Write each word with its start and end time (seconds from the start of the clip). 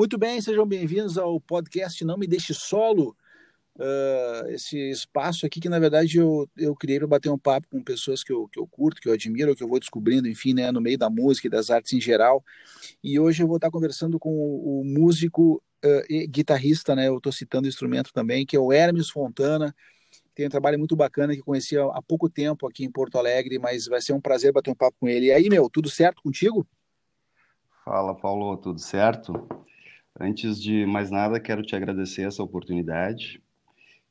Muito 0.00 0.16
bem, 0.16 0.40
sejam 0.40 0.64
bem-vindos 0.64 1.18
ao 1.18 1.38
podcast 1.38 2.02
Não 2.06 2.16
Me 2.16 2.26
Deixe 2.26 2.54
Solo. 2.54 3.14
Uh, 3.76 4.48
esse 4.48 4.78
espaço 4.90 5.44
aqui 5.44 5.60
que, 5.60 5.68
na 5.68 5.78
verdade, 5.78 6.16
eu, 6.16 6.48
eu 6.56 6.74
criei 6.74 6.98
para 6.98 7.06
bater 7.06 7.28
um 7.28 7.36
papo 7.36 7.68
com 7.68 7.84
pessoas 7.84 8.24
que 8.24 8.32
eu, 8.32 8.48
que 8.48 8.58
eu 8.58 8.66
curto, 8.66 8.98
que 8.98 9.10
eu 9.10 9.12
admiro, 9.12 9.54
que 9.54 9.62
eu 9.62 9.68
vou 9.68 9.78
descobrindo, 9.78 10.26
enfim, 10.26 10.54
né, 10.54 10.72
no 10.72 10.80
meio 10.80 10.96
da 10.96 11.10
música 11.10 11.48
e 11.48 11.50
das 11.50 11.68
artes 11.68 11.92
em 11.92 12.00
geral. 12.00 12.42
E 13.04 13.20
hoje 13.20 13.42
eu 13.42 13.46
vou 13.46 13.56
estar 13.56 13.70
conversando 13.70 14.18
com 14.18 14.30
o, 14.30 14.80
o 14.80 14.84
músico 14.86 15.62
uh, 15.84 16.02
e 16.08 16.26
guitarrista, 16.26 16.96
né, 16.96 17.08
eu 17.08 17.18
estou 17.18 17.30
citando 17.30 17.66
o 17.66 17.68
instrumento 17.68 18.10
também, 18.10 18.46
que 18.46 18.56
é 18.56 18.58
o 18.58 18.72
Hermes 18.72 19.10
Fontana. 19.10 19.76
Tem 20.34 20.46
um 20.46 20.50
trabalho 20.50 20.78
muito 20.78 20.96
bacana 20.96 21.34
que 21.36 21.42
conheci 21.42 21.76
há 21.76 22.00
pouco 22.00 22.30
tempo 22.30 22.66
aqui 22.66 22.86
em 22.86 22.90
Porto 22.90 23.18
Alegre, 23.18 23.58
mas 23.58 23.86
vai 23.86 24.00
ser 24.00 24.14
um 24.14 24.20
prazer 24.20 24.50
bater 24.50 24.70
um 24.70 24.74
papo 24.74 24.96
com 24.98 25.06
ele. 25.06 25.26
E 25.26 25.32
aí, 25.32 25.50
meu, 25.50 25.68
tudo 25.68 25.90
certo 25.90 26.22
contigo? 26.22 26.66
Fala, 27.84 28.14
Paulo, 28.14 28.56
tudo 28.56 28.78
certo? 28.78 29.60
Antes 30.20 30.60
de 30.60 30.84
mais 30.84 31.10
nada, 31.10 31.40
quero 31.40 31.62
te 31.62 31.74
agradecer 31.74 32.26
essa 32.26 32.42
oportunidade 32.42 33.42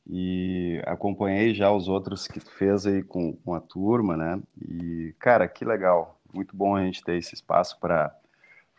e 0.10 0.82
acompanhei 0.88 1.54
já 1.54 1.72
os 1.72 1.88
outros 1.88 2.28
que 2.28 2.40
tu 2.40 2.50
fez 2.50 2.88
aí 2.88 3.04
com, 3.04 3.34
com 3.34 3.54
a 3.54 3.60
turma, 3.60 4.18
né? 4.18 4.42
E, 4.60 5.14
cara, 5.20 5.48
que 5.48 5.64
legal, 5.64 6.20
muito 6.34 6.58
bom 6.58 6.76
a 6.76 6.84
gente 6.84 7.04
ter 7.04 7.16
esse 7.16 7.36
espaço 7.36 7.80
para 7.80 8.12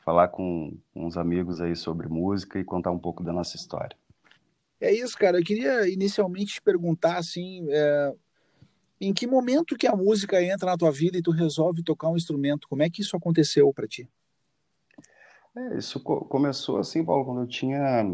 falar 0.05 0.27
com, 0.27 0.77
uns 0.93 1.17
amigos 1.17 1.61
aí 1.61 1.77
sobre 1.77 2.09
música 2.09 2.59
e 2.59 2.65
contar 2.65 2.91
um 2.91 2.99
pouco 2.99 3.23
da 3.23 3.33
nossa 3.33 3.55
história. 3.55 3.97
É 4.81 4.93
isso, 4.93 5.17
cara. 5.17 5.39
Eu 5.39 5.45
queria 5.45 5.89
inicialmente 5.89 6.55
te 6.55 6.63
perguntar, 6.63 7.17
assim, 7.17 7.65
é... 7.71 8.13
em 9.01 9.15
que 9.15 9.25
momento 9.25 9.77
que 9.77 9.87
a 9.87 9.95
música 9.95 10.43
entra 10.43 10.73
na 10.73 10.77
tua 10.77 10.91
vida 10.91 11.17
e 11.17 11.23
tu 11.23 11.31
resolve 11.31 11.85
tocar 11.85 12.09
um 12.09 12.17
instrumento? 12.17 12.67
Como 12.67 12.83
é 12.83 12.91
que 12.91 13.03
isso 13.03 13.17
aconteceu 13.17 13.73
para 13.73 13.87
ti? 13.87 14.09
É, 15.57 15.77
isso 15.77 16.01
co 16.01 16.25
começou 16.27 16.79
assim, 16.79 17.05
Paulo, 17.05 17.25
quando 17.25 17.41
eu 17.43 17.47
tinha 17.47 18.05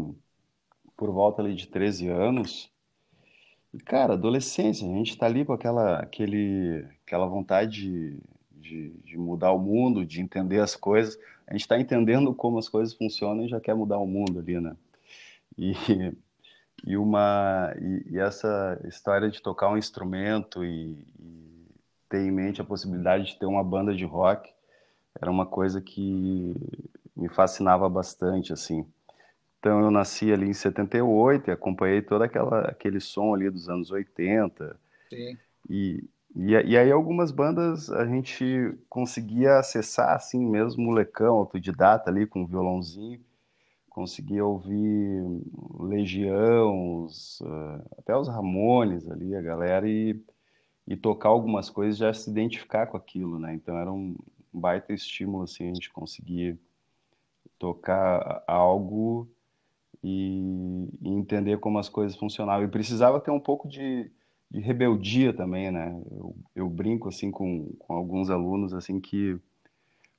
por 0.95 1.11
volta 1.11 1.41
ali 1.41 1.53
de 1.53 1.67
13 1.67 2.07
anos. 2.09 2.71
E, 3.73 3.79
cara, 3.79 4.13
adolescência, 4.13 4.87
a 4.87 4.91
gente 4.91 5.17
tá 5.17 5.27
ali 5.27 5.45
com 5.45 5.53
aquela, 5.53 5.99
aquele, 5.99 6.85
aquela 7.05 7.27
vontade 7.27 7.71
de, 7.81 8.19
de, 8.51 8.89
de 9.03 9.17
mudar 9.17 9.51
o 9.51 9.59
mundo, 9.59 10.05
de 10.05 10.21
entender 10.21 10.59
as 10.59 10.75
coisas. 10.75 11.17
A 11.45 11.53
gente 11.53 11.61
está 11.61 11.79
entendendo 11.79 12.33
como 12.33 12.57
as 12.57 12.67
coisas 12.67 12.95
funcionam 12.95 13.45
e 13.45 13.49
já 13.49 13.59
quer 13.59 13.75
mudar 13.75 13.99
o 13.99 14.07
mundo 14.07 14.39
ali, 14.39 14.59
né? 14.59 14.75
E, 15.57 15.73
e 16.85 16.97
uma 16.97 17.73
e, 17.79 18.13
e 18.13 18.19
essa 18.19 18.79
história 18.85 19.29
de 19.29 19.41
tocar 19.41 19.69
um 19.69 19.77
instrumento 19.77 20.63
e, 20.63 21.05
e 21.19 21.67
ter 22.09 22.19
em 22.19 22.31
mente 22.31 22.61
a 22.61 22.65
possibilidade 22.65 23.27
de 23.27 23.39
ter 23.39 23.45
uma 23.45 23.63
banda 23.63 23.95
de 23.95 24.05
rock 24.05 24.51
era 25.19 25.31
uma 25.31 25.45
coisa 25.45 25.81
que 25.81 26.55
me 27.17 27.27
fascinava 27.27 27.89
bastante, 27.89 28.53
assim. 28.53 28.85
Então 29.59 29.81
eu 29.81 29.91
nasci 29.91 30.31
ali 30.31 30.47
em 30.47 30.53
78 30.53 31.49
e 31.49 31.51
acompanhei 31.51 32.01
todo 32.01 32.21
aquela, 32.21 32.61
aquele 32.61 32.99
som 32.99 33.33
ali 33.33 33.49
dos 33.49 33.67
anos 33.67 33.91
80. 33.91 34.79
Sim. 35.09 35.37
E, 35.69 36.03
e, 36.35 36.51
e, 36.51 36.77
aí 36.77 36.91
algumas 36.91 37.31
bandas 37.31 37.89
a 37.89 38.05
gente 38.05 38.77
conseguia 38.87 39.57
acessar 39.57 40.15
assim 40.15 40.45
mesmo, 40.45 40.83
molecão, 40.83 41.35
autodidata 41.35 42.09
ali 42.09 42.27
com 42.27 42.41
um 42.41 42.45
violãozinho. 42.45 43.19
Conseguia 43.89 44.45
ouvir 44.45 45.23
Legião, 45.79 47.03
os, 47.03 47.41
uh, 47.41 47.83
até 47.97 48.15
os 48.15 48.27
Ramones 48.27 49.09
ali, 49.09 49.35
a 49.35 49.41
galera, 49.41 49.89
e, 49.89 50.21
e 50.87 50.95
tocar 50.95 51.29
algumas 51.29 51.67
coisas, 51.67 51.97
já 51.97 52.13
se 52.13 52.29
identificar 52.29 52.85
com 52.85 52.95
aquilo, 52.95 53.39
né? 53.39 53.55
Então 53.55 53.75
era 53.75 53.91
um 53.91 54.15
baita 54.53 54.93
estímulo, 54.93 55.45
assim, 55.45 55.71
a 55.71 55.73
gente 55.73 55.91
conseguir 55.91 56.59
tocar 57.59 58.43
algo 58.47 59.29
e, 60.03 60.87
e, 61.01 61.09
entender 61.09 61.59
como 61.59 61.79
as 61.79 61.89
coisas 61.89 62.17
funcionavam. 62.17 62.65
E 62.65 62.69
precisava 62.69 63.19
ter 63.19 63.31
um 63.31 63.39
pouco 63.39 63.67
de, 63.67 64.09
de 64.49 64.59
rebeldia 64.59 65.33
também, 65.33 65.71
né? 65.71 65.89
Eu, 66.11 66.35
eu, 66.55 66.69
brinco 66.69 67.09
assim 67.09 67.31
com, 67.31 67.73
com 67.79 67.93
alguns 67.93 68.29
alunos 68.29 68.73
assim 68.73 68.99
que 68.99 69.39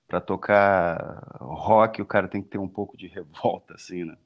para 0.06 0.21
tocar 0.21 1.37
rock 1.41 2.00
o 2.00 2.06
cara 2.06 2.28
tem 2.28 2.43
que 2.43 2.48
ter 2.48 2.59
um 2.59 2.69
pouco 2.69 2.97
de 2.97 3.06
revolta, 3.06 3.75
assim, 3.75 4.04
né? 4.04 4.16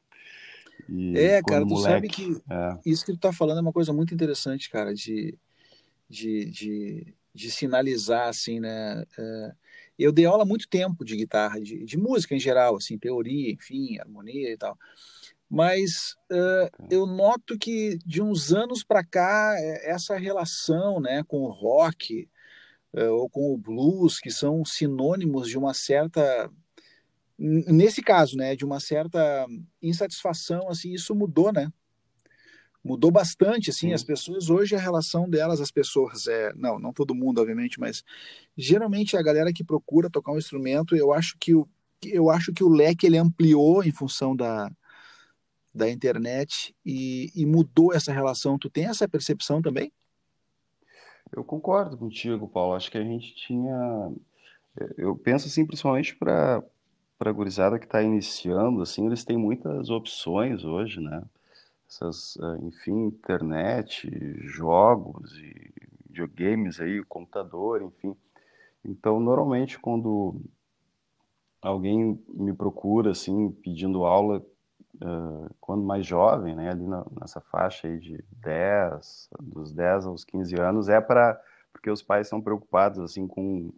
E 0.88 1.16
é, 1.16 1.42
cara, 1.42 1.62
tu 1.62 1.68
moleque, 1.68 1.92
sabe 1.92 2.08
que 2.08 2.42
é... 2.50 2.78
isso 2.84 3.04
que 3.04 3.12
tu 3.12 3.18
tá 3.18 3.32
falando 3.32 3.58
é 3.58 3.62
uma 3.62 3.72
coisa 3.72 3.92
muito 3.92 4.14
interessante, 4.14 4.70
cara, 4.70 4.94
de, 4.94 5.36
de, 6.08 6.44
de, 6.46 7.14
de 7.34 7.50
sinalizar, 7.50 8.28
assim, 8.28 8.58
né? 8.60 9.04
É, 9.18 9.54
eu 9.98 10.12
dei 10.12 10.25
aula 10.25 10.42
há 10.42 10.47
muito 10.47 10.69
tempo 10.69 11.04
de 11.04 11.16
guitarra, 11.16 11.60
de, 11.60 11.84
de 11.84 11.97
música 11.97 12.34
em 12.34 12.41
geral, 12.41 12.76
assim, 12.76 12.98
teoria, 12.98 13.53
enfim, 13.53 13.98
harmonia 13.98 14.50
e 14.50 14.56
tal. 14.56 14.76
Mas 15.48 16.16
uh, 16.30 16.86
eu 16.91 17.06
noto 17.06 17.58
que 17.58 17.98
de 18.06 18.22
uns 18.22 18.52
anos 18.52 18.82
para 18.82 19.04
cá, 19.04 19.54
é, 19.58 19.91
essa 19.91 20.16
relação 20.16 21.00
né, 21.00 21.22
com 21.28 21.41
o 21.42 21.50
rock 21.50 22.28
uh, 22.94 23.12
ou 23.12 23.28
com 23.28 23.52
o 23.52 23.58
blues, 23.58 24.19
que 24.19 24.31
são 24.31 24.64
sinônimos 24.64 25.48
de 25.48 25.58
uma 25.58 25.75
certa 25.75 26.50
nesse 27.38 28.02
caso, 28.02 28.36
né, 28.36 28.54
de 28.54 28.64
uma 28.64 28.78
certa 28.78 29.47
insatisfação, 29.82 30.69
assim, 30.69 30.92
isso 30.92 31.12
mudou, 31.12 31.52
né? 31.52 31.72
Mudou 32.84 33.10
bastante, 33.10 33.70
assim, 33.70 33.88
Sim. 33.88 33.93
as 33.93 34.03
pessoas, 34.03 34.50
hoje 34.50 34.75
a 34.75 34.78
relação 34.78 35.28
delas, 35.28 35.60
as 35.60 35.70
pessoas, 35.70 36.26
é, 36.26 36.53
não, 36.54 36.78
não 36.78 36.93
todo 36.93 37.15
mundo, 37.15 37.41
obviamente, 37.41 37.78
mas 37.78 38.03
geralmente 38.56 39.16
a 39.16 39.22
galera 39.22 39.53
que 39.53 39.62
procura 39.62 40.10
tocar 40.10 40.32
um 40.32 40.38
instrumento, 40.38 40.97
eu 40.97 41.12
acho 41.12 41.37
que 41.38 41.54
o, 41.54 41.69
eu 42.04 42.31
acho 42.31 42.53
que 42.53 42.65
o 42.65 42.69
leque 42.69 43.06
ele 43.06 43.19
ampliou 43.19 43.84
em 43.84 43.93
função 43.93 44.34
da, 44.34 44.70
da 45.75 45.88
internet 45.88 46.75
e, 46.84 47.31
e 47.34 47.47
mudou 47.47 47.93
essa 47.93 48.12
relação. 48.12 48.59
Tu 48.59 48.69
tem 48.69 48.87
essa 48.87 49.09
percepção 49.09 49.62
também? 49.62 49.93
Eu 51.34 51.44
concordo 51.44 51.97
contigo, 51.97 52.49
Paulo. 52.49 52.75
Acho 52.75 52.91
que 52.91 52.99
a 52.99 53.04
gente 53.04 53.34
tinha. 53.34 54.12
Eu 54.99 55.16
penso 55.16 55.47
assim, 55.47 55.64
principalmente 55.64 56.14
para 56.16 56.62
para 57.22 57.31
a 57.31 57.32
gurizada 57.32 57.78
que 57.78 57.84
está 57.84 58.03
iniciando, 58.03 58.82
assim, 58.82 59.06
eles 59.06 59.25
têm 59.25 59.37
muitas 59.37 59.91
opções 59.91 60.64
hoje, 60.64 60.99
né? 61.00 61.22
Essas, 61.92 62.38
eh, 62.38 62.58
enfim, 62.62 63.06
internet, 63.06 64.08
jogos 64.48 65.36
e 65.38 65.72
videogames 66.08 66.80
aí, 66.80 67.04
computador, 67.04 67.82
enfim. 67.82 68.16
Então, 68.84 69.20
normalmente 69.20 69.78
quando 69.78 70.41
alguém 71.60 72.19
me 72.28 72.52
procura 72.54 73.10
assim 73.12 73.50
pedindo 73.50 74.04
aula 74.04 74.44
uh, 74.97 75.54
quando 75.60 75.84
mais 75.84 76.04
jovem, 76.06 76.56
né, 76.56 76.70
ali 76.70 76.86
na, 76.86 77.04
nessa 77.20 77.41
faixa 77.41 77.86
aí 77.86 77.98
de 77.98 78.25
10, 78.32 79.31
dos 79.41 79.72
10 79.72 80.06
aos 80.06 80.25
15 80.25 80.58
anos, 80.60 80.88
é 80.88 81.00
para 81.00 81.41
porque 81.72 81.91
os 81.91 82.02
pais 82.02 82.28
são 82.28 82.41
preocupados 82.41 82.98
assim 82.98 83.26
com, 83.26 83.72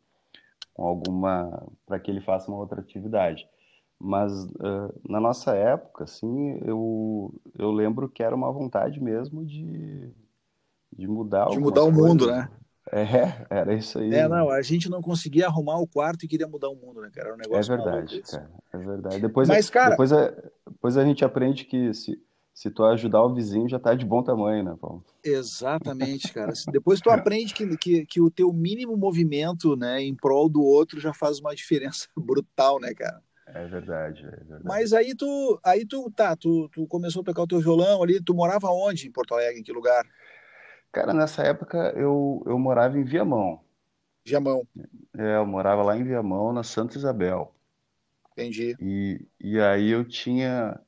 com 0.73 0.87
alguma 0.87 1.67
para 1.87 2.01
que 2.01 2.11
ele 2.11 2.21
faça 2.21 2.51
uma 2.51 2.59
outra 2.59 2.81
atividade. 2.81 3.47
Mas 4.05 4.45
uh, 4.45 4.93
na 5.09 5.19
nossa 5.19 5.55
época, 5.57 6.05
assim, 6.05 6.61
eu, 6.63 7.33
eu 7.59 7.73
lembro 7.73 8.07
que 8.07 8.23
era 8.23 8.37
uma 8.37 8.53
vontade 8.53 9.01
mesmo 9.03 9.47
de, 9.47 10.13
de 10.93 11.09
mudar 11.09 11.49
De 11.49 11.59
mudar 11.59 11.85
o 11.85 11.87
coisas. 11.87 12.07
mundo, 12.07 12.27
né? 12.27 12.51
É, 12.93 13.47
era 13.49 13.73
isso 13.73 13.99
aí. 13.99 14.13
É, 14.15 14.29
não, 14.29 14.51
a 14.51 14.61
gente 14.61 14.91
não 14.91 15.01
conseguia 15.01 15.47
arrumar 15.47 15.79
o 15.79 15.87
quarto 15.87 16.23
e 16.23 16.29
queria 16.29 16.47
mudar 16.47 16.69
o 16.69 16.77
mundo, 16.77 17.01
né, 17.01 17.11
cara? 17.15 17.29
Era 17.29 17.35
um 17.35 17.39
negócio 17.39 17.73
É 17.73 17.77
verdade, 17.77 18.21
cara. 18.21 18.51
É 18.75 18.77
verdade. 18.77 19.21
Depois, 19.21 19.49
Mas, 19.49 19.71
cara... 19.71 19.91
depois, 19.93 20.13
a, 20.13 20.31
depois 20.71 20.99
a 20.99 21.05
gente 21.05 21.25
aprende 21.25 21.65
que 21.65 21.95
se, 21.95 22.23
se 22.53 22.71
tu 22.71 22.85
ajudar 22.85 23.25
o 23.25 23.33
vizinho 23.33 23.71
já 23.71 23.79
tá 23.79 23.95
de 23.95 24.05
bom 24.05 24.23
tamanho, 24.23 24.65
né, 24.65 24.77
Paulo? 24.79 25.03
Exatamente, 25.25 26.31
cara. 26.31 26.53
Depois 26.71 27.01
tu 27.01 27.09
aprende 27.09 27.55
que, 27.55 27.75
que, 27.79 28.05
que 28.05 28.21
o 28.21 28.31
teu 28.31 28.53
mínimo 28.53 28.99
movimento, 28.99 29.75
né, 29.75 30.03
em 30.03 30.15
prol 30.15 30.47
do 30.47 30.63
outro 30.63 31.01
já 31.01 31.15
faz 31.15 31.41
uma 31.41 31.55
diferença 31.55 32.07
brutal, 32.15 32.79
né, 32.79 32.93
cara? 32.93 33.23
É 33.55 33.65
verdade, 33.67 34.27
é 34.27 34.31
verdade. 34.31 34.65
Mas 34.65 34.93
aí 34.93 35.15
tu, 35.15 35.61
aí 35.65 35.87
tu, 35.87 36.11
tá, 36.11 36.35
tu, 36.35 36.69
tu 36.71 36.87
começou 36.89 37.23
a 37.23 37.25
tocar 37.25 37.43
o 37.43 37.47
teu 37.47 37.61
violão 37.61 38.03
ali, 38.03 38.23
tu 38.23 38.35
morava 38.35 38.69
onde 38.69 39.07
em 39.07 39.13
Porto 39.13 39.33
Alegre, 39.33 39.61
em 39.61 39.63
que 39.63 39.73
lugar? 39.73 40.05
Cara, 40.91 41.15
nessa 41.15 41.43
época 41.43 41.93
eu, 41.97 42.43
eu 42.47 42.59
morava 42.59 42.99
em 42.99 43.05
Viamão. 43.05 43.61
Viamão. 44.27 44.67
É, 45.17 45.37
eu 45.37 45.47
morava 45.47 45.85
lá 45.85 45.97
em 45.97 46.03
Viamão, 46.03 46.53
na 46.53 46.65
Santa 46.65 46.99
Isabel. 46.99 47.55
Entendi. 48.33 48.77
E, 48.81 49.25
e 49.41 49.61
aí 49.61 49.91
eu 49.91 50.05
tinha, 50.05 50.81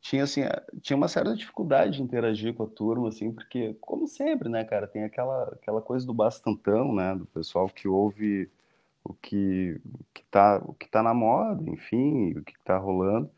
tinha, 0.00 0.24
assim, 0.24 0.42
tinha 0.82 0.96
uma 0.96 1.06
certa 1.06 1.36
dificuldade 1.36 1.98
de 1.98 2.02
interagir 2.02 2.54
com 2.54 2.64
a 2.64 2.68
turma, 2.68 3.08
assim, 3.08 3.30
porque, 3.30 3.76
como 3.80 4.08
sempre, 4.08 4.48
né, 4.48 4.64
cara, 4.64 4.88
tem 4.88 5.04
aquela, 5.04 5.44
aquela 5.52 5.80
coisa 5.80 6.04
do 6.04 6.12
bastantão, 6.12 6.92
né, 6.92 7.14
do 7.14 7.26
pessoal 7.26 7.68
que 7.68 7.86
ouve 7.86 8.50
o 9.08 9.14
que 9.14 9.80
o 9.84 10.04
que 10.14 10.24
tá 10.30 10.58
o 10.64 10.74
que 10.74 10.88
tá 10.88 11.02
na 11.02 11.14
moda, 11.14 11.62
enfim, 11.70 12.32
o 12.38 12.44
que 12.44 12.52
está 12.52 12.78
rolando. 12.78 13.30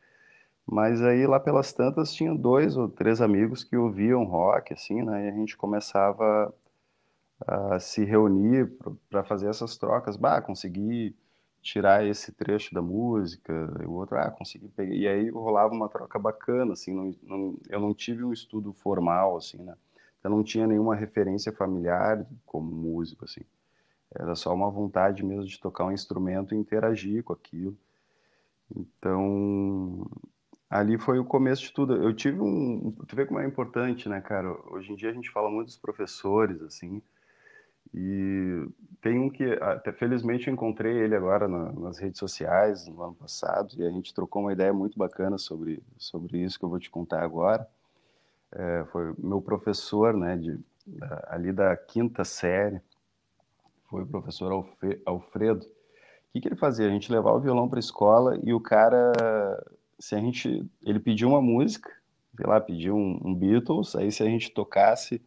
Mas 0.66 1.02
aí 1.02 1.26
lá 1.26 1.40
pelas 1.40 1.72
tantas 1.72 2.12
tinha 2.14 2.34
dois 2.34 2.76
ou 2.76 2.88
três 2.88 3.20
amigos 3.20 3.64
que 3.64 3.76
ouviam 3.76 4.24
rock, 4.24 4.72
assim, 4.74 5.02
né? 5.02 5.26
E 5.26 5.28
a 5.30 5.32
gente 5.32 5.56
começava 5.56 6.54
a 7.46 7.78
se 7.80 8.04
reunir 8.04 8.70
para 9.10 9.24
fazer 9.24 9.48
essas 9.48 9.76
trocas. 9.76 10.16
Bah, 10.16 10.40
consegui 10.42 11.16
tirar 11.62 12.06
esse 12.06 12.32
trecho 12.32 12.74
da 12.74 12.82
música, 12.82 13.52
e 13.82 13.86
o 13.86 13.92
outro, 13.92 14.16
ah, 14.18 14.30
consegui 14.30 14.68
pegar. 14.68 14.94
E 14.94 15.06
aí 15.08 15.30
rolava 15.30 15.72
uma 15.74 15.88
troca 15.88 16.18
bacana, 16.18 16.72
assim, 16.72 16.94
não, 16.94 17.14
não, 17.22 17.58
eu 17.68 17.80
não 17.80 17.94
tive 17.94 18.24
um 18.24 18.32
estudo 18.32 18.72
formal, 18.72 19.36
assim, 19.36 19.62
né? 19.62 19.74
Eu 20.24 20.30
não 20.30 20.42
tinha 20.44 20.66
nenhuma 20.66 20.94
referência 20.94 21.52
familiar 21.52 22.26
como 22.46 22.70
músico, 22.70 23.24
assim. 23.24 23.42
Era 24.14 24.34
só 24.34 24.52
uma 24.54 24.70
vontade 24.70 25.24
mesmo 25.24 25.44
de 25.46 25.60
tocar 25.60 25.84
um 25.84 25.92
instrumento 25.92 26.54
e 26.54 26.58
interagir 26.58 27.22
com 27.22 27.32
aquilo. 27.32 27.76
Então, 28.74 30.06
ali 30.68 30.98
foi 30.98 31.18
o 31.18 31.24
começo 31.24 31.62
de 31.62 31.72
tudo. 31.72 31.96
Eu 31.96 32.14
tive 32.14 32.40
um. 32.40 32.92
Tu 33.06 33.16
vê 33.16 33.26
como 33.26 33.40
é 33.40 33.46
importante, 33.46 34.08
né, 34.08 34.20
cara? 34.20 34.50
Hoje 34.72 34.92
em 34.92 34.96
dia 34.96 35.10
a 35.10 35.12
gente 35.12 35.30
fala 35.30 35.50
muito 35.50 35.66
dos 35.66 35.76
professores, 35.76 36.60
assim. 36.62 37.02
E 37.92 38.68
tem 39.00 39.18
um 39.18 39.28
que, 39.28 39.44
até 39.60 39.92
felizmente, 39.92 40.46
eu 40.46 40.54
encontrei 40.54 40.96
ele 40.98 41.16
agora 41.16 41.48
na, 41.48 41.72
nas 41.72 41.98
redes 41.98 42.18
sociais 42.18 42.86
no 42.86 43.02
ano 43.02 43.14
passado 43.14 43.74
e 43.78 43.84
a 43.84 43.90
gente 43.90 44.14
trocou 44.14 44.42
uma 44.42 44.52
ideia 44.52 44.72
muito 44.72 44.96
bacana 44.96 45.38
sobre, 45.38 45.82
sobre 45.98 46.38
isso 46.38 46.58
que 46.58 46.64
eu 46.64 46.68
vou 46.68 46.78
te 46.78 46.90
contar 46.90 47.22
agora. 47.22 47.66
É, 48.52 48.84
foi 48.92 49.12
meu 49.18 49.40
professor, 49.40 50.16
né, 50.16 50.36
de, 50.36 50.58
ali 51.28 51.52
da 51.52 51.76
quinta 51.76 52.24
série, 52.24 52.80
foi 53.90 54.02
o 54.02 54.06
professor 54.06 54.64
Alfredo. 55.04 55.66
O 55.66 56.32
que, 56.32 56.40
que 56.40 56.48
ele 56.48 56.56
fazia? 56.56 56.86
A 56.86 56.90
gente 56.90 57.10
levava 57.10 57.36
o 57.36 57.40
violão 57.40 57.68
para 57.68 57.78
a 57.78 57.80
escola 57.80 58.38
e 58.44 58.54
o 58.54 58.60
cara, 58.60 59.12
se 59.98 60.14
a 60.14 60.18
gente, 60.18 60.64
ele 60.82 61.00
pediu 61.00 61.28
uma 61.28 61.42
música, 61.42 61.90
sei 62.36 62.46
lá, 62.46 62.60
pediu 62.60 62.94
um, 62.94 63.20
um 63.24 63.34
Beatles, 63.34 63.96
aí 63.96 64.12
se 64.12 64.22
a 64.22 64.26
gente 64.26 64.50
tocasse 64.52 65.20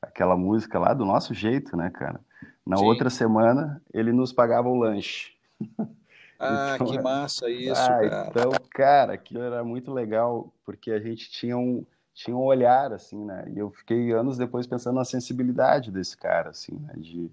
aquela 0.00 0.36
música 0.36 0.78
lá 0.78 0.94
do 0.94 1.04
nosso 1.04 1.34
jeito, 1.34 1.76
né, 1.76 1.90
cara? 1.90 2.20
Na 2.64 2.76
Sim. 2.76 2.84
outra 2.84 3.10
semana, 3.10 3.82
ele 3.92 4.12
nos 4.12 4.32
pagava 4.32 4.68
o 4.68 4.78
lanche. 4.78 5.32
Ah, 6.38 6.74
então, 6.74 6.88
que 6.88 7.00
massa 7.00 7.48
isso, 7.48 7.80
ah, 7.80 7.98
cara. 7.98 8.26
Então, 8.28 8.50
cara, 8.70 9.14
aquilo 9.14 9.40
era 9.40 9.64
muito 9.64 9.90
legal, 9.90 10.52
porque 10.66 10.90
a 10.90 11.00
gente 11.00 11.30
tinha 11.30 11.56
um, 11.56 11.82
tinha 12.12 12.36
um 12.36 12.42
olhar, 12.42 12.92
assim, 12.92 13.24
né? 13.24 13.50
E 13.54 13.58
eu 13.58 13.70
fiquei 13.70 14.12
anos 14.12 14.36
depois 14.36 14.66
pensando 14.66 14.96
na 14.96 15.04
sensibilidade 15.06 15.90
desse 15.90 16.14
cara, 16.14 16.50
assim, 16.50 16.74
né? 16.74 16.92
De, 16.98 17.30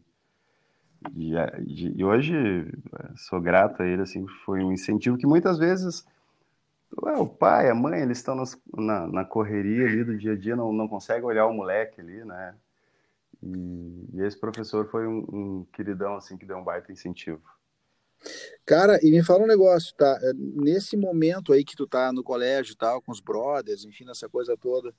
de, 1.12 1.34
de, 1.66 1.94
e 1.96 2.04
hoje 2.04 2.34
sou 3.16 3.40
grato 3.42 3.82
a 3.82 3.86
ele, 3.86 4.02
assim, 4.02 4.26
foi 4.46 4.64
um 4.64 4.72
incentivo 4.72 5.18
que 5.18 5.28
muitas 5.28 5.58
vezes 5.58 6.06
Ué, 7.02 7.18
o 7.18 7.26
pai, 7.26 7.70
a 7.70 7.76
mãe, 7.76 8.02
eles 8.02 8.20
estão 8.20 8.36
nos, 8.36 8.58
na, 8.76 9.08
na, 9.08 9.26
correria 9.26 9.88
ali 9.88 10.04
do 10.04 10.18
dia 10.18 10.34
a 10.34 10.36
dia, 10.36 10.56
não, 10.56 10.72
não 10.72 10.88
conseguem 10.88 11.24
olhar 11.24 11.48
o 11.48 11.54
moleque 11.54 12.00
ali, 12.00 12.24
né? 12.24 12.56
E, 13.42 14.10
e 14.14 14.22
esse 14.22 14.40
professor 14.40 14.88
foi 14.90 15.08
um, 15.08 15.26
um, 15.32 15.66
queridão, 15.74 16.16
assim, 16.16 16.38
que 16.38 16.46
deu 16.46 16.58
um 16.58 16.64
baita 16.64 16.92
incentivo. 16.92 17.42
Cara, 18.66 19.00
e 19.02 19.12
me 19.12 19.24
fala 19.24 19.44
um 19.44 19.48
negócio, 19.48 19.94
tá? 19.96 20.18
É, 20.22 20.34
nesse 20.34 20.96
momento 20.96 21.52
aí 21.52 21.64
que 21.64 21.76
tu 21.76 21.88
tá 21.88 22.14
no 22.14 22.24
colégio 22.24 22.74
e 22.74 22.78
tal, 22.78 23.02
com 23.02 23.12
os 23.12 23.20
brothers, 23.20 23.84
enfim, 23.84 24.06
nessa 24.06 24.30
coisa 24.30 24.56
toda, 24.56 24.94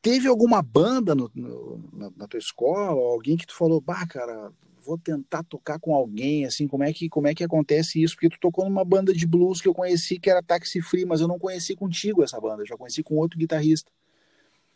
teve 0.00 0.28
alguma 0.28 0.62
banda 0.62 1.14
no, 1.14 1.30
no, 1.34 1.90
na, 1.92 2.10
na, 2.16 2.28
tua 2.28 2.38
escola, 2.38 3.00
alguém 3.12 3.36
que 3.36 3.46
tu 3.46 3.54
falou, 3.54 3.80
bah, 3.80 4.06
cara, 4.06 4.52
vou 4.80 4.96
tentar 4.96 5.42
tocar 5.42 5.78
com 5.78 5.94
alguém, 5.94 6.46
assim, 6.46 6.66
como 6.66 6.84
é 6.84 6.92
que 6.92 7.08
como 7.08 7.26
é 7.26 7.34
que 7.34 7.44
acontece 7.44 8.02
isso? 8.02 8.14
Porque 8.14 8.30
tu 8.30 8.40
tocou 8.40 8.64
numa 8.64 8.84
banda 8.84 9.12
de 9.12 9.26
blues 9.26 9.60
que 9.60 9.68
eu 9.68 9.74
conheci 9.74 10.18
que 10.18 10.30
era 10.30 10.42
Taxi 10.42 10.80
Free, 10.80 11.04
mas 11.04 11.20
eu 11.20 11.28
não 11.28 11.38
conheci 11.38 11.74
contigo 11.74 12.22
essa 12.22 12.40
banda, 12.40 12.64
já 12.64 12.76
conheci 12.76 13.02
com 13.02 13.16
outro 13.16 13.38
guitarrista. 13.38 13.90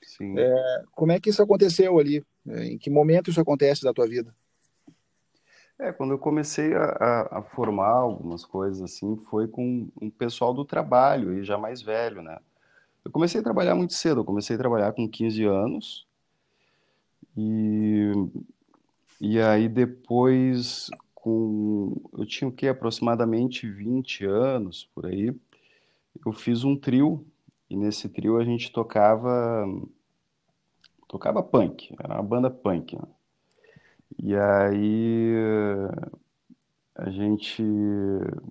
Sim. 0.02 0.38
É, 0.38 0.82
como 0.92 1.12
é 1.12 1.20
que 1.20 1.30
isso 1.30 1.42
aconteceu 1.42 1.98
ali? 1.98 2.24
É, 2.46 2.64
em 2.66 2.78
que 2.78 2.90
momento 2.90 3.30
isso 3.30 3.40
acontece 3.40 3.84
da 3.84 3.92
tua 3.92 4.06
vida? 4.06 4.34
É, 5.78 5.92
quando 5.92 6.12
eu 6.12 6.18
comecei 6.18 6.74
a, 6.74 6.84
a, 6.84 7.38
a 7.38 7.42
formar 7.42 7.90
algumas 7.90 8.44
coisas 8.44 8.82
assim, 8.82 9.16
foi 9.16 9.48
com 9.48 9.88
um 10.00 10.10
pessoal 10.10 10.52
do 10.52 10.64
trabalho, 10.64 11.38
e 11.38 11.44
já 11.44 11.56
mais 11.56 11.80
velho, 11.80 12.22
né? 12.22 12.38
Eu 13.04 13.10
comecei 13.10 13.40
a 13.40 13.44
trabalhar 13.44 13.74
muito 13.74 13.94
cedo, 13.94 14.20
eu 14.20 14.24
comecei 14.24 14.56
a 14.56 14.58
trabalhar 14.58 14.92
com 14.92 15.08
15 15.08 15.44
anos, 15.44 16.06
e 17.36 18.12
e 19.20 19.40
aí 19.40 19.68
depois, 19.68 20.90
com 21.14 21.94
eu 22.18 22.26
tinha 22.26 22.48
o 22.48 22.52
que 22.52 22.66
aproximadamente 22.66 23.70
20 23.70 24.24
anos 24.26 24.88
por 24.94 25.06
aí, 25.06 25.34
eu 26.26 26.32
fiz 26.32 26.64
um 26.64 26.76
trio 26.76 27.24
e 27.70 27.76
nesse 27.76 28.08
trio 28.08 28.38
a 28.38 28.44
gente 28.44 28.72
tocava 28.72 29.64
tocava 31.08 31.42
punk, 31.42 31.94
era 32.02 32.14
uma 32.14 32.22
banda 32.22 32.50
punk. 32.50 32.96
Né? 32.96 33.02
E 34.18 34.34
aí 34.34 35.34
a 36.94 37.10
gente, 37.10 37.62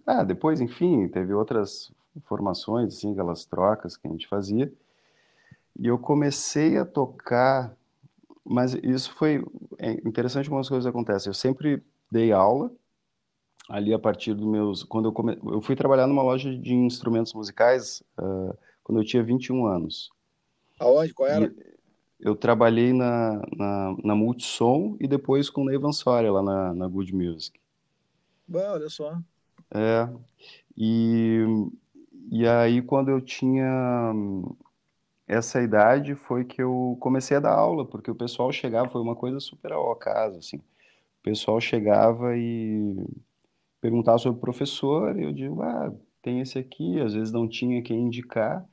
ah, 0.06 0.24
depois, 0.24 0.62
enfim, 0.62 1.08
teve 1.08 1.34
outras 1.34 1.92
formações, 2.26 2.96
assim, 2.96 3.12
aquelas 3.12 3.46
trocas 3.46 3.98
que 3.98 4.08
a 4.08 4.12
gente 4.12 4.28
fazia. 4.28 4.72
E 5.80 5.88
eu 5.88 5.98
comecei 5.98 6.78
a 6.78 6.86
tocar 6.86 7.76
mas 8.44 8.74
isso 8.74 9.14
foi 9.14 9.44
é 9.78 9.92
interessante 10.08 10.50
como 10.50 10.60
as 10.60 10.70
coisas 10.70 10.86
acontecem. 10.86 11.30
Eu 11.30 11.34
sempre 11.34 11.84
dei 12.12 12.32
aula 12.32 12.72
ali 13.70 13.94
a 13.94 14.00
partir 14.00 14.34
dos 14.34 14.46
meus 14.46 14.84
quando 14.84 15.06
eu 15.06 15.14
come... 15.14 15.38
eu 15.44 15.62
fui 15.62 15.76
trabalhar 15.76 16.08
numa 16.08 16.24
loja 16.24 16.56
de 16.56 16.74
instrumentos 16.74 17.34
musicais 17.34 18.04
uh, 18.20 18.58
quando 18.84 19.00
eu 19.00 19.06
tinha 19.06 19.24
21 19.24 19.66
anos. 19.66 20.12
Aonde? 20.80 21.14
Qual 21.14 21.30
era? 21.30 21.46
E 21.46 21.72
eu 22.20 22.36
trabalhei 22.36 22.94
na, 22.94 23.42
na, 23.56 23.96
na 24.04 24.16
Multissom 24.16 24.98
e 25.00 25.08
depois 25.08 25.50
com 25.50 25.62
o 25.62 25.66
Ney 25.66 25.80
Soria 25.94 26.32
lá 26.32 26.42
na, 26.42 26.74
na 26.74 26.88
Good 26.88 27.16
Music. 27.16 27.60
Bom, 28.48 28.60
olha 28.60 28.90
só. 28.90 29.18
É. 29.74 30.10
E, 30.78 31.46
e 32.32 32.48
aí 32.48 32.82
quando 32.82 33.10
eu 33.10 33.22
tinha 33.22 34.14
essa 35.28 35.62
idade 35.62 36.16
foi 36.16 36.44
que 36.46 36.62
eu 36.62 36.98
comecei 37.00 37.38
a 37.38 37.40
dar 37.40 37.54
aula, 37.54 37.86
porque 37.86 38.12
o 38.12 38.16
pessoal 38.16 38.52
chegava, 38.52 38.90
foi 38.90 39.02
uma 39.02 39.16
coisa 39.16 39.40
super 39.40 39.72
ao 39.72 39.92
acaso, 39.92 40.38
assim. 40.38 40.58
O 40.58 41.24
pessoal 41.24 41.62
chegava 41.62 42.36
e 42.38 42.96
perguntava 43.82 44.18
sobre 44.18 44.38
o 44.40 44.42
professor, 44.42 45.18
e 45.20 45.24
eu 45.24 45.34
digo, 45.34 45.62
ah, 45.64 45.94
tem 46.22 46.42
esse 46.42 46.60
aqui, 46.60 47.00
às 47.02 47.14
vezes 47.14 47.32
não 47.34 47.48
tinha 47.48 47.82
quem 47.82 48.02
indicar. 48.08 48.68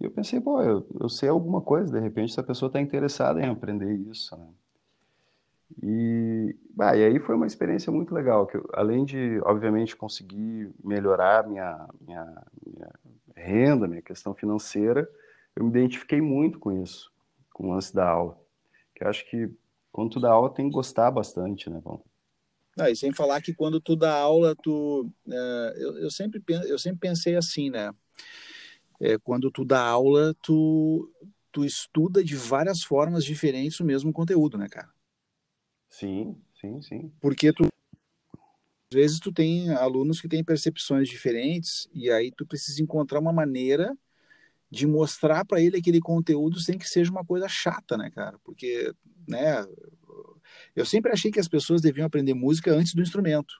E 0.00 0.04
eu 0.04 0.10
pensei, 0.10 0.40
pô, 0.40 0.62
eu, 0.62 0.86
eu 1.00 1.08
sei 1.08 1.28
alguma 1.28 1.60
coisa, 1.60 1.92
de 1.92 2.00
repente 2.00 2.32
essa 2.32 2.42
pessoa 2.42 2.68
está 2.68 2.80
interessada 2.80 3.40
em 3.40 3.48
aprender 3.48 3.94
isso, 3.94 4.36
né? 4.36 4.48
E, 5.80 6.56
bah, 6.74 6.96
e 6.96 7.04
aí 7.04 7.18
foi 7.20 7.34
uma 7.34 7.46
experiência 7.46 7.92
muito 7.92 8.14
legal, 8.14 8.46
que 8.46 8.56
eu, 8.56 8.68
além 8.72 9.04
de, 9.04 9.40
obviamente, 9.44 9.96
conseguir 9.96 10.70
melhorar 10.82 11.46
minha, 11.46 11.88
minha, 12.00 12.42
minha 12.66 12.90
renda, 13.36 13.86
minha 13.86 14.02
questão 14.02 14.34
financeira, 14.34 15.08
eu 15.54 15.64
me 15.64 15.70
identifiquei 15.70 16.20
muito 16.20 16.58
com 16.58 16.72
isso, 16.72 17.12
com 17.52 17.68
o 17.68 17.74
lance 17.74 17.94
da 17.94 18.08
aula. 18.08 18.38
Que 18.94 19.04
eu 19.04 19.08
acho 19.08 19.28
que 19.30 19.50
quando 19.90 20.10
tu 20.10 20.20
dá 20.20 20.30
aula 20.30 20.50
tem 20.50 20.68
que 20.68 20.74
gostar 20.74 21.10
bastante, 21.10 21.70
né, 21.70 21.80
Paulo? 21.82 22.04
Ah, 22.78 22.90
e 22.90 22.96
sem 22.96 23.12
falar 23.12 23.42
que 23.42 23.52
quando 23.52 23.80
tu 23.80 23.94
dá 23.94 24.14
aula, 24.14 24.56
tu, 24.62 25.10
é, 25.28 25.74
eu, 25.76 25.98
eu, 25.98 26.10
sempre, 26.10 26.42
eu 26.48 26.78
sempre 26.78 27.00
pensei 27.00 27.36
assim, 27.36 27.70
né? 27.70 27.92
É, 28.98 29.18
quando 29.18 29.50
tu 29.50 29.64
dá 29.64 29.82
aula, 29.82 30.34
tu, 30.40 31.10
tu 31.50 31.64
estuda 31.64 32.24
de 32.24 32.34
várias 32.34 32.82
formas 32.82 33.24
diferentes 33.24 33.80
o 33.80 33.84
mesmo 33.84 34.12
conteúdo, 34.12 34.56
né, 34.56 34.68
cara? 34.70 34.88
Sim, 35.92 36.34
sim, 36.58 36.80
sim. 36.80 37.12
Porque 37.20 37.52
tu 37.52 37.64
às 38.90 38.94
vezes 38.94 39.20
tu 39.20 39.32
tem 39.32 39.70
alunos 39.70 40.20
que 40.20 40.28
têm 40.28 40.44
percepções 40.44 41.08
diferentes 41.08 41.88
e 41.94 42.10
aí 42.10 42.30
tu 42.30 42.46
precisa 42.46 42.82
encontrar 42.82 43.20
uma 43.20 43.32
maneira 43.32 43.96
de 44.70 44.86
mostrar 44.86 45.44
para 45.44 45.60
ele 45.60 45.78
aquele 45.78 46.00
conteúdo 46.00 46.58
sem 46.58 46.78
que 46.78 46.88
seja 46.88 47.10
uma 47.10 47.24
coisa 47.24 47.46
chata, 47.48 47.96
né, 47.96 48.10
cara? 48.10 48.38
Porque, 48.42 48.92
né, 49.28 49.66
eu 50.74 50.84
sempre 50.84 51.12
achei 51.12 51.30
que 51.30 51.40
as 51.40 51.48
pessoas 51.48 51.80
deviam 51.80 52.06
aprender 52.06 52.34
música 52.34 52.72
antes 52.72 52.94
do 52.94 53.02
instrumento. 53.02 53.54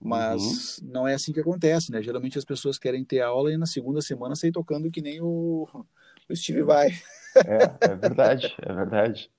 Mas 0.00 0.78
uhum. 0.78 0.88
não 0.92 1.08
é 1.08 1.14
assim 1.14 1.32
que 1.32 1.40
acontece, 1.40 1.90
né? 1.90 2.02
Geralmente 2.02 2.38
as 2.38 2.44
pessoas 2.44 2.78
querem 2.78 3.04
ter 3.04 3.20
aula 3.20 3.52
e 3.52 3.56
na 3.56 3.66
segunda 3.66 4.00
semana 4.00 4.36
sair 4.36 4.52
tocando 4.52 4.90
que 4.90 5.02
nem 5.02 5.20
o, 5.20 5.68
o 6.30 6.36
Steve 6.36 6.62
Vai. 6.62 6.90
É, 7.36 7.90
é 7.90 7.94
verdade, 7.94 8.54
é 8.60 8.72
verdade. 8.72 9.30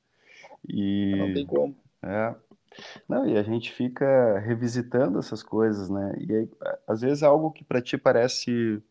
E... 0.68 1.16
Não 1.16 1.34
tem 1.34 1.46
como. 1.46 1.76
É. 2.04 2.36
Não, 3.08 3.28
e 3.28 3.38
a 3.38 3.44
gente 3.44 3.72
fica 3.72 4.40
revisitando 4.40 5.18
essas 5.20 5.42
coisas, 5.42 5.90
né? 5.90 6.16
E 6.20 6.34
aí, 6.34 6.50
às 6.88 7.02
vezes 7.02 7.24
algo 7.24 7.52
que 7.52 7.64
para 7.64 7.82
ti 7.82 7.98
parece 7.98 8.82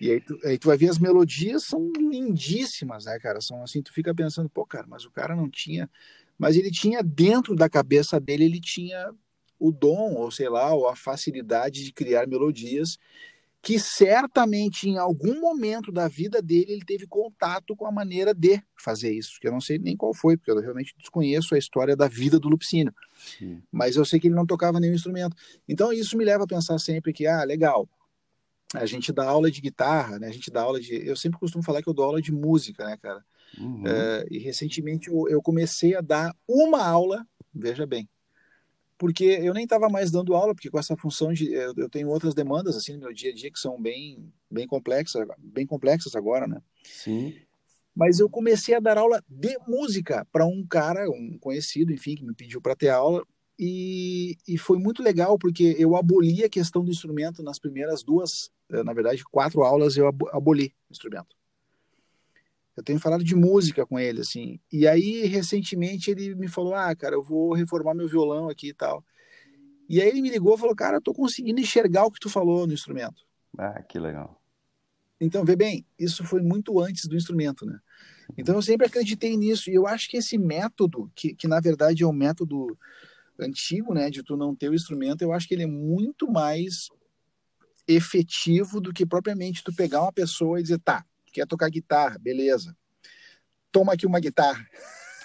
E 0.00 0.10
aí 0.10 0.20
tu, 0.20 0.38
aí 0.44 0.58
tu 0.58 0.68
vai 0.68 0.78
ver 0.78 0.88
as 0.88 0.98
melodias 0.98 1.64
são 1.64 1.92
lindíssimas, 1.94 3.04
né, 3.04 3.18
cara? 3.18 3.40
São 3.40 3.62
assim, 3.62 3.82
tu 3.82 3.92
fica 3.92 4.14
pensando, 4.14 4.48
pô, 4.48 4.64
cara, 4.64 4.86
mas 4.88 5.04
o 5.04 5.10
cara 5.10 5.36
não 5.36 5.48
tinha. 5.48 5.90
Mas 6.38 6.56
ele 6.56 6.70
tinha 6.70 7.02
dentro 7.02 7.54
da 7.54 7.68
cabeça 7.68 8.18
dele, 8.18 8.44
ele 8.44 8.60
tinha 8.60 9.12
o 9.58 9.70
dom, 9.70 10.14
ou 10.14 10.30
sei 10.30 10.48
lá, 10.48 10.72
ou 10.72 10.88
a 10.88 10.96
facilidade 10.96 11.84
de 11.84 11.92
criar 11.92 12.26
melodias 12.26 12.98
que 13.62 13.78
certamente 13.78 14.88
em 14.88 14.96
algum 14.96 15.38
momento 15.38 15.92
da 15.92 16.08
vida 16.08 16.40
dele 16.40 16.72
ele 16.72 16.84
teve 16.84 17.06
contato 17.06 17.76
com 17.76 17.86
a 17.86 17.92
maneira 17.92 18.32
de 18.32 18.62
fazer 18.74 19.12
isso, 19.12 19.38
que 19.38 19.46
eu 19.46 19.52
não 19.52 19.60
sei 19.60 19.78
nem 19.78 19.96
qual 19.96 20.14
foi, 20.14 20.36
porque 20.36 20.50
eu 20.50 20.58
realmente 20.60 20.94
desconheço 20.98 21.54
a 21.54 21.58
história 21.58 21.94
da 21.94 22.08
vida 22.08 22.38
do 22.38 22.48
Lupicínio. 22.48 22.94
Sim. 23.38 23.62
Mas 23.70 23.96
eu 23.96 24.04
sei 24.04 24.18
que 24.18 24.28
ele 24.28 24.34
não 24.34 24.46
tocava 24.46 24.80
nenhum 24.80 24.94
instrumento. 24.94 25.36
Então 25.68 25.92
isso 25.92 26.16
me 26.16 26.24
leva 26.24 26.44
a 26.44 26.46
pensar 26.46 26.78
sempre 26.78 27.12
que, 27.12 27.26
ah, 27.26 27.44
legal, 27.44 27.86
a 28.74 28.86
gente 28.86 29.12
dá 29.12 29.24
aula 29.24 29.50
de 29.50 29.60
guitarra, 29.60 30.18
né? 30.18 30.28
A 30.28 30.32
gente 30.32 30.50
dá 30.50 30.62
aula 30.62 30.80
de. 30.80 30.94
Eu 31.06 31.16
sempre 31.16 31.38
costumo 31.38 31.62
falar 31.62 31.82
que 31.82 31.88
eu 31.88 31.94
dou 31.94 32.04
aula 32.04 32.22
de 32.22 32.32
música, 32.32 32.84
né, 32.84 32.96
cara? 32.96 33.22
Uhum. 33.58 33.84
É, 33.86 34.26
e 34.30 34.38
recentemente 34.38 35.08
eu, 35.08 35.28
eu 35.28 35.42
comecei 35.42 35.94
a 35.96 36.00
dar 36.00 36.34
uma 36.46 36.82
aula, 36.82 37.26
veja 37.52 37.84
bem, 37.84 38.08
porque 39.00 39.24
eu 39.24 39.54
nem 39.54 39.64
estava 39.64 39.88
mais 39.88 40.10
dando 40.10 40.34
aula, 40.34 40.54
porque 40.54 40.68
com 40.68 40.78
essa 40.78 40.94
função 40.94 41.32
de 41.32 41.50
eu, 41.54 41.88
tenho 41.88 42.10
outras 42.10 42.34
demandas 42.34 42.76
assim 42.76 42.92
no 42.92 42.98
meu 42.98 43.14
dia 43.14 43.30
a 43.30 43.34
dia 43.34 43.50
que 43.50 43.58
são 43.58 43.80
bem 43.80 44.30
bem 44.50 44.66
complexas, 44.66 45.26
bem 45.38 45.66
complexas 45.66 46.14
agora, 46.14 46.46
né? 46.46 46.60
Sim. 46.84 47.34
Mas 47.96 48.20
eu 48.20 48.28
comecei 48.28 48.74
a 48.74 48.78
dar 48.78 48.98
aula 48.98 49.24
de 49.26 49.56
música 49.66 50.26
para 50.30 50.44
um 50.44 50.66
cara, 50.66 51.08
um 51.10 51.38
conhecido, 51.38 51.94
enfim, 51.94 52.14
que 52.14 52.22
me 52.22 52.34
pediu 52.34 52.60
para 52.60 52.76
ter 52.76 52.90
aula 52.90 53.26
e, 53.58 54.36
e 54.46 54.58
foi 54.58 54.78
muito 54.78 55.02
legal 55.02 55.38
porque 55.38 55.74
eu 55.78 55.96
aboli 55.96 56.44
a 56.44 56.50
questão 56.50 56.84
do 56.84 56.90
instrumento 56.90 57.42
nas 57.42 57.58
primeiras 57.58 58.02
duas, 58.02 58.50
eh, 58.70 58.82
na 58.82 58.92
verdade, 58.92 59.24
quatro 59.24 59.62
aulas 59.62 59.96
eu 59.96 60.08
aboli 60.08 60.74
o 60.90 60.92
instrumento. 60.92 61.34
Eu 62.80 62.84
tenho 62.84 62.98
falado 62.98 63.22
de 63.22 63.36
música 63.36 63.84
com 63.84 63.98
ele, 63.98 64.22
assim. 64.22 64.58
E 64.72 64.88
aí, 64.88 65.26
recentemente, 65.26 66.10
ele 66.10 66.34
me 66.34 66.48
falou: 66.48 66.74
Ah, 66.74 66.94
cara, 66.96 67.14
eu 67.14 67.22
vou 67.22 67.52
reformar 67.52 67.94
meu 67.94 68.08
violão 68.08 68.48
aqui 68.48 68.68
e 68.68 68.74
tal. 68.74 69.04
E 69.86 70.00
aí 70.00 70.08
ele 70.08 70.22
me 70.22 70.30
ligou 70.30 70.54
e 70.54 70.58
falou: 70.58 70.74
Cara, 70.74 70.96
eu 70.96 71.02
tô 71.02 71.12
conseguindo 71.12 71.60
enxergar 71.60 72.06
o 72.06 72.10
que 72.10 72.18
tu 72.18 72.30
falou 72.30 72.66
no 72.66 72.72
instrumento. 72.72 73.22
Ah, 73.58 73.82
que 73.82 73.98
legal. 73.98 74.40
Então, 75.20 75.44
vê 75.44 75.54
bem, 75.54 75.84
isso 75.98 76.24
foi 76.24 76.40
muito 76.40 76.80
antes 76.80 77.06
do 77.06 77.14
instrumento, 77.14 77.66
né? 77.66 77.78
Então 78.38 78.54
eu 78.54 78.62
sempre 78.62 78.86
acreditei 78.86 79.36
nisso. 79.36 79.70
E 79.70 79.74
eu 79.74 79.86
acho 79.86 80.08
que 80.08 80.16
esse 80.16 80.38
método, 80.38 81.10
que, 81.14 81.34
que 81.34 81.46
na 81.46 81.60
verdade 81.60 82.02
é 82.02 82.06
um 82.06 82.12
método 82.12 82.78
antigo, 83.38 83.92
né, 83.92 84.08
de 84.08 84.22
tu 84.22 84.36
não 84.36 84.54
ter 84.54 84.70
o 84.70 84.74
instrumento, 84.74 85.22
eu 85.22 85.32
acho 85.32 85.46
que 85.46 85.54
ele 85.54 85.64
é 85.64 85.66
muito 85.66 86.30
mais 86.30 86.88
efetivo 87.86 88.80
do 88.80 88.92
que 88.92 89.04
propriamente 89.04 89.64
tu 89.64 89.74
pegar 89.74 90.02
uma 90.02 90.12
pessoa 90.12 90.60
e 90.60 90.62
dizer, 90.62 90.78
tá, 90.78 91.04
quer 91.30 91.46
tocar 91.46 91.70
guitarra, 91.70 92.18
beleza. 92.18 92.76
Toma 93.72 93.92
aqui 93.92 94.06
uma 94.06 94.20
guitarra. 94.20 94.66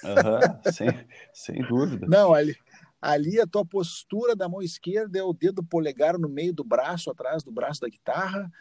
Uhum, 0.04 0.72
sem, 0.72 1.08
sem 1.34 1.68
dúvida. 1.68 2.06
Não, 2.08 2.34
ali, 2.34 2.56
ali 3.02 3.40
a 3.40 3.48
tua 3.48 3.66
postura 3.66 4.36
da 4.36 4.48
mão 4.48 4.62
esquerda 4.62 5.18
é 5.18 5.24
o 5.24 5.34
dedo 5.34 5.64
polegar 5.64 6.18
no 6.18 6.30
meio 6.30 6.54
do 6.54 6.64
braço, 6.64 7.10
atrás 7.10 7.44
do 7.44 7.52
braço 7.52 7.82
da 7.82 7.90
guitarra. 7.90 8.52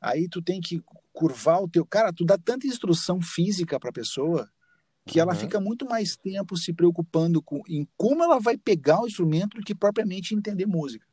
Aí 0.00 0.28
tu 0.28 0.42
tem 0.42 0.60
que 0.60 0.82
curvar 1.12 1.62
o 1.62 1.68
teu. 1.68 1.84
Cara, 1.86 2.12
tu 2.12 2.24
dá 2.24 2.36
tanta 2.36 2.66
instrução 2.66 3.20
física 3.20 3.78
para 3.78 3.90
a 3.90 3.92
pessoa 3.92 4.50
que 5.06 5.18
uhum. 5.18 5.22
ela 5.22 5.34
fica 5.34 5.60
muito 5.60 5.86
mais 5.86 6.16
tempo 6.16 6.56
se 6.56 6.72
preocupando 6.72 7.42
com 7.42 7.62
em 7.68 7.86
como 7.96 8.22
ela 8.22 8.38
vai 8.38 8.56
pegar 8.56 9.00
o 9.00 9.06
instrumento 9.06 9.58
do 9.58 9.62
que 9.62 9.74
propriamente 9.74 10.34
entender 10.34 10.66
música. 10.66 11.06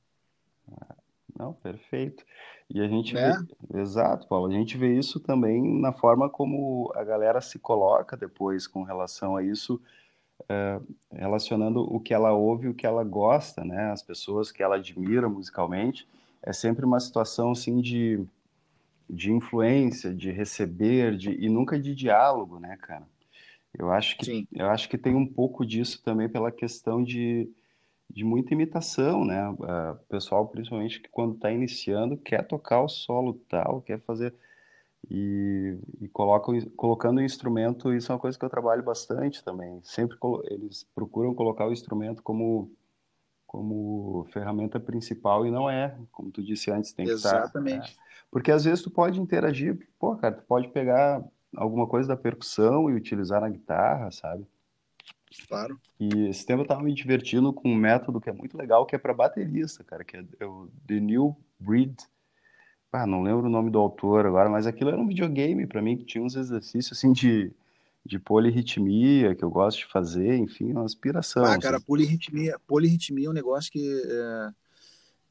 Não, 1.41 1.53
perfeito. 1.53 2.23
E 2.69 2.79
a 2.79 2.87
gente 2.87 3.15
né? 3.15 3.33
vê, 3.71 3.81
exato, 3.81 4.27
Paulo, 4.27 4.45
a 4.45 4.53
gente 4.53 4.77
vê 4.77 4.95
isso 4.95 5.19
também 5.19 5.81
na 5.81 5.91
forma 5.91 6.29
como 6.29 6.91
a 6.95 7.03
galera 7.03 7.41
se 7.41 7.57
coloca 7.57 8.15
depois 8.15 8.67
com 8.67 8.83
relação 8.83 9.35
a 9.35 9.43
isso, 9.43 9.81
é, 10.47 10.79
relacionando 11.11 11.81
o 11.81 11.99
que 11.99 12.13
ela 12.13 12.31
ouve, 12.31 12.67
o 12.67 12.75
que 12.75 12.85
ela 12.85 13.03
gosta, 13.03 13.65
né? 13.65 13.91
As 13.91 14.03
pessoas 14.03 14.51
que 14.51 14.61
ela 14.61 14.75
admira 14.75 15.27
musicalmente, 15.27 16.07
é 16.43 16.53
sempre 16.53 16.85
uma 16.85 16.99
situação 16.99 17.51
assim 17.51 17.81
de, 17.81 18.23
de 19.09 19.31
influência, 19.31 20.13
de 20.13 20.29
receber, 20.29 21.17
de, 21.17 21.31
e 21.31 21.49
nunca 21.49 21.79
de 21.79 21.95
diálogo, 21.95 22.59
né, 22.59 22.77
cara? 22.79 23.07
Eu 23.73 23.91
acho 23.91 24.15
que 24.17 24.25
Sim. 24.25 24.47
eu 24.53 24.69
acho 24.69 24.87
que 24.87 24.97
tem 24.97 25.15
um 25.15 25.25
pouco 25.25 25.65
disso 25.65 26.03
também 26.03 26.29
pela 26.29 26.51
questão 26.51 27.03
de 27.03 27.49
de 28.13 28.23
muita 28.23 28.53
imitação, 28.53 29.25
né? 29.25 29.49
O 29.49 29.95
pessoal, 30.09 30.47
principalmente 30.47 30.99
que 30.99 31.09
quando 31.09 31.35
está 31.35 31.51
iniciando, 31.51 32.17
quer 32.17 32.45
tocar 32.45 32.81
o 32.81 32.89
solo 32.89 33.33
tal, 33.49 33.81
quer 33.81 33.99
fazer 34.01 34.33
e, 35.09 35.77
e 35.99 36.07
coloca, 36.09 36.51
colocando 36.75 37.17
o 37.17 37.23
instrumento, 37.23 37.93
isso 37.93 38.11
é 38.11 38.15
uma 38.15 38.21
coisa 38.21 38.37
que 38.37 38.45
eu 38.45 38.49
trabalho 38.49 38.83
bastante 38.83 39.43
também. 39.43 39.79
Sempre 39.83 40.17
eles 40.45 40.87
procuram 40.93 41.33
colocar 41.33 41.67
o 41.67 41.71
instrumento 41.71 42.21
como 42.21 42.71
como 43.47 44.25
ferramenta 44.31 44.79
principal 44.79 45.45
e 45.45 45.51
não 45.51 45.69
é, 45.69 45.93
como 46.13 46.31
tu 46.31 46.41
disse 46.41 46.71
antes, 46.71 46.93
tem 46.93 47.05
que 47.05 47.11
estar. 47.11 47.43
Exatamente. 47.43 47.97
Tá, 47.97 48.01
Porque 48.31 48.49
às 48.49 48.63
vezes 48.63 48.81
tu 48.81 48.89
pode 48.89 49.19
interagir, 49.19 49.77
pô, 49.99 50.15
cara, 50.15 50.35
tu 50.35 50.43
pode 50.43 50.69
pegar 50.69 51.21
alguma 51.57 51.85
coisa 51.85 52.07
da 52.07 52.15
percussão 52.15 52.89
e 52.89 52.93
utilizar 52.93 53.41
na 53.41 53.49
guitarra, 53.49 54.09
sabe? 54.09 54.47
Claro. 55.47 55.79
E 55.99 56.27
esse 56.27 56.45
tempo 56.45 56.63
eu 56.63 56.67
tava 56.67 56.83
me 56.83 56.93
divertindo 56.93 57.53
com 57.53 57.69
um 57.69 57.75
método 57.75 58.19
que 58.19 58.29
é 58.29 58.33
muito 58.33 58.57
legal, 58.57 58.85
que 58.85 58.95
é 58.95 58.99
para 58.99 59.13
baterista, 59.13 59.83
cara, 59.83 60.03
que 60.03 60.17
é, 60.17 60.25
é 60.39 60.45
o 60.45 60.67
The 60.87 60.99
New 60.99 61.35
Breed. 61.59 61.95
Ah, 62.91 63.07
não 63.07 63.23
lembro 63.23 63.47
o 63.47 63.49
nome 63.49 63.69
do 63.69 63.79
autor 63.79 64.25
agora, 64.25 64.49
mas 64.49 64.67
aquilo 64.67 64.89
era 64.89 64.99
um 64.99 65.07
videogame 65.07 65.65
para 65.65 65.81
mim, 65.81 65.95
que 65.95 66.03
tinha 66.03 66.23
uns 66.23 66.35
exercícios 66.35 66.97
assim 66.97 67.13
de, 67.13 67.51
de 68.05 68.19
polirritmia, 68.19 69.33
que 69.33 69.43
eu 69.43 69.49
gosto 69.49 69.79
de 69.79 69.85
fazer, 69.85 70.35
enfim, 70.35 70.73
uma 70.73 70.83
inspiração. 70.83 71.45
Ah, 71.45 71.57
cara, 71.57 71.77
assim. 71.77 71.85
polirritmia, 71.85 72.59
polirritmia 72.67 73.27
é 73.27 73.29
um 73.29 73.33
negócio 73.33 73.71
que 73.71 73.79
é, 73.79 74.49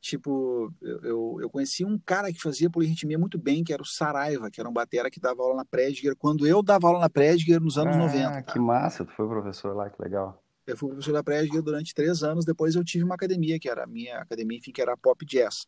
Tipo, 0.00 0.72
eu, 0.80 1.38
eu 1.42 1.50
conheci 1.50 1.84
um 1.84 1.98
cara 1.98 2.32
que 2.32 2.40
fazia 2.40 2.70
polirritmia 2.70 3.18
muito 3.18 3.38
bem, 3.38 3.62
que 3.62 3.72
era 3.72 3.82
o 3.82 3.86
Saraiva, 3.86 4.50
que 4.50 4.58
era 4.58 4.68
um 4.68 4.72
batera 4.72 5.10
que 5.10 5.20
dava 5.20 5.42
aula 5.42 5.56
na 5.56 5.64
Prediger, 5.64 6.16
quando 6.16 6.46
eu 6.46 6.62
dava 6.62 6.86
aula 6.86 7.00
na 7.00 7.10
Prediger 7.10 7.60
nos 7.60 7.76
anos 7.76 7.96
ah, 7.96 7.98
90. 7.98 8.42
Que 8.44 8.58
massa, 8.58 9.04
tu 9.04 9.12
foi 9.12 9.28
professor 9.28 9.76
lá, 9.76 9.90
que 9.90 10.02
legal. 10.02 10.42
Eu 10.66 10.76
fui 10.76 10.88
professor 10.88 11.12
da 11.12 11.22
Prediger 11.22 11.60
durante 11.60 11.94
três 11.94 12.22
anos. 12.22 12.46
Depois 12.46 12.74
eu 12.74 12.84
tive 12.84 13.04
uma 13.04 13.14
academia, 13.14 13.58
que 13.58 13.68
era 13.68 13.84
a 13.84 13.86
minha 13.86 14.18
academia, 14.18 14.56
enfim, 14.56 14.72
que 14.72 14.80
era 14.80 14.94
a 14.94 14.96
Pop 14.96 15.24
Jazz. 15.26 15.66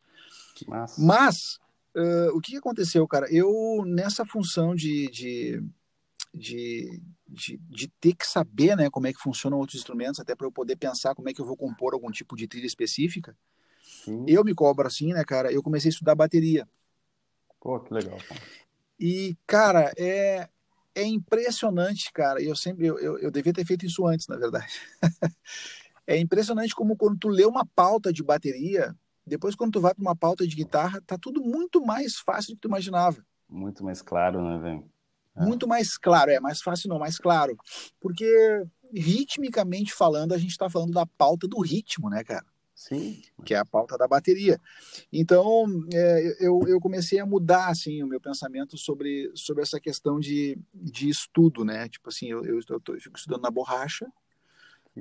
Mas, 0.96 1.58
uh, 1.94 2.34
o 2.34 2.40
que 2.40 2.56
aconteceu, 2.56 3.06
cara? 3.06 3.26
Eu, 3.30 3.84
nessa 3.84 4.24
função 4.24 4.74
de, 4.74 5.10
de, 5.10 5.62
de, 6.32 7.02
de, 7.28 7.58
de, 7.58 7.88
ter 8.00 8.14
que 8.14 8.26
saber 8.26 8.76
né, 8.76 8.88
como 8.88 9.06
é 9.06 9.12
que 9.12 9.20
funcionam 9.20 9.58
outros 9.58 9.78
instrumentos, 9.78 10.20
até 10.20 10.34
para 10.34 10.46
eu 10.46 10.52
poder 10.52 10.76
pensar 10.76 11.14
como 11.14 11.28
é 11.28 11.34
que 11.34 11.40
eu 11.40 11.46
vou 11.46 11.56
compor 11.56 11.92
algum 11.92 12.10
tipo 12.10 12.34
de 12.34 12.46
trilha 12.46 12.66
específica, 12.66 13.36
Sim. 14.04 14.25
eu 14.26 14.44
me 14.44 14.54
cobro 14.54 14.87
assim, 14.87 15.12
né, 15.12 15.25
cara? 15.25 15.52
Eu 15.52 15.62
comecei 15.62 15.88
a 15.88 15.92
estudar 15.92 16.14
bateria. 16.14 16.68
Pô, 17.61 17.78
que 17.80 17.94
legal. 17.94 18.18
E, 18.99 19.37
cara, 19.47 19.92
é, 19.97 20.49
é 20.94 21.04
impressionante, 21.04 22.12
cara. 22.12 22.42
Eu 22.42 22.56
sempre, 22.56 22.87
eu, 22.87 22.99
eu, 22.99 23.18
eu 23.18 23.30
devia 23.30 23.52
ter 23.52 23.64
feito 23.64 23.87
isso 23.87 24.06
antes, 24.06 24.26
na 24.26 24.37
verdade. 24.37 24.80
é 26.06 26.18
impressionante 26.18 26.75
como 26.75 26.97
quando 26.97 27.18
tu 27.18 27.28
lê 27.28 27.44
uma 27.44 27.64
pauta 27.64 28.12
de 28.12 28.23
bateria, 28.23 28.94
depois 29.26 29.54
quando 29.54 29.73
tu 29.73 29.80
vai 29.80 29.94
para 29.94 30.02
uma 30.02 30.16
pauta 30.16 30.47
de 30.47 30.56
guitarra, 30.56 31.00
tá 31.06 31.16
tudo 31.16 31.40
muito 31.40 31.85
mais 31.85 32.16
fácil 32.16 32.52
do 32.52 32.56
que 32.56 32.62
tu 32.62 32.68
imaginava. 32.68 33.25
Muito 33.49 33.85
mais 33.85 34.02
claro, 34.02 34.42
né, 34.42 34.59
velho? 34.59 34.85
É. 35.37 35.44
Muito 35.44 35.66
mais 35.66 35.97
claro, 35.97 36.30
é 36.30 36.40
mais 36.40 36.61
fácil 36.61 36.88
não, 36.88 36.99
mais 36.99 37.18
claro. 37.18 37.56
Porque 38.00 38.64
ritmicamente 38.92 39.92
falando, 39.92 40.32
a 40.32 40.38
gente 40.38 40.50
está 40.50 40.68
falando 40.68 40.92
da 40.92 41.06
pauta 41.06 41.49
do 41.49 41.61
ritmo, 41.61 42.11
né, 42.11 42.23
cara? 42.23 42.44
Sim. 42.88 43.22
Que 43.44 43.54
é 43.54 43.58
a 43.58 43.64
pauta 43.64 43.96
da 43.96 44.08
bateria. 44.08 44.60
Então, 45.12 45.66
é, 45.94 46.36
eu, 46.40 46.60
eu 46.66 46.80
comecei 46.80 47.20
a 47.20 47.26
mudar, 47.26 47.68
assim, 47.68 48.02
o 48.02 48.08
meu 48.08 48.20
pensamento 48.20 48.76
sobre, 48.76 49.30
sobre 49.36 49.62
essa 49.62 49.78
questão 49.78 50.18
de, 50.18 50.58
de 50.74 51.08
estudo, 51.08 51.64
né? 51.64 51.88
Tipo 51.88 52.08
assim, 52.08 52.26
eu, 52.26 52.44
eu, 52.44 52.58
eu, 52.68 52.80
tô, 52.80 52.94
eu 52.94 53.00
fico 53.00 53.16
estudando 53.16 53.42
na 53.42 53.50
borracha, 53.50 54.06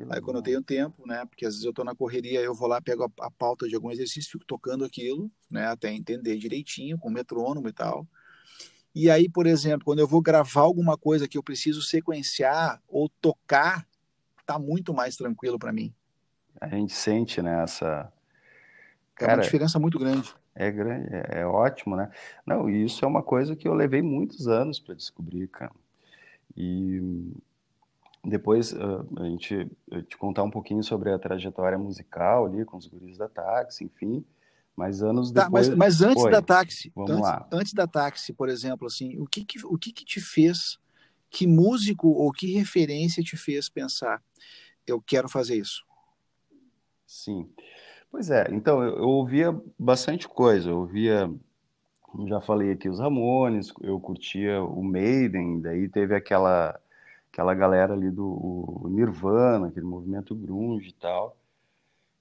Aí 0.10 0.22
quando 0.22 0.38
eu 0.38 0.42
tenho 0.42 0.62
tempo, 0.62 1.06
né? 1.06 1.26
Porque 1.26 1.46
às 1.46 1.56
vezes 1.56 1.66
eu 1.66 1.72
estou 1.72 1.84
na 1.84 1.94
correria, 1.94 2.40
eu 2.40 2.56
vou 2.56 2.66
lá, 2.66 2.80
pego 2.80 3.04
a, 3.04 3.26
a, 3.26 3.30
pauta 3.30 3.68
de 3.68 3.76
algum 3.76 3.92
exercício, 3.92 4.32
fico 4.32 4.46
tocando 4.46 4.86
aquilo, 4.86 5.30
né? 5.50 5.66
Até 5.66 5.92
entender 5.92 6.38
direitinho, 6.38 6.98
com 6.98 7.10
metrônomo 7.10 7.68
e 7.68 7.74
tal. 7.74 8.08
E 8.96 9.10
aí, 9.10 9.28
por 9.28 9.46
exemplo, 9.46 9.84
quando 9.84 10.00
eu 10.00 10.08
vou 10.08 10.22
gravar 10.22 10.62
alguma 10.62 10.98
coisa 10.98 11.28
que 11.28 11.38
eu 11.38 11.44
preciso 11.44 11.82
sequenciar 11.82 12.82
ou 12.88 13.10
tocar, 13.20 13.86
tá 14.46 14.58
muito 14.58 14.94
mais 14.94 15.18
tranquilo 15.18 15.60
para 15.60 15.74
mim 15.74 15.94
a 16.60 16.68
gente 16.68 16.94
sente, 16.94 17.42
né, 17.42 17.64
essa... 17.64 18.12
Cara, 19.16 19.34
é 19.34 19.36
uma 19.36 19.44
diferença 19.44 19.80
muito 19.80 20.00
grande. 20.00 20.34
É 20.56 20.70
grande, 20.70 21.08
é, 21.14 21.42
é 21.42 21.46
ótimo, 21.46 21.96
né? 21.96 22.12
Não, 22.46 22.70
isso 22.70 23.06
é 23.06 23.08
uma 23.08 23.24
coisa 23.24 23.56
que 23.56 23.68
eu 23.68 23.74
levei 23.74 24.02
muitos 24.02 24.48
anos 24.48 24.80
para 24.80 24.96
descobrir, 24.96 25.48
cara. 25.48 25.72
E 26.58 27.32
depois 28.24 28.74
uh, 28.74 29.08
a 29.18 29.24
gente 29.26 29.72
te 30.08 30.18
contar 30.18 30.44
um 30.44 30.52
pouquinho 30.52 30.84
sobre 30.84 31.12
a 31.12 31.18
trajetória 31.18 31.78
musical 31.78 32.46
ali 32.46 32.66
com 32.66 32.78
os 32.78 32.86
guris 32.86 33.18
da 33.18 33.30
táxi, 33.30 33.86
enfim. 33.86 34.24
Mas 34.76 35.02
anos 35.02 35.32
tá, 35.32 35.46
depois. 35.46 35.70
Mas, 35.70 35.78
mas 35.78 36.02
antes 36.02 36.24
Oi, 36.24 36.32
da 36.32 36.42
táxi, 36.42 36.92
vamos 36.96 37.12
antes, 37.12 37.24
lá. 37.24 37.48
antes 37.52 37.74
da 37.74 37.88
táxi, 37.88 38.34
por 38.34 38.50
exemplo, 38.50 38.88
assim, 38.88 39.18
o 39.20 39.26
que, 39.26 39.44
que 39.44 39.66
o 39.66 39.78
que, 39.78 39.92
que 39.92 40.06
te 40.06 40.20
fez, 40.20 40.80
que 41.30 41.48
músico 41.48 42.10
ou 42.10 42.32
que 42.32 42.54
referência 42.54 43.24
te 43.24 43.38
fez 43.38 43.70
pensar, 43.70 44.22
eu 44.86 45.02
quero 45.02 45.28
fazer 45.30 45.56
isso? 45.56 45.86
Sim. 47.12 47.50
Pois 48.10 48.30
é, 48.32 48.48
então 48.52 48.82
eu, 48.84 48.98
eu 49.00 49.10
ouvia 49.10 49.52
bastante 49.78 50.30
coisa. 50.30 50.70
Eu 50.70 50.80
ouvia, 50.80 51.30
já 52.28 52.42
falei 52.42 52.72
aqui, 52.72 52.90
os 52.90 53.00
Ramones, 53.00 53.74
eu 53.82 54.00
curtia 54.00 54.64
o 54.64 54.84
Maiden, 54.84 55.62
daí 55.62 55.90
teve 55.90 56.16
aquela 56.16 56.80
aquela 57.32 57.54
galera 57.54 57.94
ali 57.94 58.10
do 58.12 58.88
Nirvana, 58.90 59.68
aquele 59.68 59.86
movimento 59.86 60.36
grunge 60.36 60.90
e 60.90 60.94
tal. 60.94 61.38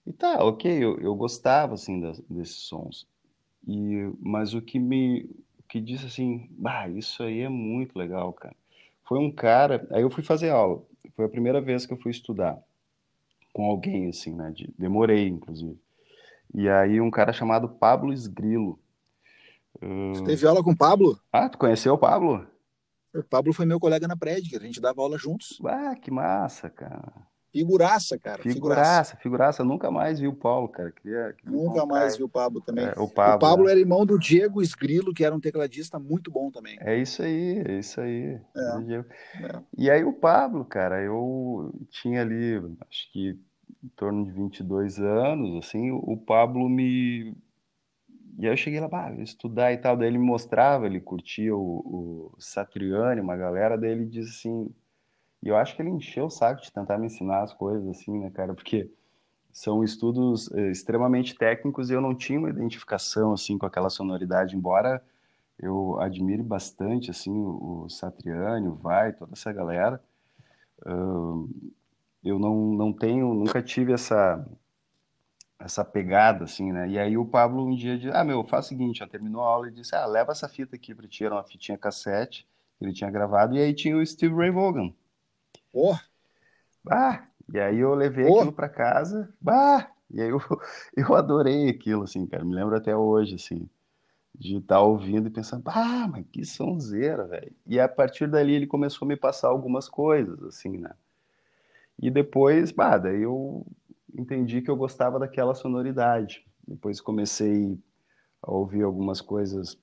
E 0.07 0.13
tá, 0.13 0.45
ok, 0.45 0.73
eu, 0.85 1.01
eu 1.01 1.15
gostava 1.17 1.75
assim 1.75 2.01
das, 2.01 2.21
desses 2.23 2.57
sons. 2.57 3.07
E 3.69 4.13
mas 4.21 4.55
o 4.55 4.63
que 4.63 4.79
me 4.79 5.31
que 5.69 5.81
disse 5.81 6.07
assim, 6.07 6.49
bah, 6.53 6.89
isso 6.89 7.23
aí 7.23 7.41
é 7.43 7.49
muito 7.49 7.99
legal, 7.99 8.33
cara. 8.35 8.57
Foi 9.05 9.19
um 9.19 9.31
cara, 9.33 9.87
aí 9.93 10.03
eu 10.03 10.11
fui 10.11 10.23
fazer 10.25 10.51
aula. 10.51 10.83
Foi 11.17 11.27
a 11.27 11.29
primeira 11.29 11.61
vez 11.61 11.87
que 11.87 11.93
eu 11.95 11.99
fui 11.99 12.11
estudar 12.13 12.59
com 13.52 13.64
alguém, 13.64 14.09
assim, 14.09 14.35
né? 14.35 14.50
De, 14.50 14.73
demorei, 14.78 15.28
inclusive. 15.28 15.78
E 16.54 16.69
aí 16.69 17.00
um 17.00 17.10
cara 17.10 17.32
chamado 17.32 17.69
Pablo 17.69 18.13
Esgrilo. 18.13 18.78
Você 19.80 20.25
teve 20.25 20.47
aula 20.47 20.63
com 20.63 20.73
o 20.73 20.76
Pablo? 20.76 21.19
Ah, 21.32 21.49
tu 21.49 21.58
conheceu 21.58 21.95
o 21.95 21.99
Pablo? 21.99 22.47
O 23.15 23.23
Pablo 23.23 23.52
foi 23.52 23.67
meu 23.67 23.80
colega 23.80 24.06
na 24.06 24.17
prédica, 24.17 24.58
a 24.58 24.60
gente 24.60 24.80
dava 24.80 25.00
aula 25.00 25.19
juntos. 25.19 25.60
Ah, 25.65 25.95
que 25.97 26.10
massa, 26.10 26.69
cara. 26.69 27.13
Figuraça, 27.52 28.17
cara. 28.17 28.43
Figuraça, 28.43 29.17
figuraça. 29.17 29.65
Nunca 29.65 29.91
mais 29.91 30.21
vi 30.21 30.28
o 30.28 30.32
Paulo, 30.32 30.69
cara. 30.69 30.93
Queria, 30.93 31.32
queria 31.32 31.50
Nunca 31.50 31.84
mais 31.84 32.17
vi 32.17 32.23
o 32.23 32.28
Pablo 32.28 32.60
também. 32.60 32.86
É, 32.86 32.93
o 32.97 33.08
Pablo, 33.08 33.36
o 33.36 33.39
Pablo 33.39 33.69
é. 33.69 33.73
era 33.73 33.80
irmão 33.80 34.06
do 34.06 34.19
Diego 34.19 34.63
Esgrilo, 34.63 35.13
que 35.13 35.25
era 35.25 35.34
um 35.34 35.41
tecladista 35.41 35.99
muito 35.99 36.30
bom 36.30 36.50
também. 36.50 36.78
É 36.80 36.97
isso 36.97 37.23
aí, 37.23 37.63
é 37.67 37.78
isso 37.78 38.00
aí. 38.00 38.41
É. 38.56 38.97
É. 39.45 39.63
E 39.76 39.91
aí 39.91 40.04
o 40.04 40.13
Pablo, 40.13 40.65
cara, 40.65 41.02
eu 41.02 41.75
tinha 41.91 42.21
ali, 42.21 42.56
acho 42.89 43.13
que 43.13 43.36
em 43.82 43.89
torno 43.97 44.25
de 44.25 44.30
22 44.30 45.00
anos, 45.00 45.65
assim, 45.65 45.91
o 45.91 46.17
Pablo 46.17 46.69
me... 46.69 47.34
E 48.39 48.47
aí 48.47 48.52
eu 48.52 48.56
cheguei 48.56 48.78
lá, 48.80 48.89
ah, 48.93 49.13
estudar 49.21 49.73
e 49.73 49.76
tal, 49.76 49.97
daí 49.97 50.08
ele 50.08 50.19
me 50.19 50.25
mostrava, 50.25 50.86
ele 50.86 51.00
curtia 51.00 51.54
o, 51.54 52.32
o 52.32 52.34
Satriani, 52.39 53.21
uma 53.21 53.36
galera, 53.36 53.76
daí 53.76 53.91
ele 53.91 54.06
disse 54.06 54.30
assim 54.30 54.75
e 55.43 55.49
eu 55.49 55.57
acho 55.57 55.75
que 55.75 55.83
ele 55.83 55.91
encheu 55.91 56.26
o 56.26 56.31
saco 56.31 56.63
de 56.63 56.73
tentar 56.73 56.99
me 56.99 57.07
ensinar 57.07 57.43
as 57.43 57.55
coisas 57.55 57.89
assim, 57.89 58.19
né, 58.19 58.31
cara? 58.31 58.55
Porque 58.55 58.91
são 59.53 59.83
estudos 59.83 60.50
eh, 60.53 60.71
extremamente 60.71 61.35
técnicos 61.35 61.91
e 61.91 61.95
eu 61.95 62.00
não 62.00 62.15
tinha 62.15 62.39
uma 62.39 62.50
identificação 62.50 63.33
assim 63.33 63.59
com 63.59 63.67
aquela 63.67 63.91
sonoridade, 63.91 64.57
embora 64.57 65.03
eu 65.59 66.00
admire 66.00 66.43
bastante 66.43 67.11
assim 67.11 67.33
o, 67.33 67.89
Satriani, 67.89 68.69
o 68.69 68.75
Vai, 68.75 69.13
toda 69.13 69.33
essa 69.35 69.53
galera. 69.53 70.03
Eu 72.23 72.39
não, 72.39 72.73
não 72.73 72.93
tenho, 72.93 73.35
nunca 73.35 73.63
tive 73.63 73.93
essa 73.93 74.47
essa 75.59 75.85
pegada 75.85 76.45
assim, 76.45 76.73
né? 76.73 76.89
E 76.89 76.99
aí 76.99 77.19
o 77.19 77.26
Pablo 77.26 77.67
um 77.67 77.75
dia 77.75 77.99
disse: 77.99 78.17
"Ah, 78.17 78.25
meu, 78.25 78.45
faz 78.45 78.67
o 78.67 78.69
seguinte, 78.69 79.07
terminou 79.07 79.43
a 79.43 79.47
aula 79.49 79.69
e 79.69 79.73
disse: 79.73 79.95
"Ah, 79.95 80.07
leva 80.07 80.33
essa 80.33 80.49
fita 80.49 80.76
aqui 80.76 80.95
para 80.95 81.07
ti, 81.07 81.25
era 81.25 81.35
uma 81.35 81.45
fitinha 81.45 81.76
cassete 81.76 82.47
que 82.79 82.85
ele 82.85 82.95
tinha 82.95 83.11
gravado 83.11 83.55
e 83.55 83.61
aí 83.61 83.75
tinha 83.75 83.97
o 83.97 84.05
Steve 84.07 84.35
Ray 84.35 84.50
Vaughan. 84.50 84.93
Oh. 85.73 85.97
Bah, 86.83 87.28
e 87.52 87.59
aí 87.59 87.78
eu 87.78 87.95
levei 87.95 88.26
oh. 88.26 88.37
aquilo 88.37 88.52
para 88.52 88.69
casa, 88.69 89.33
bah, 89.41 89.91
e 90.11 90.21
aí 90.21 90.30
eu, 90.30 90.41
eu 90.97 91.15
adorei 91.15 91.69
aquilo, 91.69 92.04
assim, 92.04 92.26
cara, 92.26 92.45
me 92.45 92.54
lembro 92.54 92.76
até 92.76 92.97
hoje, 92.97 93.35
assim, 93.37 93.69
de 94.35 94.56
estar 94.56 94.76
tá 94.76 94.83
ouvindo 94.83 95.28
e 95.28 95.30
pensando, 95.30 95.63
ah, 95.67 96.09
mas 96.11 96.25
que 96.33 96.45
sonzeira, 96.45 97.26
velho. 97.26 97.52
E 97.67 97.78
a 97.78 97.89
partir 97.89 98.26
dali 98.26 98.54
ele 98.54 98.67
começou 98.67 99.06
a 99.06 99.09
me 99.09 99.17
passar 99.17 99.49
algumas 99.49 99.89
coisas, 99.89 100.43
assim, 100.43 100.78
né. 100.78 100.93
E 101.99 102.11
depois, 102.11 102.73
bah, 102.73 102.97
daí 102.97 103.23
eu 103.23 103.67
entendi 104.17 104.63
que 104.63 104.71
eu 104.71 104.76
gostava 104.76 105.19
daquela 105.19 105.54
sonoridade. 105.54 106.47
Depois 106.67 107.00
comecei 107.00 107.78
a 108.43 108.50
ouvir 108.50 108.83
algumas 108.83 109.21
coisas 109.21 109.78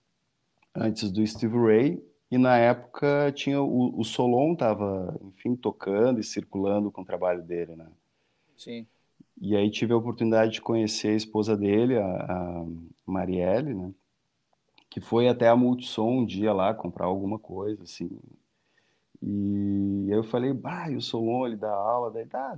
antes 0.76 1.12
do 1.12 1.26
Steve 1.26 1.58
Ray 1.58 2.04
e 2.30 2.38
na 2.38 2.58
época 2.58 3.32
tinha 3.34 3.62
o, 3.62 4.00
o 4.00 4.04
Solon 4.04 4.54
estava, 4.54 5.18
enfim, 5.24 5.56
tocando 5.56 6.20
e 6.20 6.24
circulando 6.24 6.92
com 6.92 7.02
o 7.02 7.06
trabalho 7.06 7.42
dele, 7.42 7.76
né? 7.76 7.88
Sim. 8.58 8.86
E 9.40 9.56
aí 9.56 9.70
tive 9.70 9.94
a 9.94 9.98
oportunidade 9.98 10.54
de 10.54 10.62
conhecer 10.62 11.10
a 11.10 11.16
esposa 11.16 11.56
dele, 11.56 11.98
a, 11.98 12.06
a 12.06 12.66
Marielle, 13.06 13.74
né? 13.74 13.94
Que 14.90 15.00
foi 15.00 15.28
até 15.28 15.48
a 15.48 15.56
Multissom 15.56 16.20
um 16.20 16.26
dia 16.26 16.52
lá 16.54 16.74
comprar 16.74 17.06
alguma 17.06 17.38
coisa, 17.40 17.84
assim. 17.84 18.10
E 19.22 20.08
eu 20.10 20.24
falei, 20.24 20.54
bah, 20.54 20.90
e 20.90 20.96
o 20.96 21.02
Solon, 21.02 21.48
ele 21.48 21.56
dá 21.56 21.72
aula, 21.72 22.12
daí 22.12 22.26
tá, 22.26 22.58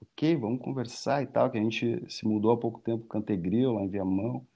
ok, 0.00 0.36
vamos 0.36 0.60
conversar 0.60 1.22
e 1.22 1.26
tal, 1.26 1.50
que 1.50 1.58
a 1.58 1.60
gente 1.60 2.04
se 2.08 2.26
mudou 2.26 2.52
há 2.52 2.56
pouco 2.56 2.80
tempo 2.80 3.06
Cantegril, 3.06 3.72
lá 3.72 3.82
em 3.82 3.88
Viamão. 3.88 4.46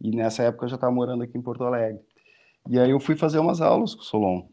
E 0.00 0.10
nessa 0.10 0.42
época 0.44 0.64
eu 0.64 0.70
já 0.70 0.76
estava 0.76 0.92
morando 0.92 1.22
aqui 1.22 1.36
em 1.36 1.42
Porto 1.42 1.64
Alegre. 1.64 2.02
E 2.68 2.78
aí 2.78 2.90
eu 2.90 3.00
fui 3.00 3.16
fazer 3.16 3.38
umas 3.38 3.60
aulas 3.60 3.94
com 3.94 4.02
o 4.02 4.04
Solon, 4.04 4.46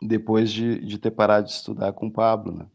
depois 0.00 0.50
de, 0.50 0.84
de 0.84 0.98
ter 0.98 1.10
parado 1.10 1.46
de 1.46 1.52
estudar 1.52 1.92
com 1.92 2.06
o 2.06 2.12
Pablo, 2.12 2.52
né? 2.52 2.66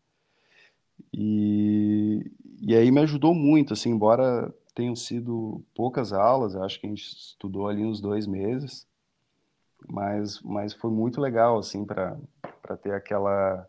E, 1.13 2.31
e 2.61 2.75
aí 2.75 2.91
me 2.91 3.01
ajudou 3.01 3.33
muito, 3.33 3.73
assim, 3.73 3.91
embora 3.91 4.53
tenham 4.73 4.95
sido 4.95 5.63
poucas 5.75 6.11
aulas, 6.11 6.55
acho 6.55 6.79
que 6.79 6.87
a 6.87 6.89
gente 6.89 7.03
estudou 7.03 7.67
ali 7.67 7.85
uns 7.85 8.01
dois 8.01 8.25
meses, 8.25 8.87
mas, 9.87 10.41
mas 10.41 10.73
foi 10.73 10.89
muito 10.89 11.21
legal, 11.21 11.59
assim, 11.59 11.85
para 11.85 12.17
ter 12.81 12.93
aquela, 12.93 13.67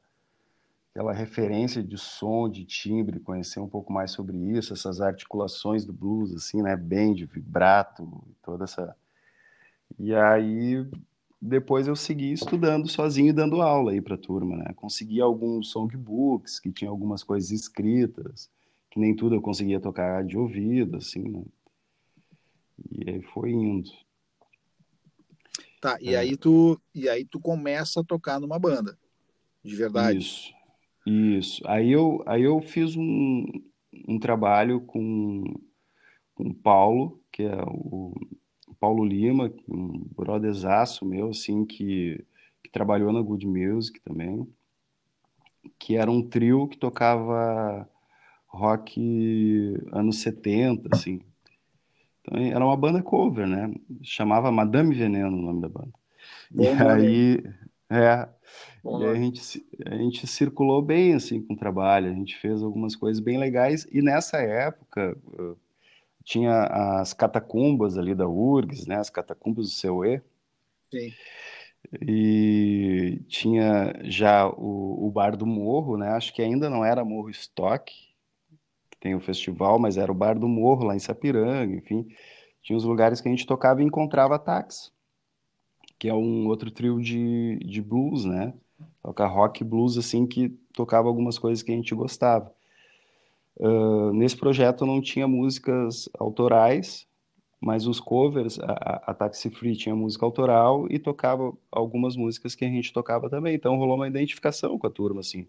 aquela 0.91 1.13
referência 1.13 1.83
de 1.83 1.99
som, 1.99 2.49
de 2.49 2.65
timbre, 2.65 3.21
conhecer 3.21 3.61
um 3.61 3.69
pouco 3.69 3.93
mais 3.93 4.13
sobre 4.13 4.37
isso, 4.37 4.73
essas 4.73 5.01
articulações 5.01 5.85
do 5.85 5.93
blues, 5.93 6.33
assim, 6.33 6.63
né, 6.63 6.77
bend, 6.77 7.27
vibrato, 7.27 8.25
toda 8.43 8.65
essa 8.65 8.97
e 9.99 10.15
aí 10.15 10.87
depois 11.41 11.87
eu 11.87 11.95
segui 11.95 12.33
estudando 12.33 12.89
sozinho 12.89 13.29
e 13.29 13.33
dando 13.33 13.61
aula 13.61 13.93
aí 13.93 14.01
para 14.01 14.15
a 14.15 14.19
turma, 14.19 14.57
né? 14.57 14.73
Consegui 14.75 15.21
alguns 15.21 15.71
songbooks 15.71 16.59
que 16.59 16.73
tinham 16.73 16.91
algumas 16.91 17.23
coisas 17.23 17.51
escritas, 17.51 18.51
que 18.91 18.99
nem 18.99 19.15
tudo 19.15 19.35
eu 19.35 19.43
conseguia 19.43 19.79
tocar 19.79 20.25
de 20.25 20.39
ouvido, 20.39 20.97
assim, 20.97 21.23
né? 21.23 21.45
E 22.91 23.11
aí 23.11 23.23
foi 23.23 23.51
indo. 23.51 23.91
Tá, 25.81 25.99
e 26.01 26.15
é. 26.15 26.19
aí 26.19 26.35
tu 26.35 26.81
e 26.95 27.11
aí 27.11 27.27
tu 27.27 27.39
começa 27.39 28.01
a 28.01 28.05
tocar 28.05 28.41
numa 28.41 28.59
banda, 28.59 28.99
de 29.63 29.77
verdade. 29.77 30.19
Isso. 30.19 30.55
Isso. 31.07 31.63
Aí 31.67 31.93
eu 31.93 32.23
aí 32.27 32.43
eu 32.43 32.59
fiz 32.63 32.97
um, 32.97 33.45
um 34.09 34.19
trabalho 34.19 34.81
com 34.81 35.45
com 36.35 36.49
o 36.49 36.55
Paulo, 36.55 37.23
que 37.31 37.43
é 37.43 37.63
o 37.67 38.15
Paulo 38.85 39.03
Lima, 39.03 39.51
um 39.67 40.05
brotherzaço 40.15 41.07
meu, 41.07 41.31
assim, 41.31 41.65
que, 41.65 42.23
que 42.63 42.71
trabalhou 42.71 43.15
na 43.15 43.23
Good 43.23 43.47
Music 43.47 43.99
também, 44.03 44.47
que 45.79 45.97
era 45.97 46.11
um 46.11 46.21
trio 46.21 46.69
que 46.69 46.77
tocava 46.77 47.89
rock 48.47 49.75
anos 49.91 50.19
70, 50.19 50.95
assim. 50.95 51.23
Então, 52.21 52.39
era 52.39 52.63
uma 52.63 52.77
banda 52.77 53.03
cover, 53.03 53.47
né? 53.47 53.75
Chamava 54.03 54.53
Madame 54.53 54.95
Veneno 54.95 55.35
o 55.35 55.41
nome 55.41 55.63
da 55.63 55.69
banda. 55.71 55.93
Bom, 56.51 56.65
e 56.65 56.69
aí, 56.69 57.45
é, 57.89 58.29
e 59.01 59.05
a 59.07 59.15
gente, 59.15 59.67
a 59.87 59.97
gente 59.97 60.27
circulou 60.27 60.83
bem, 60.83 61.15
assim, 61.15 61.41
com 61.41 61.55
o 61.55 61.59
trabalho. 61.59 62.11
A 62.11 62.15
gente 62.15 62.37
fez 62.37 62.63
algumas 62.63 62.95
coisas 62.95 63.19
bem 63.19 63.39
legais. 63.39 63.87
E 63.91 64.03
nessa 64.03 64.37
época, 64.37 65.17
tinha 66.25 66.65
as 67.01 67.13
catacumbas 67.13 67.99
ali 67.99 68.15
da 68.15 68.27
URGS, 68.27 68.87
né, 68.87 68.97
as 68.97 69.11
catacumbas 69.11 69.67
do 69.67 69.73
CEUE. 69.73 70.23
Sim. 70.91 71.13
E 72.01 73.23
tinha 73.29 73.93
já 74.05 74.49
o, 74.49 75.07
o 75.07 75.11
Bar 75.11 75.37
do 75.37 75.47
Morro, 75.47 75.99
né, 75.99 76.09
acho 76.09 76.33
que 76.33 76.41
ainda 76.41 76.71
não 76.71 76.83
era 76.85 77.05
Morro 77.05 77.29
Stock, 77.29 77.93
que 78.91 78.99
tem 78.99 79.15
o 79.15 79.21
festival, 79.21 79.79
mas 79.79 79.99
era 79.99 80.11
o 80.11 80.15
Bar 80.15 80.39
do 80.39 80.49
Morro 80.49 80.85
lá 80.85 80.97
em 80.97 80.99
Sapiranga, 80.99 81.77
enfim. 81.77 82.09
Tinha 82.63 82.77
os 82.77 82.85
lugares 82.85 83.21
que 83.21 83.29
a 83.29 83.31
gente 83.31 83.47
tocava 83.47 83.83
e 83.83 83.85
encontrava 83.85 84.39
táxi, 84.39 84.91
que 85.99 86.09
é 86.09 86.15
um 86.15 86.47
outro 86.47 86.71
trio 86.71 87.01
de, 87.03 87.59
de 87.59 87.83
blues, 87.83 88.25
né, 88.25 88.55
toca 89.03 89.27
rock 89.27 89.63
blues, 89.63 89.99
assim, 89.99 90.27
que 90.27 90.49
tocava 90.73 91.07
algumas 91.07 91.39
coisas 91.39 91.63
que 91.63 91.71
a 91.71 91.75
gente 91.75 91.95
gostava. 91.95 92.54
Uh, 93.57 94.13
nesse 94.13 94.37
projeto 94.37 94.85
não 94.85 95.01
tinha 95.01 95.29
músicas 95.29 96.09
autorais, 96.19 97.07
mas 97.61 97.87
os 97.87 97.99
covers, 97.99 98.59
a, 98.61 99.03
a 99.07 99.15
Taxi 99.15 99.49
Free 99.49 99.77
tinha 99.77 99.95
música 99.95 100.27
autoral 100.27 100.87
e 100.91 100.99
tocava 100.99 101.53
algumas 101.71 102.17
músicas 102.17 102.55
que 102.55 102.65
a 102.65 102.69
gente 102.69 102.93
tocava 102.93 103.31
também. 103.31 103.55
Então 103.55 103.77
rolou 103.77 103.97
uma 103.97 104.09
identificação 104.09 104.79
com 104.79 104.87
a 104.87 104.91
turma, 104.91 105.21
assim. 105.21 105.47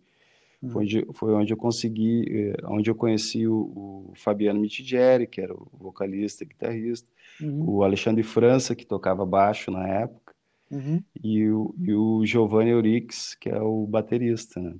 Uhum. 0.62 0.70
Foi, 0.70 0.84
onde, 0.84 1.08
foi 1.14 1.34
onde 1.34 1.54
eu 1.54 1.58
consegui, 1.58 2.26
eh, 2.30 2.58
onde 2.66 2.90
eu 2.90 2.96
conheci 2.96 3.46
o, 3.48 4.12
o 4.12 4.14
Fabiano 4.16 4.60
Mitidieri, 4.60 5.28
que 5.28 5.42
era 5.42 5.54
o 5.54 5.68
vocalista 5.78 6.44
e 6.44 6.48
guitarrista, 6.48 7.08
uhum. 7.42 7.70
o 7.70 7.84
Alexandre 7.84 8.24
França, 8.24 8.76
que 8.76 8.86
tocava 8.86 9.26
baixo 9.26 9.70
na 9.70 9.88
época, 9.88 10.34
uhum. 10.72 11.04
e, 11.22 11.50
o, 11.50 11.76
e 11.78 11.94
o 11.94 12.26
Giovanni 12.26 12.72
Eurix, 12.72 13.36
que 13.36 13.50
é 13.50 13.62
o 13.62 13.86
baterista, 13.86 14.60
né? 14.60 14.76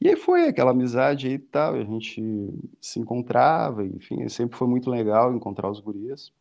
E 0.00 0.08
aí 0.08 0.16
foi 0.16 0.48
aquela 0.48 0.72
amizade 0.72 1.28
aí 1.28 1.34
e 1.34 1.38
tal, 1.38 1.74
a 1.74 1.84
gente 1.84 2.22
se 2.80 3.00
encontrava, 3.00 3.84
enfim, 3.84 4.28
sempre 4.28 4.56
foi 4.56 4.68
muito 4.68 4.90
legal 4.90 5.34
encontrar 5.34 5.70
os 5.70 5.80
gurias. 5.80 6.32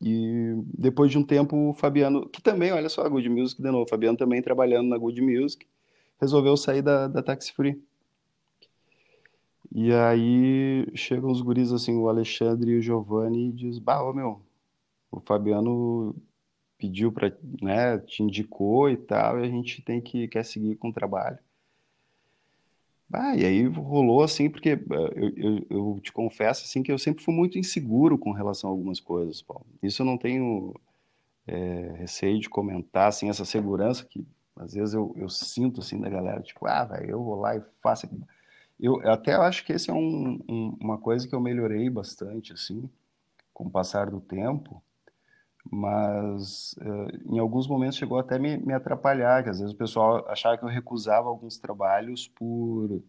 E 0.00 0.54
depois 0.76 1.10
de 1.10 1.18
um 1.18 1.24
tempo, 1.24 1.56
o 1.70 1.72
Fabiano, 1.72 2.28
que 2.28 2.42
também, 2.42 2.72
olha 2.72 2.88
só, 2.88 3.02
a 3.02 3.08
Good 3.08 3.28
Music 3.30 3.62
de 3.62 3.70
novo, 3.70 3.84
o 3.84 3.88
Fabiano 3.88 4.18
também 4.18 4.42
trabalhando 4.42 4.88
na 4.88 4.98
Good 4.98 5.22
Music, 5.22 5.66
resolveu 6.20 6.56
sair 6.56 6.82
da, 6.82 7.08
da 7.08 7.22
Taxi 7.22 7.52
Free. 7.52 7.82
E 9.74 9.92
aí 9.92 10.86
chegam 10.94 11.30
os 11.30 11.40
guris, 11.40 11.72
assim, 11.72 11.96
o 11.96 12.08
Alexandre 12.08 12.72
e 12.72 12.78
o 12.78 12.82
Giovanni, 12.82 13.48
e 13.48 13.52
diz, 13.52 13.78
bah, 13.78 14.02
ô 14.02 14.12
meu, 14.12 14.42
o 15.10 15.20
Fabiano 15.20 16.14
pediu 16.78 17.10
para, 17.10 17.36
né, 17.62 17.98
te 17.98 18.22
indicou 18.22 18.90
e 18.90 18.96
tal, 18.96 19.40
e 19.40 19.44
a 19.44 19.48
gente 19.48 19.82
tem 19.82 20.00
que, 20.00 20.28
quer 20.28 20.44
seguir 20.44 20.76
com 20.76 20.90
o 20.90 20.92
trabalho. 20.92 21.38
Ah, 23.12 23.36
e 23.36 23.44
aí 23.44 23.66
rolou 23.66 24.22
assim, 24.22 24.50
porque 24.50 24.70
eh, 24.70 24.78
eu, 25.14 25.32
eu, 25.36 25.66
eu, 25.70 26.00
te 26.00 26.12
confesso 26.12 26.64
assim 26.64 26.82
que 26.82 26.90
eu 26.90 26.98
sempre 26.98 27.22
fui 27.22 27.32
muito 27.34 27.58
inseguro 27.58 28.18
com 28.18 28.32
relação 28.32 28.68
a 28.68 28.72
algumas 28.72 28.98
coisas, 28.98 29.40
Paulo. 29.40 29.66
Isso 29.82 30.02
eu 30.02 30.06
não 30.06 30.18
tenho 30.18 30.74
é, 31.46 31.94
receio 31.98 32.40
de 32.40 32.48
comentar, 32.48 33.08
assim, 33.08 33.28
essa 33.28 33.44
segurança 33.44 34.04
que 34.04 34.26
às 34.56 34.72
vezes 34.74 34.94
eu, 34.94 35.14
eu 35.16 35.28
sinto 35.28 35.80
assim 35.80 36.00
da 36.00 36.08
galera, 36.08 36.40
tipo, 36.42 36.66
ah, 36.66 36.84
velho, 36.84 37.10
eu 37.10 37.22
vou 37.22 37.36
lá 37.36 37.56
e 37.56 37.62
faço. 37.82 38.08
Eu, 38.80 39.00
até 39.08 39.34
acho 39.34 39.64
que 39.64 39.72
esse 39.72 39.90
é 39.90 39.94
um, 39.94 40.40
um, 40.48 40.76
uma 40.80 40.98
coisa 40.98 41.28
que 41.28 41.34
eu 41.34 41.40
melhorei 41.40 41.88
bastante, 41.90 42.52
assim, 42.52 42.88
com 43.52 43.64
o 43.64 43.70
passar 43.70 44.10
do 44.10 44.20
tempo, 44.20 44.82
mas 45.70 46.74
uh, 46.74 47.34
em 47.34 47.38
alguns 47.38 47.66
momentos 47.66 47.96
chegou 47.96 48.18
até 48.18 48.38
me, 48.38 48.56
me 48.56 48.72
atrapalhar, 48.72 49.42
que 49.42 49.50
às 49.50 49.58
vezes 49.58 49.74
o 49.74 49.78
pessoal 49.78 50.24
achava 50.28 50.56
que 50.56 50.64
eu 50.64 50.68
recusava 50.68 51.28
alguns 51.28 51.58
trabalhos 51.58 52.28
por 52.28 53.02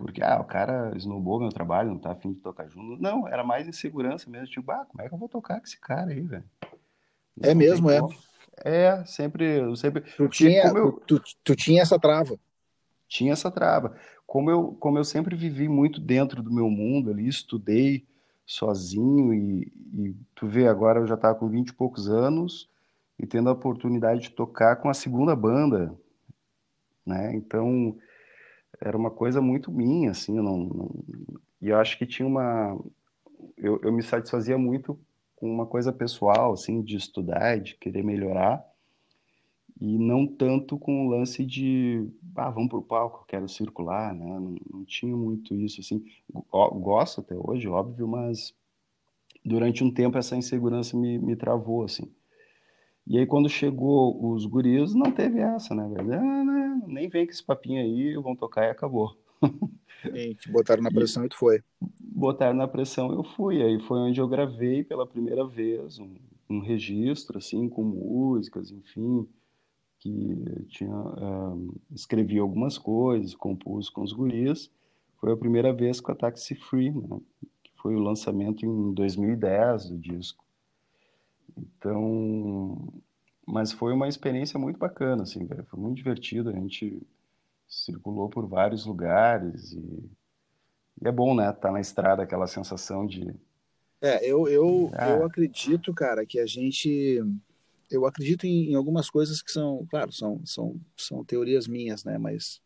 porque 0.00 0.22
ah, 0.22 0.40
o 0.40 0.44
cara 0.44 0.92
esnobou 0.96 1.38
meu 1.38 1.50
trabalho, 1.50 1.90
não 1.90 1.98
tá 1.98 2.12
afim 2.12 2.32
de 2.32 2.40
tocar 2.40 2.66
junto. 2.66 3.00
Não, 3.02 3.28
era 3.28 3.44
mais 3.44 3.68
insegurança 3.68 4.30
mesmo, 4.30 4.46
tipo, 4.46 4.72
ah, 4.72 4.86
como 4.86 5.02
é 5.02 5.08
que 5.08 5.14
eu 5.14 5.18
vou 5.18 5.28
tocar 5.28 5.58
com 5.58 5.66
esse 5.66 5.78
cara 5.78 6.10
aí, 6.10 6.22
velho? 6.22 6.44
É 7.42 7.54
mesmo, 7.54 7.90
é. 7.90 8.00
É, 8.64 9.04
sempre, 9.04 9.76
sempre. 9.76 10.00
Tu 10.16 10.28
tinha, 10.28 10.64
eu... 10.68 10.92
tu, 11.06 11.20
tu 11.44 11.54
tinha 11.54 11.82
essa 11.82 11.98
trava. 11.98 12.38
Tinha 13.06 13.32
essa 13.32 13.50
trava. 13.50 13.94
Como 14.26 14.50
eu, 14.50 14.72
como 14.80 14.98
eu 14.98 15.04
sempre 15.04 15.36
vivi 15.36 15.68
muito 15.68 16.00
dentro 16.00 16.42
do 16.42 16.52
meu 16.52 16.70
mundo 16.70 17.10
ali, 17.10 17.28
estudei, 17.28 18.06
sozinho 18.50 19.32
e, 19.32 19.72
e 19.94 20.16
tu 20.34 20.48
vê 20.48 20.66
agora 20.66 20.98
eu 20.98 21.06
já 21.06 21.14
estava 21.14 21.38
com 21.38 21.48
20 21.48 21.68
e 21.68 21.72
poucos 21.72 22.08
anos 22.08 22.68
e 23.16 23.24
tendo 23.24 23.48
a 23.48 23.52
oportunidade 23.52 24.22
de 24.22 24.30
tocar 24.30 24.74
com 24.76 24.88
a 24.88 24.94
segunda 24.94 25.36
banda, 25.36 25.94
né? 27.06 27.32
Então 27.32 27.96
era 28.80 28.96
uma 28.96 29.10
coisa 29.10 29.40
muito 29.40 29.70
minha, 29.70 30.10
assim, 30.10 30.36
eu 30.36 30.42
não, 30.42 30.58
não... 30.58 30.90
e 31.62 31.68
eu 31.68 31.78
acho 31.78 31.96
que 31.96 32.04
tinha 32.04 32.26
uma, 32.26 32.76
eu, 33.56 33.78
eu 33.84 33.92
me 33.92 34.02
satisfazia 34.02 34.58
muito 34.58 34.98
com 35.36 35.48
uma 35.48 35.66
coisa 35.66 35.92
pessoal, 35.92 36.52
assim, 36.52 36.82
de 36.82 36.96
estudar, 36.96 37.60
de 37.60 37.76
querer 37.76 38.02
melhorar 38.02 38.64
e 39.80 39.98
não 39.98 40.26
tanto 40.26 40.78
com 40.78 41.06
o 41.06 41.08
lance 41.08 41.42
de, 41.42 42.06
ah, 42.36 42.50
vamos 42.50 42.68
pro 42.68 42.82
palco, 42.82 43.24
quero 43.26 43.48
circular, 43.48 44.14
né? 44.14 44.26
Não, 44.38 44.54
não 44.70 44.84
tinha 44.84 45.16
muito 45.16 45.54
isso, 45.54 45.80
assim. 45.80 46.04
Gosto 46.50 47.22
até 47.22 47.34
hoje, 47.34 47.66
óbvio, 47.66 48.06
mas 48.06 48.54
durante 49.42 49.82
um 49.82 49.90
tempo 49.90 50.18
essa 50.18 50.36
insegurança 50.36 50.94
me, 50.94 51.18
me 51.18 51.34
travou, 51.34 51.82
assim. 51.82 52.12
E 53.06 53.18
aí 53.18 53.26
quando 53.26 53.48
chegou 53.48 54.32
os 54.32 54.44
guris, 54.44 54.94
não 54.94 55.10
teve 55.10 55.40
essa, 55.40 55.74
né? 55.74 55.90
Ah, 55.98 56.44
né? 56.44 56.82
Nem 56.86 57.08
vem 57.08 57.24
com 57.24 57.32
esse 57.32 57.42
papinho 57.42 57.80
aí, 57.80 58.14
vão 58.16 58.36
tocar 58.36 58.66
e 58.66 58.70
acabou. 58.70 59.16
E 60.14 60.34
te 60.34 60.50
botaram 60.50 60.82
na 60.82 60.90
pressão 60.90 61.24
e, 61.24 61.26
e 61.26 61.28
tu 61.28 61.36
foi. 61.36 61.62
Botaram 62.00 62.56
na 62.56 62.66
pressão 62.66 63.12
eu 63.12 63.22
fui. 63.22 63.62
Aí 63.62 63.78
foi 63.80 63.98
onde 63.98 64.18
eu 64.18 64.26
gravei 64.26 64.82
pela 64.82 65.06
primeira 65.06 65.46
vez 65.46 65.98
um, 65.98 66.14
um 66.48 66.58
registro, 66.58 67.36
assim, 67.36 67.68
com 67.68 67.84
músicas, 67.84 68.70
enfim 68.70 69.28
que 70.00 70.64
tinha 70.68 70.96
uh, 70.96 71.80
escrevi 71.92 72.38
algumas 72.38 72.78
coisas, 72.78 73.34
compus 73.34 73.90
com 73.90 74.02
os 74.02 74.12
gurias. 74.12 74.70
Foi 75.18 75.30
a 75.30 75.36
primeira 75.36 75.72
vez 75.72 76.00
com 76.00 76.10
a 76.10 76.14
Taxi 76.14 76.54
Free, 76.54 76.90
né? 76.90 77.20
que 77.62 77.70
foi 77.76 77.94
o 77.94 78.00
lançamento 78.00 78.64
em 78.64 78.94
2010 78.94 79.90
do 79.90 79.98
disco. 79.98 80.44
Então, 81.56 82.92
mas 83.46 83.72
foi 83.72 83.92
uma 83.92 84.08
experiência 84.08 84.58
muito 84.58 84.78
bacana, 84.78 85.24
assim, 85.24 85.46
foi 85.68 85.78
muito 85.78 85.96
divertido. 85.96 86.48
A 86.48 86.52
gente 86.52 87.02
circulou 87.68 88.30
por 88.30 88.46
vários 88.48 88.86
lugares 88.86 89.72
e, 89.72 90.10
e 91.02 91.08
é 91.08 91.12
bom, 91.12 91.34
né? 91.34 91.52
Tá 91.52 91.70
na 91.70 91.80
estrada 91.80 92.22
aquela 92.22 92.46
sensação 92.46 93.06
de. 93.06 93.34
É, 94.00 94.24
eu, 94.26 94.48
eu, 94.48 94.90
ah. 94.94 95.10
eu 95.10 95.24
acredito, 95.26 95.92
cara, 95.92 96.24
que 96.24 96.38
a 96.38 96.46
gente 96.46 97.22
eu 97.90 98.06
acredito 98.06 98.46
em, 98.46 98.70
em, 98.70 98.74
algumas 98.74 99.10
coisas 99.10 99.42
que 99.42 99.50
são, 99.50 99.86
claro, 99.90 100.12
são, 100.12 100.40
são, 100.44 100.80
são 100.96 101.24
teorias 101.24 101.66
minhas, 101.66 102.04
né? 102.04 102.16
Mas 102.18 102.60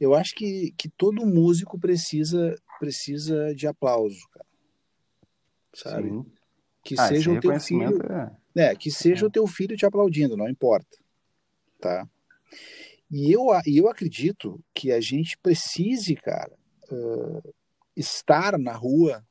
eu 0.00 0.14
acho 0.14 0.34
que, 0.34 0.72
que 0.76 0.88
todo 0.88 1.26
músico 1.26 1.78
precisa 1.78 2.56
precisa 2.78 3.54
de 3.54 3.66
aplauso, 3.66 4.28
cara. 4.32 4.46
Sabe? 5.74 6.08
Sim. 6.08 6.26
Que 6.84 6.94
ah, 6.98 7.08
seja 7.08 7.32
o 7.32 7.40
teu 7.40 7.58
filho, 7.58 7.98
é... 8.56 8.70
é 8.70 8.76
que 8.76 8.90
seja 8.90 9.24
é. 9.24 9.28
o 9.28 9.30
teu 9.30 9.46
filho 9.46 9.76
te 9.76 9.86
aplaudindo, 9.86 10.36
não 10.36 10.48
importa, 10.48 10.98
tá? 11.80 12.06
E 13.10 13.32
eu, 13.32 13.46
eu 13.66 13.88
acredito 13.88 14.62
que 14.74 14.92
a 14.92 15.00
gente 15.00 15.38
precise, 15.38 16.14
cara, 16.14 16.52
uh, 16.90 17.54
estar 17.96 18.58
na 18.58 18.72
rua, 18.72 19.24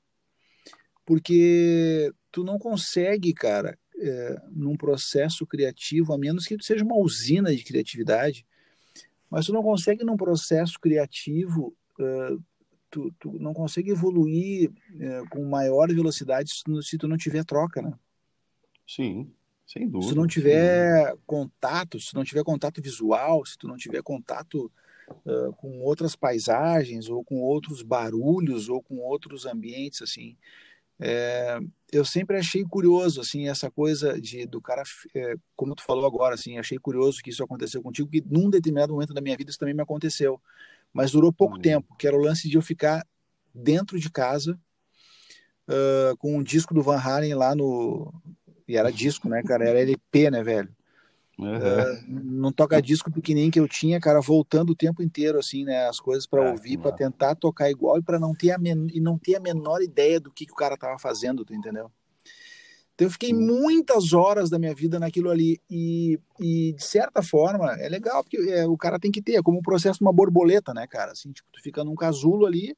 porque 1.06 2.12
tu 2.32 2.44
não 2.44 2.58
consegue, 2.58 3.34
cara, 3.34 3.78
é, 4.04 4.42
num 4.52 4.76
processo 4.76 5.46
criativo, 5.48 6.13
a 6.13 6.18
menos 6.18 6.46
que 6.46 6.62
seja 6.62 6.84
uma 6.84 6.98
usina 6.98 7.56
de 7.56 7.63
criatividade, 7.63 8.46
mas 9.30 9.46
tu 9.46 9.54
não 9.54 9.63
consegue 9.63 10.04
num 10.04 10.18
processo 10.18 10.80
criativo, 10.80 11.76
uh, 12.00 12.44
tu, 12.92 13.12
tu, 13.20 13.32
não 13.39 13.54
consegue 13.54 13.89
evoluir 13.89 14.70
uh, 14.70 15.30
com 15.30 15.44
maior 15.46 15.88
velocidade 15.88 16.52
se 16.52 16.63
tu, 16.63 16.84
se 16.84 16.98
tu 16.98 17.08
não 17.08 17.18
tiver 17.18 17.44
troca, 17.44 17.82
né? 17.82 17.94
Sim, 18.88 19.32
sem 19.66 19.89
dúvida. 19.89 20.12
Se 20.12 20.16
não 20.16 20.28
tiver 20.28 21.16
contato, 21.26 22.00
se 22.00 22.13
não 22.13 22.24
tiver 22.24 22.44
contato 22.44 22.82
visual, 22.82 23.46
se 23.46 23.58
tu 23.58 23.68
não 23.68 23.78
tiver 23.78 24.04
contato 24.04 24.72
uh, 25.26 25.54
com 25.54 25.82
outras 25.82 26.16
paisagens 26.16 27.10
ou 27.10 27.24
com 27.24 27.42
outros 27.42 27.82
barulhos 27.82 28.70
ou 28.70 28.84
com 28.84 28.98
outros 28.98 29.46
ambientes 29.46 30.02
assim, 30.02 30.38
é, 31.06 31.60
eu 31.92 32.06
sempre 32.06 32.38
achei 32.38 32.63
curioso 32.63 33.20
assim 33.20 33.50
essa 33.50 33.70
coisa 33.70 34.20
de 34.22 34.46
do 34.46 34.62
cara 34.62 34.84
é, 35.13 35.36
como 35.54 35.76
tu 35.76 35.84
falou 35.84 36.06
agora 36.06 36.36
assim 36.36 36.58
achei 36.58 36.78
curioso 36.78 37.22
que 37.22 37.30
isso 37.30 37.44
aconteceu 37.44 37.84
contigo 37.84 38.10
que 38.10 38.24
num 38.26 38.50
determinado 38.50 38.94
momento 38.94 39.13
da 39.13 39.20
minha 39.20 39.36
vida 39.36 39.50
isso 39.50 39.60
também 39.60 39.76
me 39.76 39.82
aconteceu. 39.82 40.42
Mas 40.94 41.12
durou 41.12 41.34
pouco 41.34 41.56
uhum. 41.56 41.62
tempo 41.62 41.94
que 41.98 42.08
era 42.08 42.16
o 42.16 42.22
lance 42.22 42.48
de 42.48 42.56
eu 42.56 42.62
ficar 42.62 43.06
dentro 43.54 44.00
de 44.00 44.10
casa 44.10 44.58
uh, 45.68 46.16
com 46.20 46.38
um 46.38 46.44
disco 46.44 46.74
do 46.74 46.82
Van 46.82 46.98
Halen 46.98 47.34
lá 47.34 47.54
no 47.54 48.13
e 48.66 48.78
era 48.78 48.89
disco 48.89 49.28
né 49.28 49.44
cara? 49.44 49.68
Era 49.68 49.82
LP 49.82 50.32
né 50.32 50.42
velho 50.42 50.74
Uhum. 51.38 51.48
Uh, 51.48 52.24
não 52.24 52.52
toca 52.52 52.82
disco 52.82 53.12
pequenininho 53.12 53.52
que 53.52 53.60
eu 53.60 53.67
tinha, 53.67 54.00
cara, 54.00 54.22
voltando 54.22 54.69
o 54.72 54.76
tempo 54.76 55.02
inteiro, 55.02 55.39
assim, 55.39 55.63
né? 55.63 55.88
As 55.88 56.00
coisas 56.00 56.28
para 56.28 56.43
é, 56.43 56.52
ouvir, 56.52 56.78
para 56.78 56.91
tentar 56.91 57.36
tocar 57.36 57.72
igual 57.72 57.98
e 57.98 58.04
para 58.04 58.19
não 58.19 58.36
ter 58.36 58.52
a 58.52 58.58
men 58.58 58.88
e 58.93 59.00
não 59.00 59.17
ter 59.17 59.36
a 59.36 59.39
menor 59.39 59.82
ideia 59.82 60.19
do 60.19 60.32
que, 60.32 60.46
que 60.46 60.52
o 60.52 60.56
cara 60.56 60.78
tava 60.78 61.00
fazendo, 61.00 61.43
tu 61.43 61.54
entendeu? 61.54 61.91
Então 62.93 63.08
eu 63.08 63.12
fiquei 63.12 63.34
muitas 63.34 64.13
horas 64.13 64.52
da 64.52 64.60
minha 64.60 64.74
vida 64.76 65.00
naquilo 65.00 65.32
ali 65.32 65.60
e, 65.67 66.19
e 66.39 66.74
de 66.74 66.84
certa 66.84 67.24
forma 67.24 67.74
é 67.80 67.89
legal 67.89 68.24
porque 68.24 68.38
é, 68.38 68.67
o 68.67 68.78
cara 68.78 69.00
tem 69.00 69.12
que 69.12 69.22
ter, 69.22 69.34
é 69.34 69.41
como 69.41 69.58
o 69.58 69.63
processo 69.63 69.98
de 69.98 70.06
uma 70.06 70.13
borboleta, 70.13 70.74
né, 70.74 70.86
cara? 70.86 71.12
Assim, 71.13 71.32
tipo, 71.32 71.50
tu 71.52 71.62
fica 71.63 71.84
num 71.84 71.96
casulo 71.96 72.46
ali 72.46 72.78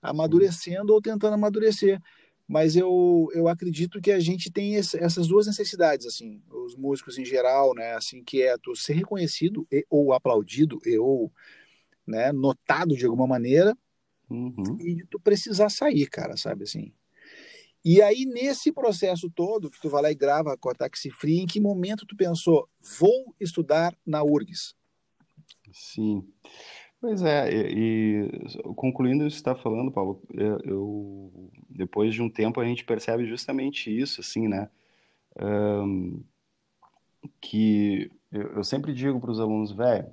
amadurecendo 0.00 0.92
ou 0.92 1.02
tentando 1.02 1.34
amadurecer 1.34 2.00
mas 2.46 2.76
eu, 2.76 3.28
eu 3.32 3.48
acredito 3.48 4.00
que 4.00 4.12
a 4.12 4.20
gente 4.20 4.50
tem 4.50 4.74
esse, 4.74 4.98
essas 4.98 5.26
duas 5.26 5.46
necessidades, 5.46 6.06
assim, 6.06 6.42
os 6.50 6.76
músicos 6.76 7.18
em 7.18 7.24
geral, 7.24 7.74
né, 7.74 7.94
assim, 7.94 8.22
que 8.22 8.42
é 8.42 8.56
tu 8.58 8.76
ser 8.76 8.94
reconhecido 8.94 9.66
e, 9.72 9.84
ou 9.88 10.12
aplaudido 10.12 10.78
e, 10.84 10.98
ou 10.98 11.32
né, 12.06 12.32
notado 12.32 12.96
de 12.96 13.06
alguma 13.06 13.26
maneira 13.26 13.76
uhum. 14.28 14.76
e 14.78 15.04
tu 15.08 15.18
precisar 15.18 15.70
sair, 15.70 16.06
cara, 16.06 16.36
sabe, 16.36 16.64
assim. 16.64 16.92
E 17.82 18.00
aí, 18.00 18.24
nesse 18.24 18.72
processo 18.72 19.28
todo, 19.28 19.70
que 19.70 19.80
tu 19.80 19.90
vai 19.90 20.02
lá 20.02 20.10
e 20.10 20.14
grava 20.14 20.56
com 20.56 20.70
a 20.70 20.74
Taxi 20.74 21.10
Free, 21.10 21.40
em 21.40 21.46
que 21.46 21.60
momento 21.60 22.06
tu 22.06 22.16
pensou, 22.16 22.68
vou 22.98 23.34
estudar 23.38 23.94
na 24.06 24.22
URGS? 24.22 24.74
Sim. 25.70 26.26
Pois 27.04 27.22
é, 27.22 27.52
e, 27.52 28.24
e 28.24 28.62
concluindo 28.76 29.26
isso 29.26 29.36
que 29.36 29.42
você 29.42 29.50
está 29.50 29.54
falando, 29.54 29.92
Paulo, 29.92 30.22
eu, 30.32 30.58
eu, 30.64 31.50
depois 31.68 32.14
de 32.14 32.22
um 32.22 32.30
tempo 32.30 32.58
a 32.58 32.64
gente 32.64 32.82
percebe 32.82 33.26
justamente 33.26 33.94
isso, 33.94 34.22
assim, 34.22 34.48
né? 34.48 34.70
Um, 35.38 36.24
que 37.42 38.10
eu, 38.32 38.54
eu, 38.54 38.64
sempre 38.64 38.94
digo 38.94 39.20
para 39.20 39.30
os 39.30 39.38
alunos, 39.38 39.70
velho, 39.70 40.06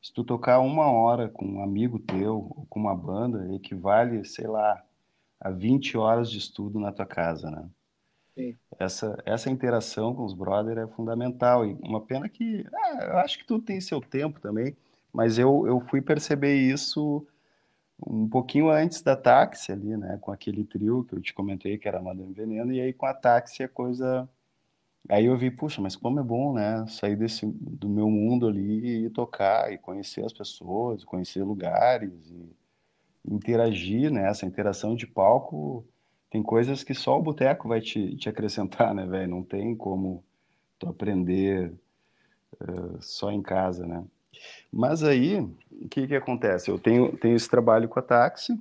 se 0.00 0.10
tu 0.10 0.24
tocar 0.24 0.60
uma 0.60 0.90
hora 0.90 1.28
com 1.28 1.44
um 1.44 1.62
amigo 1.62 1.98
teu, 1.98 2.36
ou 2.36 2.66
com 2.66 2.80
uma 2.80 2.96
banda, 2.96 3.54
equivale, 3.54 4.24
sei 4.24 4.46
lá, 4.46 4.82
a 5.38 5.50
20 5.50 5.98
horas 5.98 6.30
de 6.30 6.38
estudo 6.38 6.80
na 6.80 6.92
tua 6.92 7.04
casa, 7.04 7.50
né? 7.50 7.68
Sim. 8.34 8.56
Essa, 8.78 9.22
essa 9.26 9.50
interação 9.50 10.14
com 10.14 10.24
os 10.24 10.32
brothers 10.32 10.78
é 10.78 10.86
fundamental. 10.86 11.66
E 11.66 11.74
uma 11.82 12.00
pena 12.00 12.26
que, 12.26 12.66
ah, 12.72 13.04
eu 13.04 13.18
acho 13.18 13.36
que 13.38 13.44
tu 13.44 13.60
tem 13.60 13.82
seu 13.82 14.00
tempo 14.00 14.40
também, 14.40 14.74
mas 15.12 15.38
eu, 15.38 15.66
eu 15.66 15.80
fui 15.80 16.00
perceber 16.00 16.54
isso 16.56 17.26
um 18.06 18.28
pouquinho 18.28 18.70
antes 18.70 19.02
da 19.02 19.16
táxi 19.16 19.72
ali, 19.72 19.96
né? 19.96 20.18
Com 20.20 20.32
aquele 20.32 20.64
trio 20.64 21.04
que 21.04 21.14
eu 21.14 21.20
te 21.20 21.32
comentei 21.34 21.78
que 21.78 21.88
era 21.88 22.02
Madame 22.02 22.32
Veneno, 22.32 22.72
e 22.72 22.80
aí 22.80 22.92
com 22.92 23.06
a 23.06 23.14
táxi 23.14 23.62
a 23.62 23.68
coisa. 23.68 24.28
Aí 25.08 25.26
eu 25.26 25.36
vi, 25.36 25.50
puxa, 25.50 25.80
mas 25.82 25.96
como 25.96 26.20
é 26.20 26.22
bom, 26.22 26.52
né? 26.54 26.86
Sair 26.88 27.16
desse, 27.16 27.46
do 27.46 27.88
meu 27.88 28.08
mundo 28.10 28.46
ali 28.48 29.06
e 29.06 29.10
tocar 29.10 29.72
e 29.72 29.78
conhecer 29.78 30.24
as 30.24 30.32
pessoas, 30.32 31.04
conhecer 31.04 31.42
lugares 31.42 32.12
e 32.30 32.56
interagir, 33.24 34.10
né? 34.10 34.28
Essa 34.28 34.46
interação 34.46 34.94
de 34.94 35.06
palco 35.06 35.84
tem 36.30 36.42
coisas 36.42 36.82
que 36.84 36.94
só 36.94 37.18
o 37.18 37.22
boteco 37.22 37.68
vai 37.68 37.80
te, 37.80 38.16
te 38.16 38.28
acrescentar, 38.28 38.94
né, 38.94 39.06
velho? 39.06 39.30
Não 39.30 39.42
tem 39.44 39.76
como 39.76 40.24
tu 40.78 40.88
aprender 40.88 41.72
uh, 42.60 43.00
só 43.00 43.30
em 43.30 43.42
casa, 43.42 43.86
né? 43.86 44.04
Mas 44.72 45.02
aí, 45.02 45.38
o 45.38 45.88
que, 45.88 46.06
que 46.06 46.14
acontece? 46.14 46.70
Eu 46.70 46.78
tenho, 46.78 47.16
tenho 47.18 47.36
esse 47.36 47.48
trabalho 47.48 47.88
com 47.88 47.98
a 47.98 48.02
táxi 48.02 48.58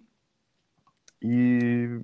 e, 1.21 2.01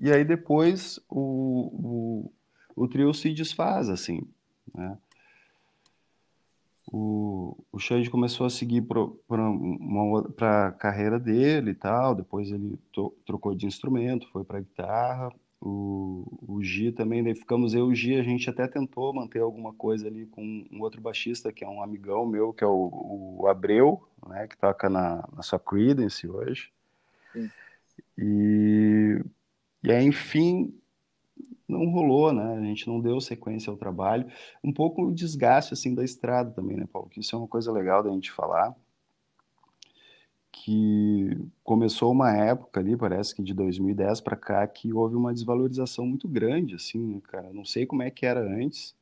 e 0.00 0.10
aí 0.10 0.24
depois 0.24 0.98
o, 1.08 2.30
o, 2.76 2.84
o 2.84 2.88
trio 2.88 3.12
se 3.12 3.32
desfaz, 3.32 3.88
assim, 3.88 4.22
né? 4.74 4.96
O, 6.94 7.56
o 7.72 7.78
Xande 7.78 8.10
começou 8.10 8.46
a 8.46 8.50
seguir 8.50 8.82
para 8.82 10.66
a 10.68 10.72
carreira 10.72 11.18
dele 11.18 11.70
e 11.70 11.74
tal, 11.74 12.14
depois 12.14 12.50
ele 12.50 12.78
to, 12.92 13.14
trocou 13.24 13.54
de 13.54 13.64
instrumento, 13.64 14.28
foi 14.28 14.44
para 14.44 14.60
guitarra, 14.60 15.32
o, 15.64 16.24
o 16.48 16.62
Gi 16.62 16.90
também, 16.90 17.22
daí 17.22 17.36
ficamos 17.36 17.72
eu 17.72 17.88
e 17.88 17.92
o 17.92 17.94
Gi, 17.94 18.16
a 18.18 18.22
gente 18.22 18.50
até 18.50 18.66
tentou 18.66 19.14
manter 19.14 19.40
alguma 19.40 19.72
coisa 19.72 20.08
ali 20.08 20.26
com 20.26 20.42
um 20.42 20.82
outro 20.82 21.00
baixista, 21.00 21.52
que 21.52 21.64
é 21.64 21.68
um 21.68 21.80
amigão 21.80 22.26
meu, 22.26 22.52
que 22.52 22.64
é 22.64 22.66
o, 22.66 23.38
o 23.38 23.46
Abreu, 23.46 24.02
né, 24.26 24.48
que 24.48 24.58
toca 24.58 24.90
na, 24.90 25.24
na 25.32 25.42
sua 25.42 25.60
Creedence 25.60 26.26
hoje. 26.26 26.72
Sim. 27.32 27.48
E, 28.18 29.24
e 29.84 29.92
aí, 29.92 30.04
enfim, 30.04 30.74
não 31.68 31.88
rolou, 31.90 32.32
né? 32.32 32.56
A 32.56 32.60
gente 32.60 32.88
não 32.88 33.00
deu 33.00 33.20
sequência 33.20 33.70
ao 33.70 33.76
trabalho. 33.76 34.26
Um 34.64 34.72
pouco 34.72 35.04
o 35.04 35.14
desgaste, 35.14 35.72
assim, 35.74 35.94
da 35.94 36.04
estrada 36.04 36.50
também, 36.50 36.76
né, 36.76 36.86
Paulo? 36.92 37.08
Que 37.08 37.20
isso 37.20 37.36
é 37.36 37.38
uma 37.38 37.48
coisa 37.48 37.70
legal 37.70 38.02
da 38.02 38.10
gente 38.10 38.32
falar 38.32 38.74
que 40.52 41.36
começou 41.64 42.12
uma 42.12 42.30
época 42.36 42.78
ali, 42.78 42.96
parece 42.96 43.34
que 43.34 43.42
de 43.42 43.54
2010 43.54 44.20
para 44.20 44.36
cá, 44.36 44.66
que 44.66 44.92
houve 44.92 45.16
uma 45.16 45.32
desvalorização 45.32 46.06
muito 46.06 46.28
grande, 46.28 46.74
assim, 46.74 46.98
né, 46.98 47.20
cara. 47.22 47.50
Não 47.52 47.64
sei 47.64 47.86
como 47.86 48.02
é 48.02 48.10
que 48.10 48.26
era 48.26 48.40
antes. 48.40 48.94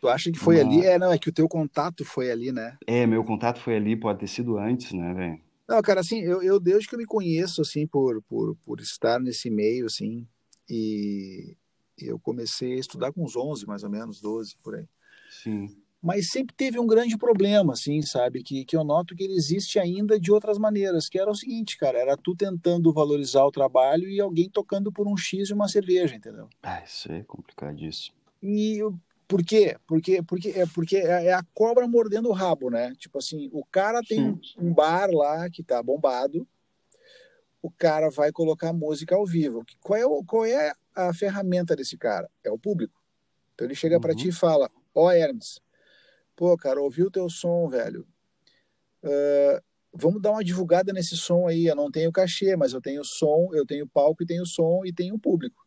Tu 0.00 0.08
acha 0.08 0.32
que 0.32 0.38
foi 0.38 0.60
ali? 0.60 0.84
É, 0.84 0.98
não, 0.98 1.12
é 1.12 1.18
que 1.18 1.28
o 1.28 1.32
teu 1.32 1.48
contato 1.48 2.04
foi 2.04 2.30
ali, 2.30 2.50
né? 2.50 2.78
É, 2.86 3.06
meu 3.06 3.22
contato 3.22 3.60
foi 3.60 3.76
ali, 3.76 3.94
pode 3.94 4.20
ter 4.20 4.26
sido 4.26 4.58
antes, 4.58 4.92
né, 4.92 5.12
velho? 5.12 5.40
Não, 5.68 5.82
cara, 5.82 6.00
assim, 6.00 6.20
eu, 6.20 6.42
eu 6.42 6.58
desde 6.58 6.88
que 6.88 6.94
eu 6.94 6.98
me 6.98 7.06
conheço, 7.06 7.60
assim, 7.60 7.86
por, 7.86 8.22
por, 8.22 8.56
por 8.64 8.80
estar 8.80 9.20
nesse 9.20 9.50
meio, 9.50 9.86
assim, 9.86 10.26
e 10.68 11.56
eu 11.98 12.18
comecei 12.18 12.74
a 12.74 12.80
estudar 12.80 13.12
com 13.12 13.24
uns 13.24 13.36
11, 13.36 13.66
mais 13.66 13.82
ou 13.84 13.90
menos, 13.90 14.20
12, 14.20 14.54
por 14.62 14.76
aí. 14.76 14.86
Sim 15.30 15.68
mas 16.02 16.30
sempre 16.30 16.54
teve 16.54 16.78
um 16.78 16.86
grande 16.86 17.16
problema, 17.16 17.72
assim, 17.72 18.00
sabe? 18.02 18.42
Que, 18.42 18.64
que 18.64 18.76
eu 18.76 18.84
noto 18.84 19.14
que 19.14 19.24
ele 19.24 19.34
existe 19.34 19.78
ainda 19.78 20.20
de 20.20 20.30
outras 20.30 20.58
maneiras, 20.58 21.08
que 21.08 21.18
era 21.18 21.30
o 21.30 21.34
seguinte, 21.34 21.76
cara, 21.76 21.98
era 21.98 22.16
tu 22.16 22.34
tentando 22.36 22.92
valorizar 22.92 23.44
o 23.44 23.50
trabalho 23.50 24.08
e 24.08 24.20
alguém 24.20 24.48
tocando 24.48 24.92
por 24.92 25.08
um 25.08 25.16
X 25.16 25.48
e 25.48 25.52
uma 25.52 25.68
cerveja, 25.68 26.14
entendeu? 26.14 26.48
Ah, 26.62 26.82
isso 26.84 27.10
é 27.10 27.22
complicadíssimo. 27.22 28.16
E 28.42 28.80
por 29.26 29.42
quê? 29.42 29.76
Porque, 29.86 30.22
porque, 30.22 30.48
é, 30.50 30.66
porque 30.66 30.96
é, 30.96 31.26
é 31.26 31.32
a 31.32 31.42
cobra 31.54 31.88
mordendo 31.88 32.28
o 32.28 32.32
rabo, 32.32 32.70
né? 32.70 32.94
Tipo 32.96 33.18
assim, 33.18 33.48
o 33.52 33.64
cara 33.64 34.00
tem 34.02 34.22
um, 34.22 34.40
um 34.58 34.72
bar 34.72 35.10
lá 35.10 35.50
que 35.50 35.62
tá 35.62 35.82
bombado, 35.82 36.46
o 37.60 37.70
cara 37.70 38.10
vai 38.10 38.30
colocar 38.30 38.72
música 38.72 39.16
ao 39.16 39.26
vivo. 39.26 39.64
Qual 39.80 39.98
é, 39.98 40.06
o, 40.06 40.22
qual 40.24 40.44
é 40.44 40.72
a 40.94 41.12
ferramenta 41.12 41.74
desse 41.74 41.96
cara? 41.96 42.30
É 42.44 42.50
o 42.50 42.58
público. 42.58 42.94
Então 43.54 43.66
ele 43.66 43.74
chega 43.74 43.96
uhum. 43.96 44.00
para 44.00 44.14
ti 44.14 44.28
e 44.28 44.32
fala: 44.32 44.70
Ó, 44.94 45.06
oh, 45.06 45.10
Hermes, 45.10 45.60
pô, 46.36 46.56
cara, 46.56 46.80
ouvi 46.80 47.02
o 47.02 47.10
teu 47.10 47.28
som, 47.30 47.68
velho. 47.68 48.06
Uh, 49.02 49.60
vamos 49.92 50.20
dar 50.20 50.32
uma 50.32 50.44
divulgada 50.44 50.92
nesse 50.92 51.16
som 51.16 51.48
aí. 51.48 51.66
Eu 51.66 51.74
não 51.74 51.90
tenho 51.90 52.12
cachê, 52.12 52.54
mas 52.54 52.72
eu 52.72 52.80
tenho 52.80 53.02
som, 53.02 53.48
eu 53.52 53.64
tenho 53.64 53.88
palco 53.88 54.22
e 54.22 54.26
tenho 54.26 54.44
som 54.44 54.82
e 54.84 54.92
tenho 54.92 55.18
público. 55.18 55.66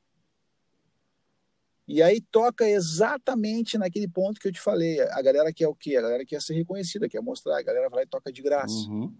E 1.87 2.03
aí 2.03 2.21
toca 2.21 2.69
exatamente 2.69 3.75
naquele 3.75 4.07
ponto 4.07 4.39
que 4.39 4.47
eu 4.47 4.51
te 4.51 4.61
falei. 4.61 5.01
A 5.01 5.21
galera 5.23 5.51
quer 5.51 5.67
o 5.67 5.73
quê? 5.73 5.95
A 5.95 6.01
galera 6.01 6.23
quer 6.23 6.39
ser 6.39 6.53
reconhecida, 6.53 7.09
quer 7.09 7.19
mostrar. 7.19 7.57
A 7.57 7.63
galera 7.63 7.89
vai 7.89 8.01
lá 8.01 8.03
e 8.03 8.07
toca 8.07 8.31
de 8.31 8.43
graça. 8.43 8.87
Uhum. 8.87 9.11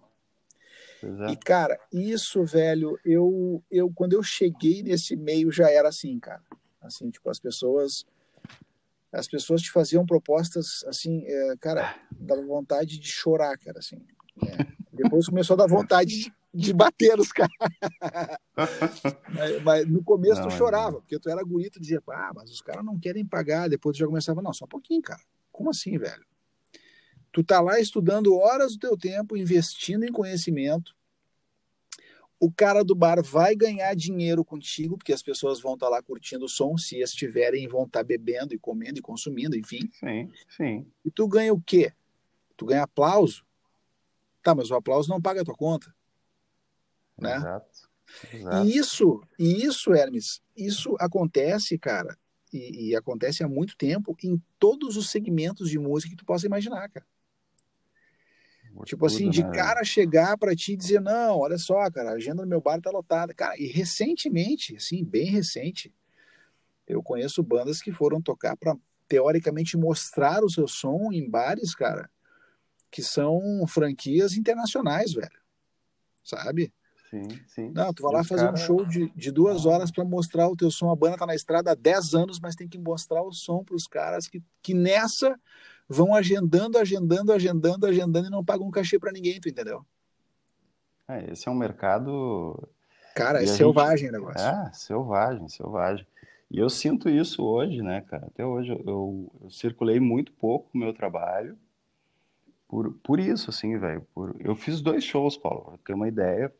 E, 1.32 1.36
cara, 1.36 1.80
isso, 1.92 2.44
velho, 2.44 2.96
eu, 3.04 3.60
eu 3.68 3.90
quando 3.92 4.12
eu 4.12 4.22
cheguei 4.22 4.84
nesse 4.84 5.16
meio 5.16 5.50
já 5.50 5.68
era 5.68 5.88
assim, 5.88 6.20
cara. 6.20 6.44
Assim, 6.80 7.10
tipo, 7.10 7.28
as 7.28 7.40
pessoas 7.40 8.06
as 9.12 9.28
pessoas 9.28 9.62
te 9.62 9.70
faziam 9.70 10.06
propostas 10.06 10.84
assim, 10.86 11.24
é, 11.26 11.56
cara, 11.60 11.96
dava 12.12 12.44
vontade 12.44 12.98
de 12.98 13.08
chorar, 13.08 13.56
cara, 13.58 13.78
assim. 13.78 13.96
É. 14.46 14.66
Depois 14.92 15.26
começou 15.26 15.54
a 15.54 15.58
dar 15.58 15.66
vontade 15.66 16.24
de 16.24 16.32
de 16.52 16.72
bater 16.72 17.18
os 17.18 17.32
caras. 17.32 17.52
mas, 19.32 19.62
mas, 19.62 19.88
no 19.88 20.02
começo 20.02 20.40
não, 20.40 20.48
tu 20.48 20.54
chorava, 20.54 20.92
não. 20.92 21.00
porque 21.00 21.18
tu 21.18 21.30
era 21.30 21.42
guri, 21.42 21.70
tu 21.70 21.80
dizia, 21.80 22.02
ah, 22.08 22.32
mas 22.34 22.50
os 22.50 22.60
caras 22.60 22.84
não 22.84 22.98
querem 22.98 23.24
pagar. 23.24 23.68
Depois 23.68 23.96
tu 23.96 24.00
já 24.00 24.06
começava, 24.06 24.42
não, 24.42 24.52
só 24.52 24.64
um 24.64 24.68
pouquinho, 24.68 25.00
cara. 25.00 25.22
Como 25.52 25.70
assim, 25.70 25.96
velho? 25.96 26.24
Tu 27.32 27.44
tá 27.44 27.60
lá 27.60 27.78
estudando 27.78 28.34
horas 28.34 28.72
do 28.72 28.80
teu 28.80 28.98
tempo, 28.98 29.36
investindo 29.36 30.04
em 30.04 30.10
conhecimento. 30.10 30.94
O 32.40 32.50
cara 32.50 32.82
do 32.82 32.94
bar 32.94 33.22
vai 33.22 33.54
ganhar 33.54 33.94
dinheiro 33.94 34.42
contigo, 34.42 34.96
porque 34.96 35.12
as 35.12 35.22
pessoas 35.22 35.60
vão 35.60 35.74
estar 35.74 35.86
tá 35.86 35.90
lá 35.90 36.02
curtindo 36.02 36.46
o 36.46 36.48
som, 36.48 36.76
se 36.78 36.98
estiverem, 36.98 37.68
vão 37.68 37.84
estar 37.84 38.00
tá 38.00 38.04
bebendo 38.04 38.54
e 38.54 38.58
comendo 38.58 38.98
e 38.98 39.02
consumindo, 39.02 39.56
enfim. 39.56 39.90
Sim, 39.92 40.32
sim. 40.56 40.86
E 41.04 41.10
tu 41.10 41.28
ganha 41.28 41.52
o 41.52 41.60
quê? 41.60 41.92
Tu 42.56 42.64
ganha 42.64 42.84
aplauso? 42.84 43.44
Tá, 44.42 44.54
mas 44.54 44.70
o 44.70 44.74
aplauso 44.74 45.10
não 45.10 45.20
paga 45.20 45.42
a 45.42 45.44
tua 45.44 45.54
conta. 45.54 45.94
Né? 47.18 47.36
Exato. 47.36 47.90
Exato. 48.32 48.66
E 48.66 48.76
isso, 48.76 49.22
e 49.38 49.64
isso, 49.64 49.94
Hermes, 49.94 50.42
isso 50.56 50.96
acontece, 50.98 51.78
cara, 51.78 52.18
e, 52.52 52.88
e, 52.88 52.96
acontece 52.96 53.44
há 53.44 53.48
muito 53.48 53.76
tempo 53.76 54.16
em 54.24 54.42
todos 54.58 54.96
os 54.96 55.10
segmentos 55.10 55.70
de 55.70 55.78
música 55.78 56.10
que 56.10 56.16
tu 56.16 56.24
possa 56.24 56.46
imaginar, 56.46 56.88
cara. 56.88 57.06
Tipo 58.84 59.06
assim, 59.06 59.18
tudo, 59.18 59.30
assim, 59.30 59.30
de 59.30 59.42
né? 59.42 59.50
cara 59.50 59.84
chegar 59.84 60.38
para 60.38 60.54
ti 60.54 60.72
e 60.72 60.76
dizer, 60.76 61.00
não, 61.00 61.38
olha 61.38 61.58
só, 61.58 61.90
cara, 61.90 62.10
a 62.10 62.14
agenda 62.14 62.42
do 62.42 62.48
meu 62.48 62.60
bar 62.60 62.80
tá 62.80 62.90
lotada. 62.90 63.34
Cara, 63.34 63.58
e 63.58 63.66
recentemente, 63.66 64.76
assim, 64.76 65.04
bem 65.04 65.26
recente, 65.30 65.92
eu 66.86 67.02
conheço 67.02 67.42
bandas 67.42 67.80
que 67.80 67.92
foram 67.92 68.20
tocar 68.20 68.56
para 68.56 68.76
teoricamente 69.08 69.76
mostrar 69.76 70.44
o 70.44 70.50
seu 70.50 70.68
som 70.68 71.10
em 71.12 71.28
bares, 71.28 71.74
cara, 71.74 72.08
que 72.90 73.02
são 73.02 73.66
franquias 73.66 74.34
internacionais, 74.34 75.12
velho. 75.12 75.40
Sabe? 76.22 76.72
Sim, 77.10 77.28
sim. 77.48 77.70
Não, 77.74 77.92
tu 77.92 78.04
vai 78.04 78.12
lá 78.12 78.24
fazer 78.24 78.44
cara... 78.44 78.54
um 78.54 78.56
show 78.56 78.86
de, 78.86 79.10
de 79.10 79.32
duas 79.32 79.66
horas 79.66 79.90
para 79.90 80.04
mostrar 80.04 80.48
o 80.48 80.56
teu 80.56 80.70
som. 80.70 80.90
A 80.90 80.96
banda 80.96 81.18
tá 81.18 81.26
na 81.26 81.34
estrada 81.34 81.72
há 81.72 81.74
10 81.74 82.14
anos, 82.14 82.38
mas 82.38 82.54
tem 82.54 82.68
que 82.68 82.78
mostrar 82.78 83.20
o 83.22 83.32
som 83.32 83.64
para 83.64 83.74
os 83.74 83.88
caras 83.88 84.28
que, 84.28 84.40
que 84.62 84.72
nessa 84.74 85.36
vão 85.90 86.14
agendando, 86.14 86.78
agendando, 86.78 87.32
agendando, 87.32 87.84
agendando 87.84 88.28
e 88.28 88.30
não 88.30 88.44
pagam 88.44 88.68
um 88.68 88.70
cachê 88.70 88.96
para 88.96 89.10
ninguém, 89.10 89.40
tu 89.40 89.48
entendeu? 89.48 89.84
É, 91.08 91.32
esse 91.32 91.48
é 91.48 91.50
um 91.50 91.56
mercado. 91.56 92.56
Cara, 93.16 93.42
é 93.42 93.46
selvagem 93.46 94.06
gente... 94.06 94.10
o 94.10 94.12
negócio. 94.12 94.46
É, 94.46 94.70
selvagem, 94.72 95.48
selvagem. 95.48 96.06
E 96.48 96.58
eu 96.60 96.70
sinto 96.70 97.08
isso 97.08 97.42
hoje, 97.42 97.82
né, 97.82 98.02
cara? 98.02 98.26
Até 98.26 98.46
hoje 98.46 98.70
eu, 98.70 98.82
eu, 98.86 99.32
eu 99.42 99.50
circulei 99.50 99.98
muito 99.98 100.32
pouco 100.32 100.70
o 100.72 100.78
meu 100.78 100.94
trabalho 100.94 101.58
por, 102.68 102.92
por 103.02 103.18
isso, 103.18 103.50
assim, 103.50 103.76
velho. 103.76 104.06
Por... 104.14 104.36
Eu 104.38 104.54
fiz 104.54 104.80
dois 104.80 105.02
shows, 105.02 105.36
Paulo, 105.36 105.64
pra 105.64 105.78
ter 105.84 105.92
uma 105.92 106.06
ideia. 106.06 106.54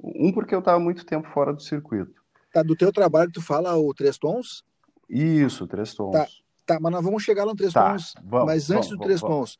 Um 0.00 0.30
porque 0.30 0.54
eu 0.54 0.62
tava 0.62 0.78
muito 0.78 1.04
tempo 1.04 1.28
fora 1.30 1.52
do 1.52 1.60
circuito. 1.60 2.22
Tá, 2.52 2.62
do 2.62 2.76
teu 2.76 2.92
trabalho 2.92 3.32
tu 3.32 3.42
fala 3.42 3.76
o 3.76 3.92
Três 3.92 4.16
Tons? 4.16 4.64
Isso, 5.10 5.66
Três 5.66 5.92
Tons. 5.92 6.12
Tá, 6.12 6.28
tá 6.66 6.78
mas 6.80 6.92
nós 6.92 7.04
vamos 7.04 7.22
chegar 7.22 7.46
no 7.46 7.54
Três 7.54 7.72
tá, 7.72 7.90
Tons. 7.90 8.14
Vamos, 8.24 8.46
mas 8.46 8.70
antes 8.70 8.88
vamos, 8.88 8.98
do 8.98 9.04
Três 9.04 9.20
vamos, 9.20 9.36
Tons. 9.36 9.58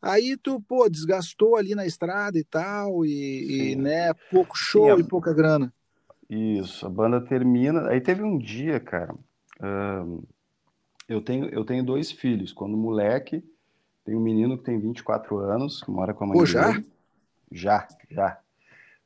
Aí 0.00 0.36
tu, 0.36 0.60
pô, 0.60 0.88
desgastou 0.88 1.56
ali 1.56 1.74
na 1.74 1.86
estrada 1.86 2.38
e 2.38 2.44
tal, 2.44 3.04
e, 3.04 3.72
e 3.72 3.76
né, 3.76 4.12
pouco 4.30 4.56
show 4.56 4.86
Sim, 4.86 4.90
a... 4.92 4.98
e 4.98 5.04
pouca 5.04 5.32
grana. 5.32 5.72
Isso, 6.28 6.86
a 6.86 6.90
banda 6.90 7.20
termina. 7.20 7.88
Aí 7.88 8.00
teve 8.00 8.22
um 8.22 8.38
dia, 8.38 8.78
cara. 8.80 9.14
eu, 11.08 11.20
tenho, 11.20 11.48
eu 11.48 11.64
tenho 11.64 11.84
dois 11.84 12.10
filhos. 12.10 12.52
Quando 12.52 12.76
moleque, 12.76 13.44
tem 14.04 14.14
um 14.14 14.20
menino 14.20 14.58
que 14.58 14.64
tem 14.64 14.78
24 14.78 15.38
anos, 15.38 15.82
que 15.82 15.90
mora 15.90 16.12
com 16.12 16.24
a 16.24 16.26
mãe 16.28 16.38
Pô, 16.38 16.46
já? 16.46 16.70
Dele. 16.70 16.86
Já, 17.50 17.88
já. 18.10 18.38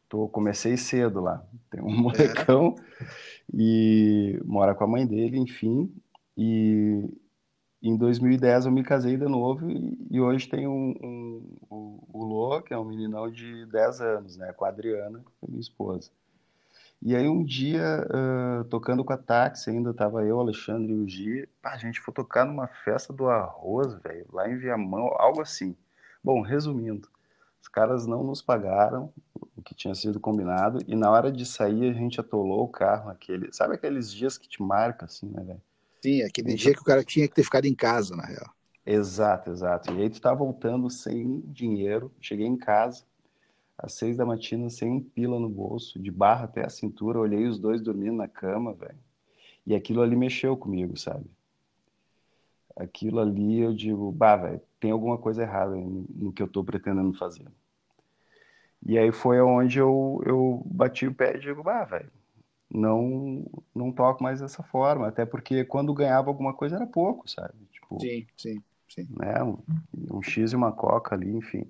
Tô, 0.09 0.29
comecei 0.29 0.77
cedo 0.77 1.21
lá. 1.21 1.45
Tem 1.71 1.81
um 1.81 1.91
é. 1.91 1.97
molecão 1.97 2.75
é. 3.01 3.07
e 3.55 4.41
mora 4.45 4.75
com 4.75 4.85
a 4.85 4.87
mãe 4.87 5.07
dele, 5.07 5.39
enfim. 5.39 5.93
E 6.43 7.07
em 7.83 7.95
2010 7.99 8.65
eu 8.65 8.73
me 8.73 8.83
casei 8.83 9.15
de 9.15 9.27
novo 9.27 9.71
e, 10.11 10.19
hoje 10.19 10.49
tem 10.49 10.67
um, 10.67 10.95
um, 11.03 11.57
o, 11.69 12.09
o 12.15 12.25
Lô, 12.25 12.63
que 12.63 12.73
é 12.73 12.79
um 12.79 12.85
meninão 12.85 13.31
de 13.31 13.67
10 13.67 14.01
anos, 14.01 14.37
né? 14.39 14.51
Com 14.55 14.65
a 14.65 14.69
Adriana, 14.69 15.19
que 15.19 15.45
é 15.45 15.49
minha 15.51 15.61
esposa. 15.61 16.11
E 17.03 17.15
aí 17.15 17.29
um 17.29 17.45
dia, 17.45 18.07
uh, 18.09 18.65
tocando 18.65 19.05
com 19.05 19.13
a 19.13 19.19
táxi, 19.19 19.69
ainda 19.69 19.93
tava 19.93 20.25
eu, 20.25 20.41
Alexandre 20.41 20.93
e 20.93 20.97
o 20.97 21.07
Gi, 21.07 21.47
a 21.63 21.77
gente 21.77 22.01
foi 22.01 22.15
tocar 22.15 22.47
numa 22.47 22.69
festa 22.69 23.13
do 23.13 23.29
arroz, 23.29 23.93
velho, 24.03 24.27
lá 24.33 24.49
em 24.49 24.57
Viamão, 24.57 25.15
algo 25.19 25.43
assim. 25.43 25.77
Bom, 26.25 26.41
resumindo, 26.41 27.07
os 27.61 27.69
caras 27.69 28.07
não 28.07 28.25
nos 28.25 28.41
pagaram 28.41 29.13
o 29.55 29.61
que 29.63 29.75
tinha 29.75 29.95
sido 29.95 30.19
combinado 30.19 30.79
e 30.87 30.97
na 30.97 31.11
hora 31.11 31.31
de 31.31 31.45
sair 31.45 31.91
a 31.91 31.93
gente 31.93 32.19
atolou 32.19 32.65
o 32.65 32.69
carro 32.69 33.11
aquele, 33.11 33.53
sabe 33.53 33.75
aqueles 33.75 34.11
dias 34.11 34.39
que 34.39 34.49
te 34.49 34.63
marca 34.63 35.05
assim, 35.05 35.29
né, 35.29 35.43
velho? 35.43 35.63
Sim, 36.03 36.23
aquele 36.23 36.55
dia 36.55 36.75
que 36.75 36.81
o 36.81 36.85
cara 36.85 37.05
tinha 37.05 37.29
que 37.29 37.35
ter 37.35 37.45
ficado 37.45 37.67
em 37.67 37.75
casa, 37.75 38.17
na 38.17 38.25
real. 38.25 38.51
Exato, 38.85 39.51
exato. 39.51 39.93
E 39.93 40.03
aí 40.03 40.11
tu 40.11 40.21
tá 40.21 40.33
voltando 40.33 40.89
sem 40.91 41.41
dinheiro, 41.47 42.11
cheguei 42.21 42.47
em 42.47 42.57
casa, 42.57 43.05
às 43.77 43.93
seis 43.93 44.17
da 44.17 44.25
matina, 44.25 44.71
sem 44.71 44.91
um 44.91 45.01
pila 45.01 45.39
no 45.39 45.49
bolso, 45.49 45.99
de 45.99 46.11
barra 46.11 46.45
até 46.45 46.65
a 46.65 46.71
cintura, 46.71 47.19
olhei 47.19 47.47
os 47.47 47.59
dois 47.59 47.81
dormindo 47.81 48.17
na 48.17 48.29
cama, 48.29 48.73
velho. 48.75 48.99
E 49.67 49.75
aquilo 49.75 50.01
ali 50.03 50.17
mexeu 50.17 50.57
comigo, 50.57 50.97
sabe? 50.99 51.27
Aquilo 52.77 53.21
ali 53.21 53.61
eu 53.61 53.75
digo, 53.75 54.11
bah, 54.11 54.37
velho, 54.37 54.61
tem 54.81 54.91
alguma 54.91 55.19
coisa 55.19 55.43
errada 55.43 55.77
no, 55.77 56.07
no 56.09 56.33
que 56.33 56.43
eu 56.43 56.49
tô 56.49 56.65
pretendendo 56.65 57.13
fazer. 57.13 57.47
E 58.85 58.99
aí 58.99 59.13
foi 59.13 59.41
onde 59.41 59.79
eu, 59.79 60.23
eu 60.25 60.63
bati 60.65 61.07
o 61.07 61.15
pé 61.15 61.37
e 61.37 61.41
digo, 61.41 61.63
bah, 61.63 61.85
velho, 61.85 62.11
não, 62.73 63.45
não 63.75 63.93
toco 63.93 64.23
mais 64.23 64.41
dessa 64.41 64.63
forma. 64.63 65.09
Até 65.09 65.27
porque 65.27 65.65
quando 65.65 65.95
ganhava 65.95 66.29
alguma 66.31 66.55
coisa 66.55 66.77
era 66.77 66.87
pouco, 66.87 67.29
sabe? 67.29 67.55
Tipo, 67.73 68.01
sim, 68.01 68.27
sim, 68.37 68.63
sim. 68.89 69.09
Né? 69.19 69.43
Um, 69.43 69.59
um 70.13 70.23
X 70.23 70.53
e 70.53 70.57
uma 70.57 70.73
coca 70.73 71.15
ali, 71.15 71.31
enfim. 71.35 71.67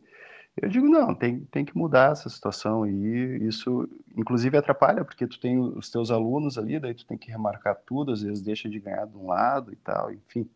Eu 0.60 0.68
digo, 0.68 0.88
não, 0.88 1.14
tem, 1.14 1.40
tem 1.50 1.64
que 1.64 1.76
mudar 1.76 2.12
essa 2.12 2.28
situação 2.28 2.86
e 2.86 3.46
isso, 3.46 3.88
inclusive, 4.16 4.58
atrapalha, 4.58 5.04
porque 5.04 5.26
tu 5.26 5.40
tem 5.40 5.58
os 5.58 5.90
teus 5.90 6.10
alunos 6.10 6.58
ali, 6.58 6.78
daí 6.78 6.92
tu 6.92 7.06
tem 7.06 7.16
que 7.16 7.30
remarcar 7.30 7.76
tudo, 7.86 8.12
às 8.12 8.20
vezes 8.20 8.42
deixa 8.42 8.68
de 8.68 8.78
ganhar 8.78 9.06
de 9.06 9.16
um 9.16 9.28
lado 9.28 9.72
e 9.72 9.76
tal, 9.76 10.12
enfim. 10.12 10.46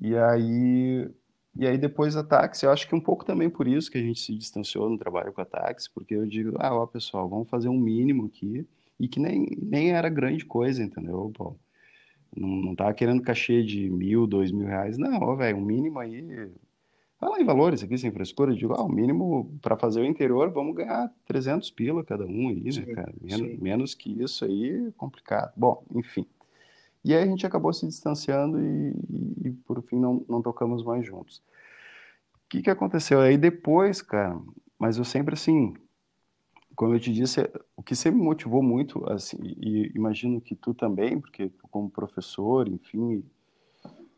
E 0.00 0.16
aí, 0.16 1.10
e 1.56 1.66
aí 1.66 1.76
depois 1.76 2.16
a 2.16 2.24
táxi, 2.24 2.64
eu 2.64 2.70
acho 2.70 2.88
que 2.88 2.94
um 2.94 3.00
pouco 3.00 3.24
também 3.24 3.50
por 3.50 3.68
isso 3.68 3.90
que 3.90 3.98
a 3.98 4.02
gente 4.02 4.20
se 4.20 4.34
distanciou 4.34 4.88
no 4.88 4.96
trabalho 4.96 5.32
com 5.32 5.42
a 5.42 5.44
táxi, 5.44 5.90
porque 5.92 6.14
eu 6.14 6.24
digo, 6.24 6.56
ah, 6.58 6.74
ó, 6.74 6.86
pessoal, 6.86 7.28
vamos 7.28 7.50
fazer 7.50 7.68
um 7.68 7.78
mínimo 7.78 8.26
aqui, 8.26 8.66
e 9.00 9.08
que 9.08 9.18
nem, 9.18 9.46
nem 9.60 9.92
era 9.92 10.10
grande 10.10 10.44
coisa, 10.44 10.82
entendeu, 10.82 11.32
Paulo? 11.36 11.58
Não, 12.36 12.48
não 12.48 12.74
tava 12.76 12.92
querendo 12.94 13.22
cachê 13.22 13.64
de 13.64 13.90
mil, 13.90 14.26
dois 14.26 14.52
mil 14.52 14.66
reais, 14.66 14.98
não, 14.98 15.34
velho, 15.36 15.56
um 15.56 15.64
mínimo 15.64 15.98
aí, 15.98 16.22
Fala 17.18 17.38
em 17.38 17.44
valores 17.44 17.82
aqui, 17.82 17.98
sem 17.98 18.10
frescura, 18.10 18.52
eu 18.52 18.56
digo, 18.56 18.72
ah, 18.72 18.82
o 18.82 18.88
mínimo 18.88 19.58
para 19.60 19.76
fazer 19.76 20.00
o 20.00 20.06
interior, 20.06 20.50
vamos 20.50 20.74
ganhar 20.74 21.12
300 21.26 21.70
pila 21.70 22.02
cada 22.02 22.24
um 22.24 22.48
aí, 22.48 22.62
né, 22.62 22.70
sim, 22.70 22.80
né, 22.80 22.94
cara? 22.94 23.12
Men 23.20 23.58
menos 23.58 23.94
que 23.94 24.10
isso 24.22 24.42
aí 24.44 24.88
é 24.88 24.90
complicado. 24.92 25.52
Bom, 25.54 25.84
enfim. 25.94 26.26
E 27.04 27.14
aí 27.14 27.22
a 27.22 27.26
gente 27.26 27.46
acabou 27.46 27.74
se 27.74 27.86
distanciando 27.86 28.58
e, 28.58 28.94
e, 29.10 29.48
e 29.48 29.50
por 29.66 29.82
fim 29.82 29.98
não, 29.98 30.24
não 30.28 30.40
tocamos 30.40 30.82
mais 30.82 31.04
juntos. 31.04 31.42
O 32.36 32.48
que 32.48 32.62
que 32.62 32.70
aconteceu? 32.70 33.20
Aí 33.20 33.36
depois, 33.36 34.00
cara, 34.00 34.40
mas 34.78 34.96
eu 34.96 35.04
sempre 35.04 35.34
assim, 35.34 35.74
como 36.74 36.94
eu 36.94 37.00
te 37.00 37.12
disse, 37.12 37.40
o 37.76 37.82
que 37.82 37.94
sempre 37.94 38.18
me 38.18 38.24
motivou 38.24 38.62
muito, 38.62 39.04
assim, 39.10 39.38
e 39.42 39.92
imagino 39.94 40.40
que 40.40 40.54
tu 40.54 40.72
também, 40.72 41.20
porque 41.20 41.50
como 41.70 41.90
professor, 41.90 42.68
enfim, 42.68 43.24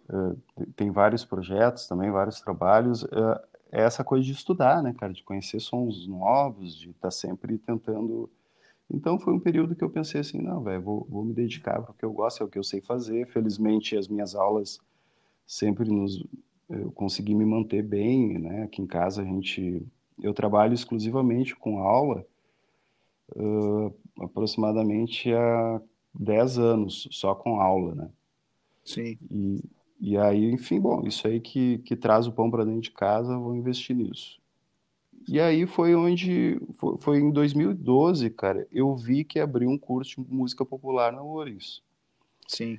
uh, 0.09 0.41
tem 0.77 0.91
vários 0.91 1.25
projetos 1.25 1.87
também, 1.87 2.11
vários 2.11 2.41
trabalhos, 2.41 3.03
uh, 3.05 3.41
é 3.71 3.83
essa 3.83 4.05
coisa 4.05 4.25
de 4.25 4.33
estudar, 4.33 4.83
né, 4.83 4.93
cara, 4.93 5.12
de 5.12 5.25
conhecer 5.25 5.59
sons 5.61 6.07
novos, 6.07 6.77
de 6.77 6.91
estar 6.91 7.01
tá 7.09 7.11
sempre 7.11 7.57
tentando. 7.59 8.31
Então 8.91 9.19
foi 9.19 9.33
um 9.33 9.41
período 9.41 9.75
que 9.75 9.83
eu 9.83 9.91
pensei 9.91 10.21
assim, 10.21 10.41
não, 10.41 10.62
velho, 10.62 10.83
vou, 10.83 11.07
vou 11.09 11.25
me 11.25 11.33
dedicar 11.33 11.81
o 11.81 11.95
que 11.95 12.05
eu 12.05 12.12
gosto, 12.12 12.43
é 12.43 12.47
o 12.47 12.49
que 12.49 12.59
eu 12.59 12.65
sei 12.65 12.83
fazer. 12.83 13.27
Felizmente 13.29 13.97
as 13.97 14.09
minhas 14.09 14.35
aulas 14.35 14.79
sempre 15.47 15.91
nos 15.91 16.23
eu 16.69 16.91
consegui 16.93 17.35
me 17.35 17.45
manter 17.45 17.83
bem, 17.83 18.38
né? 18.38 18.62
Aqui 18.62 18.81
em 18.81 18.87
casa 18.87 19.23
a 19.23 19.25
gente 19.25 19.87
eu 20.23 20.33
trabalho 20.33 20.73
exclusivamente 20.73 21.55
com 21.57 21.79
aula 21.79 22.25
uh, 23.37 23.95
aproximadamente 24.21 25.33
há 25.33 25.81
10 26.14 26.59
anos 26.59 27.09
só 27.11 27.35
com 27.35 27.61
aula, 27.61 27.95
né? 27.95 28.11
Sim. 28.85 29.18
E, 29.31 29.63
e 30.00 30.17
aí, 30.17 30.50
enfim, 30.50 30.81
bom, 30.81 31.02
isso 31.06 31.27
aí 31.27 31.40
que, 31.40 31.79
que 31.79 31.96
traz 31.96 32.27
o 32.27 32.33
pão 32.33 32.50
para 32.50 32.65
dentro 32.65 32.81
de 32.81 32.90
casa, 32.90 33.38
vou 33.38 33.54
investir 33.54 33.96
nisso. 33.96 34.40
E 35.29 35.40
aí 35.40 35.67
foi 35.67 35.94
onde, 35.94 36.61
foi, 36.75 36.96
foi, 36.98 37.19
em 37.19 37.31
2012, 37.31 38.29
cara, 38.31 38.67
eu 38.73 38.94
vi 38.96 39.25
que 39.25 39.38
abriu 39.38 39.71
um 39.71 39.79
curso 39.79 40.23
de 40.23 40.33
música 40.33 40.65
popular 40.65 41.13
na 41.13 41.23
URIS. 41.23 41.81
Sim. 42.48 42.79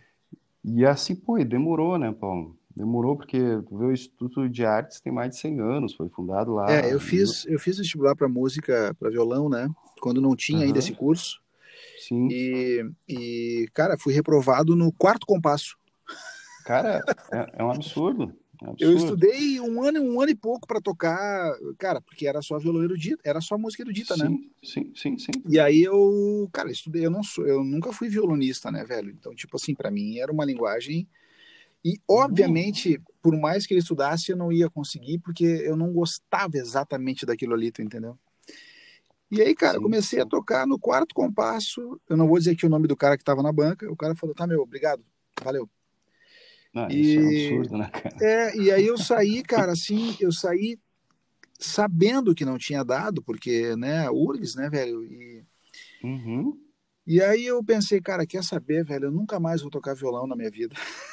E 0.63 0.85
assim, 0.85 1.15
pô, 1.15 1.37
e 1.37 1.45
demorou, 1.45 1.97
né, 1.97 2.11
Paulo? 2.11 2.57
Demorou 2.75 3.15
porque 3.15 3.39
o 3.69 3.91
Instituto 3.91 4.49
de 4.49 4.65
Artes 4.65 4.99
tem 4.99 5.13
mais 5.13 5.29
de 5.29 5.37
100 5.37 5.59
anos, 5.59 5.93
foi 5.93 6.09
fundado 6.09 6.53
lá. 6.53 6.71
É, 6.71 6.91
eu 6.91 6.99
fiz, 6.99 7.45
eu 7.45 7.59
fiz 7.59 7.77
vestibular 7.77 8.15
para 8.15 8.27
música, 8.27 8.95
para 8.99 9.11
violão, 9.11 9.47
né? 9.47 9.69
Quando 10.01 10.19
não 10.19 10.35
tinha 10.35 10.59
uhum. 10.59 10.65
ainda 10.65 10.79
esse 10.79 10.93
curso. 10.93 11.39
Sim. 11.99 12.27
E, 12.31 12.83
e, 13.07 13.67
cara, 13.73 13.97
fui 13.97 14.13
reprovado 14.13 14.75
no 14.75 14.91
quarto 14.91 15.25
compasso. 15.25 15.77
Cara, 16.65 17.03
é, 17.31 17.51
é 17.59 17.63
um 17.63 17.69
absurdo. 17.69 18.33
É 18.63 18.73
eu 18.79 18.95
estudei 18.95 19.59
um 19.59 19.83
ano, 19.83 20.01
um 20.01 20.21
ano 20.21 20.31
e 20.31 20.35
pouco 20.35 20.65
para 20.65 20.79
tocar, 20.79 21.53
cara, 21.77 21.99
porque 22.01 22.25
era 22.25 22.41
só 22.41 22.57
violão 22.57 22.83
erudito, 22.83 23.21
era 23.23 23.41
só 23.41 23.57
música 23.57 23.83
erudita, 23.83 24.15
sim, 24.15 24.23
né? 24.23 24.37
Sim, 24.63 24.91
sim, 24.95 25.17
sim. 25.17 25.31
E 25.47 25.59
aí 25.59 25.83
eu, 25.83 26.49
cara, 26.51 26.71
estudei, 26.71 27.05
eu 27.05 27.11
não 27.11 27.23
sou, 27.23 27.45
eu 27.45 27.63
nunca 27.63 27.91
fui 27.91 28.07
violonista, 28.07 28.71
né, 28.71 28.85
velho? 28.85 29.09
Então, 29.09 29.35
tipo 29.35 29.57
assim, 29.57 29.75
para 29.75 29.91
mim 29.91 30.17
era 30.17 30.31
uma 30.31 30.45
linguagem 30.45 31.07
e 31.83 31.99
obviamente, 32.07 33.01
por 33.21 33.37
mais 33.37 33.65
que 33.65 33.73
ele 33.73 33.81
estudasse, 33.81 34.31
eu 34.31 34.37
não 34.37 34.51
ia 34.51 34.69
conseguir 34.69 35.19
porque 35.19 35.43
eu 35.43 35.75
não 35.75 35.91
gostava 35.91 36.57
exatamente 36.57 37.25
daquilo 37.25 37.53
ali, 37.53 37.71
tu 37.71 37.81
entendeu? 37.81 38.17
E 39.29 39.41
aí, 39.41 39.55
cara, 39.55 39.77
sim. 39.77 39.83
comecei 39.83 40.21
a 40.21 40.25
tocar 40.25 40.67
no 40.67 40.79
quarto 40.79 41.13
compasso. 41.13 41.99
Eu 42.07 42.15
não 42.15 42.27
vou 42.27 42.37
dizer 42.37 42.51
aqui 42.51 42.65
o 42.65 42.69
nome 42.69 42.87
do 42.87 42.95
cara 42.95 43.17
que 43.17 43.23
estava 43.23 43.41
na 43.41 43.51
banca. 43.51 43.91
O 43.91 43.95
cara 43.95 44.15
falou: 44.15 44.35
"Tá, 44.35 44.45
meu, 44.45 44.61
obrigado. 44.61 45.03
Valeu." 45.43 45.67
Não, 46.73 46.89
e, 46.89 47.01
isso 47.01 47.19
é 47.19 47.51
absurdo, 47.51 47.77
né, 47.77 47.89
cara? 47.89 48.15
É, 48.21 48.57
e 48.57 48.71
aí 48.71 48.85
eu 48.85 48.97
saí, 48.97 49.43
cara, 49.43 49.73
assim, 49.73 50.15
eu 50.19 50.31
saí 50.31 50.79
sabendo 51.59 52.33
que 52.33 52.45
não 52.45 52.57
tinha 52.57 52.83
dado, 52.83 53.21
porque, 53.21 53.75
né, 53.75 54.09
URGS, 54.09 54.55
né, 54.55 54.69
velho? 54.69 55.03
E, 55.03 55.43
uhum. 56.03 56.59
e 57.05 57.21
aí 57.21 57.45
eu 57.45 57.63
pensei, 57.63 58.01
cara, 58.01 58.25
quer 58.25 58.43
saber, 58.43 58.83
velho? 58.83 59.05
Eu 59.05 59.11
nunca 59.11 59.39
mais 59.39 59.61
vou 59.61 59.69
tocar 59.69 59.93
violão 59.93 60.25
na 60.25 60.35
minha 60.35 60.49
vida. 60.49 60.75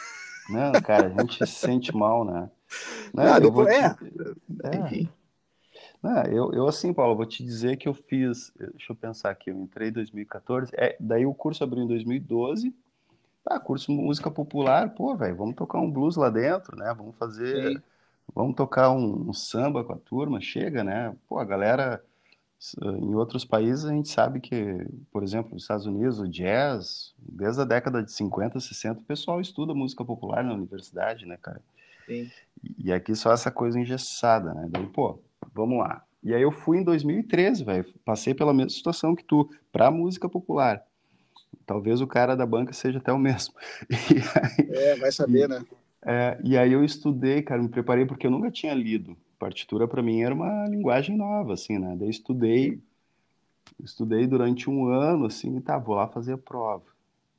Não, 0.51 0.73
cara, 0.83 1.07
a 1.07 1.21
gente 1.23 1.47
se 1.47 1.55
sente 1.55 1.95
mal, 1.97 2.25
né? 2.25 2.51
Não, 3.15 3.25
não 3.25 3.41
depois, 3.41 3.69
te... 3.69 3.75
é. 3.75 4.77
é. 4.77 4.77
Enfim. 4.77 5.09
Não, 6.03 6.23
eu, 6.25 6.53
eu, 6.53 6.67
assim, 6.67 6.93
Paulo, 6.95 7.15
vou 7.15 7.27
te 7.27 7.45
dizer 7.45 7.77
que 7.77 7.87
eu 7.87 7.93
fiz, 7.93 8.53
deixa 8.59 8.93
eu 8.93 8.97
pensar 8.97 9.31
aqui, 9.31 9.51
eu 9.51 9.57
entrei 9.57 9.89
em 9.89 9.93
2014, 9.93 10.73
é, 10.75 10.97
daí 10.99 11.27
o 11.27 11.35
curso 11.35 11.63
abriu 11.63 11.85
em 11.85 11.87
2012, 11.87 12.75
ah, 13.45 13.61
curso 13.61 13.93
música 13.93 14.31
popular, 14.31 14.95
pô, 14.95 15.15
velho, 15.15 15.37
vamos 15.37 15.57
tocar 15.57 15.79
um 15.79 15.91
blues 15.91 16.17
lá 16.17 16.31
dentro, 16.31 16.77
né? 16.77 16.95
Vamos 16.97 17.17
fazer, 17.17 17.75
Sim. 17.75 17.83
vamos 18.35 18.55
tocar 18.55 18.91
um, 18.91 19.29
um, 19.29 19.33
samba 19.33 19.85
com 19.85 19.93
a 19.93 19.99
turma, 19.99 20.41
chega, 20.41 20.83
né? 20.83 21.15
Pô, 21.29 21.39
a 21.39 21.45
galera 21.45 22.03
em 22.83 23.15
outros 23.15 23.45
países 23.45 23.87
a 23.87 23.91
gente 23.91 24.11
sabe 24.11 24.39
que, 24.39 24.87
por 25.11 25.23
exemplo, 25.23 25.55
nos 25.55 25.63
Estados 25.63 25.87
Unidos, 25.87 26.21
o 26.21 26.29
jazz, 26.29 27.15
desde 27.19 27.63
a 27.63 27.65
década 27.65 28.03
de 28.03 28.13
50, 28.13 28.61
60, 28.61 29.01
o 29.01 29.05
pessoal 29.05 29.41
estuda 29.41 29.75
música 29.75 30.05
popular 30.05 30.45
na 30.45 30.53
universidade, 30.53 31.25
né, 31.25 31.39
cara? 31.41 31.63
Sim. 32.07 32.31
E 32.79 32.93
aqui 32.93 33.15
só 33.15 33.33
essa 33.33 33.51
coisa 33.51 33.81
engessada, 33.81 34.53
né? 34.53 34.69
Daí, 34.71 34.87
pô, 34.87 35.19
vamos 35.55 35.79
lá. 35.79 36.05
E 36.23 36.35
aí 36.35 36.43
eu 36.43 36.53
fui 36.53 36.79
em 36.79 36.85
2013, 36.85 37.65
velho, 37.65 37.87
passei 38.05 38.35
pela 38.35 38.53
mesma 38.53 38.71
situação 38.71 39.17
que 39.17 39.25
tu, 39.25 39.49
pra 39.73 39.91
música 39.91 40.29
popular. 40.29 40.85
Talvez 41.65 42.03
o 42.03 42.07
cara 42.07 42.37
da 42.37 42.45
banca 42.45 42.75
seja 42.75 42.99
até 42.99 43.11
o 43.13 43.19
mesmo. 43.19 43.55
Aí, 43.89 44.71
é, 44.71 44.97
vai 44.97 45.11
saber, 45.11 45.49
né? 45.49 45.65
É, 46.03 46.39
e 46.43 46.57
aí 46.57 46.73
eu 46.73 46.83
estudei, 46.83 47.43
cara, 47.43 47.63
me 47.63 47.69
preparei 47.69 48.07
porque 48.07 48.27
eu 48.27 48.31
nunca 48.31 48.51
tinha 48.51 48.73
lido. 48.73 49.17
Partitura 49.41 49.89
para 49.89 50.03
mim 50.03 50.21
era 50.21 50.35
uma 50.35 50.69
linguagem 50.69 51.17
nova, 51.17 51.55
assim, 51.55 51.79
né? 51.79 51.97
Daí 51.99 52.11
estudei, 52.11 52.79
estudei 53.83 54.27
durante 54.27 54.69
um 54.69 54.85
ano, 54.85 55.25
assim, 55.25 55.57
e 55.57 55.61
tá, 55.63 55.79
vou 55.79 55.95
lá 55.95 56.07
fazer 56.07 56.35
a 56.35 56.39
prova. 56.39 56.85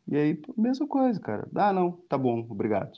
E 0.08 0.18
aí, 0.18 0.42
mesma 0.58 0.88
coisa, 0.88 1.20
cara. 1.20 1.48
Ah, 1.54 1.72
não, 1.72 1.92
tá 2.10 2.18
bom, 2.18 2.40
obrigado. 2.50 2.98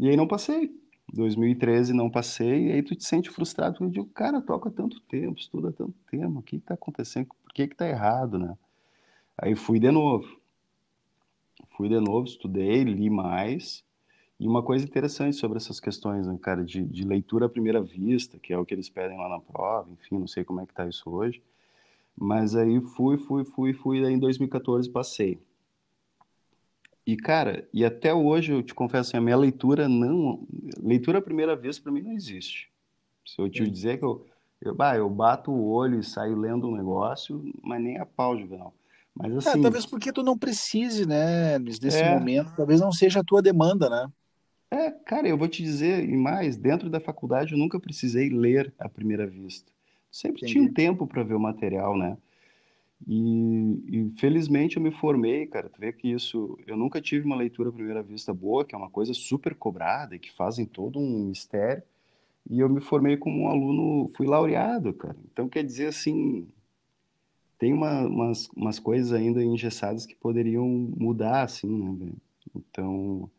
E 0.00 0.08
aí 0.08 0.16
não 0.16 0.26
passei. 0.26 0.74
2013 1.12 1.92
não 1.92 2.10
passei, 2.10 2.68
e 2.68 2.72
aí 2.72 2.82
tu 2.82 2.96
te 2.96 3.04
sente 3.04 3.30
frustrado, 3.30 3.74
porque 3.74 3.84
eu 3.84 3.90
digo, 3.90 4.14
cara, 4.14 4.40
toca 4.40 4.70
tanto 4.70 4.98
tempo, 5.02 5.38
estuda 5.38 5.70
tanto 5.70 5.94
tempo, 6.10 6.38
o 6.38 6.42
que 6.42 6.58
que 6.58 6.64
tá 6.64 6.74
acontecendo? 6.74 7.28
Por 7.44 7.52
que 7.52 7.68
que 7.68 7.76
tá 7.76 7.86
errado, 7.86 8.38
né? 8.38 8.56
Aí 9.36 9.54
fui 9.54 9.78
de 9.78 9.90
novo. 9.90 10.40
Fui 11.76 11.90
de 11.90 12.00
novo, 12.00 12.26
estudei, 12.26 12.84
li 12.84 13.10
mais. 13.10 13.84
E 14.38 14.46
uma 14.46 14.62
coisa 14.62 14.84
interessante 14.84 15.36
sobre 15.36 15.56
essas 15.56 15.80
questões, 15.80 16.26
né, 16.26 16.38
cara, 16.40 16.62
de, 16.62 16.84
de, 16.84 17.04
leitura 17.04 17.46
à 17.46 17.48
primeira 17.48 17.82
vista, 17.82 18.38
que 18.38 18.52
é 18.52 18.58
o 18.58 18.66
que 18.66 18.74
eles 18.74 18.88
pedem 18.88 19.16
lá 19.16 19.28
na 19.28 19.40
prova, 19.40 19.90
enfim, 19.90 20.18
não 20.18 20.26
sei 20.26 20.44
como 20.44 20.60
é 20.60 20.66
que 20.66 20.74
tá 20.74 20.86
isso 20.86 21.08
hoje. 21.08 21.42
Mas 22.14 22.54
aí 22.54 22.80
fui, 22.80 23.16
fui, 23.16 23.44
fui, 23.44 23.72
fui, 23.72 24.04
aí 24.04 24.12
em 24.12 24.18
2014 24.18 24.90
passei. 24.90 25.38
E, 27.06 27.16
cara, 27.16 27.66
e 27.72 27.84
até 27.84 28.12
hoje 28.12 28.52
eu 28.52 28.62
te 28.62 28.74
confesso 28.74 29.10
assim, 29.10 29.16
a 29.16 29.20
minha 29.20 29.36
leitura 29.36 29.88
não. 29.88 30.46
Leitura 30.82 31.18
à 31.18 31.22
primeira 31.22 31.54
vista 31.54 31.82
para 31.82 31.92
mim 31.92 32.02
não 32.02 32.12
existe. 32.12 32.68
Se 33.24 33.40
eu 33.40 33.48
te 33.48 33.64
Sim. 33.64 33.70
dizer 33.70 33.98
que 33.98 34.04
eu, 34.04 34.26
eu, 34.60 34.74
bah, 34.74 34.96
eu 34.96 35.08
bato 35.08 35.50
o 35.50 35.68
olho 35.68 36.00
e 36.00 36.04
saio 36.04 36.36
lendo 36.36 36.68
um 36.68 36.76
negócio, 36.76 37.42
mas 37.62 37.80
nem 37.80 37.98
a 37.98 38.04
pau, 38.04 38.36
Juvenal. 38.36 38.74
Mas 39.14 39.32
é, 39.32 39.36
assim. 39.36 39.58
É, 39.60 39.62
talvez 39.62 39.86
porque 39.86 40.12
tu 40.12 40.22
não 40.22 40.36
precise, 40.36 41.06
né, 41.06 41.58
nesse 41.58 42.02
é... 42.02 42.10
momento, 42.10 42.52
talvez 42.56 42.80
não 42.80 42.92
seja 42.92 43.20
a 43.20 43.24
tua 43.24 43.40
demanda, 43.40 43.88
né? 43.88 44.08
É, 44.70 44.90
cara, 44.90 45.28
eu 45.28 45.38
vou 45.38 45.48
te 45.48 45.62
dizer, 45.62 46.08
e 46.08 46.16
mais, 46.16 46.56
dentro 46.56 46.90
da 46.90 47.00
faculdade 47.00 47.52
eu 47.52 47.58
nunca 47.58 47.78
precisei 47.78 48.28
ler 48.28 48.72
à 48.78 48.88
primeira 48.88 49.26
vista. 49.26 49.70
Sempre 50.10 50.42
Entendi. 50.42 50.52
tinha 50.52 50.64
um 50.64 50.72
tempo 50.72 51.06
para 51.06 51.22
ver 51.22 51.34
o 51.34 51.40
material, 51.40 51.96
né? 51.96 52.16
E, 53.06 53.82
e, 53.88 54.12
felizmente 54.18 54.76
eu 54.76 54.82
me 54.82 54.90
formei, 54.90 55.46
cara. 55.46 55.68
Tu 55.68 55.78
vê 55.78 55.92
que 55.92 56.08
isso. 56.08 56.58
Eu 56.66 56.76
nunca 56.76 57.00
tive 57.00 57.26
uma 57.26 57.36
leitura 57.36 57.68
à 57.68 57.72
primeira 57.72 58.02
vista 58.02 58.32
boa, 58.32 58.64
que 58.64 58.74
é 58.74 58.78
uma 58.78 58.88
coisa 58.88 59.12
super 59.12 59.54
cobrada 59.54 60.16
e 60.16 60.18
que 60.18 60.32
fazem 60.32 60.64
todo 60.64 60.98
um 60.98 61.26
mistério. 61.26 61.82
E 62.48 62.60
eu 62.60 62.68
me 62.68 62.80
formei 62.80 63.16
como 63.16 63.42
um 63.42 63.48
aluno, 63.48 64.10
fui 64.16 64.26
laureado, 64.26 64.94
cara. 64.94 65.16
Então 65.30 65.48
quer 65.48 65.64
dizer 65.64 65.88
assim, 65.88 66.48
tem 67.58 67.72
uma, 67.72 68.06
umas, 68.06 68.48
umas 68.56 68.78
coisas 68.78 69.12
ainda 69.12 69.42
engessadas 69.42 70.06
que 70.06 70.14
poderiam 70.14 70.66
mudar, 70.68 71.42
assim, 71.42 71.68
né, 71.68 72.12
Então, 72.54 73.30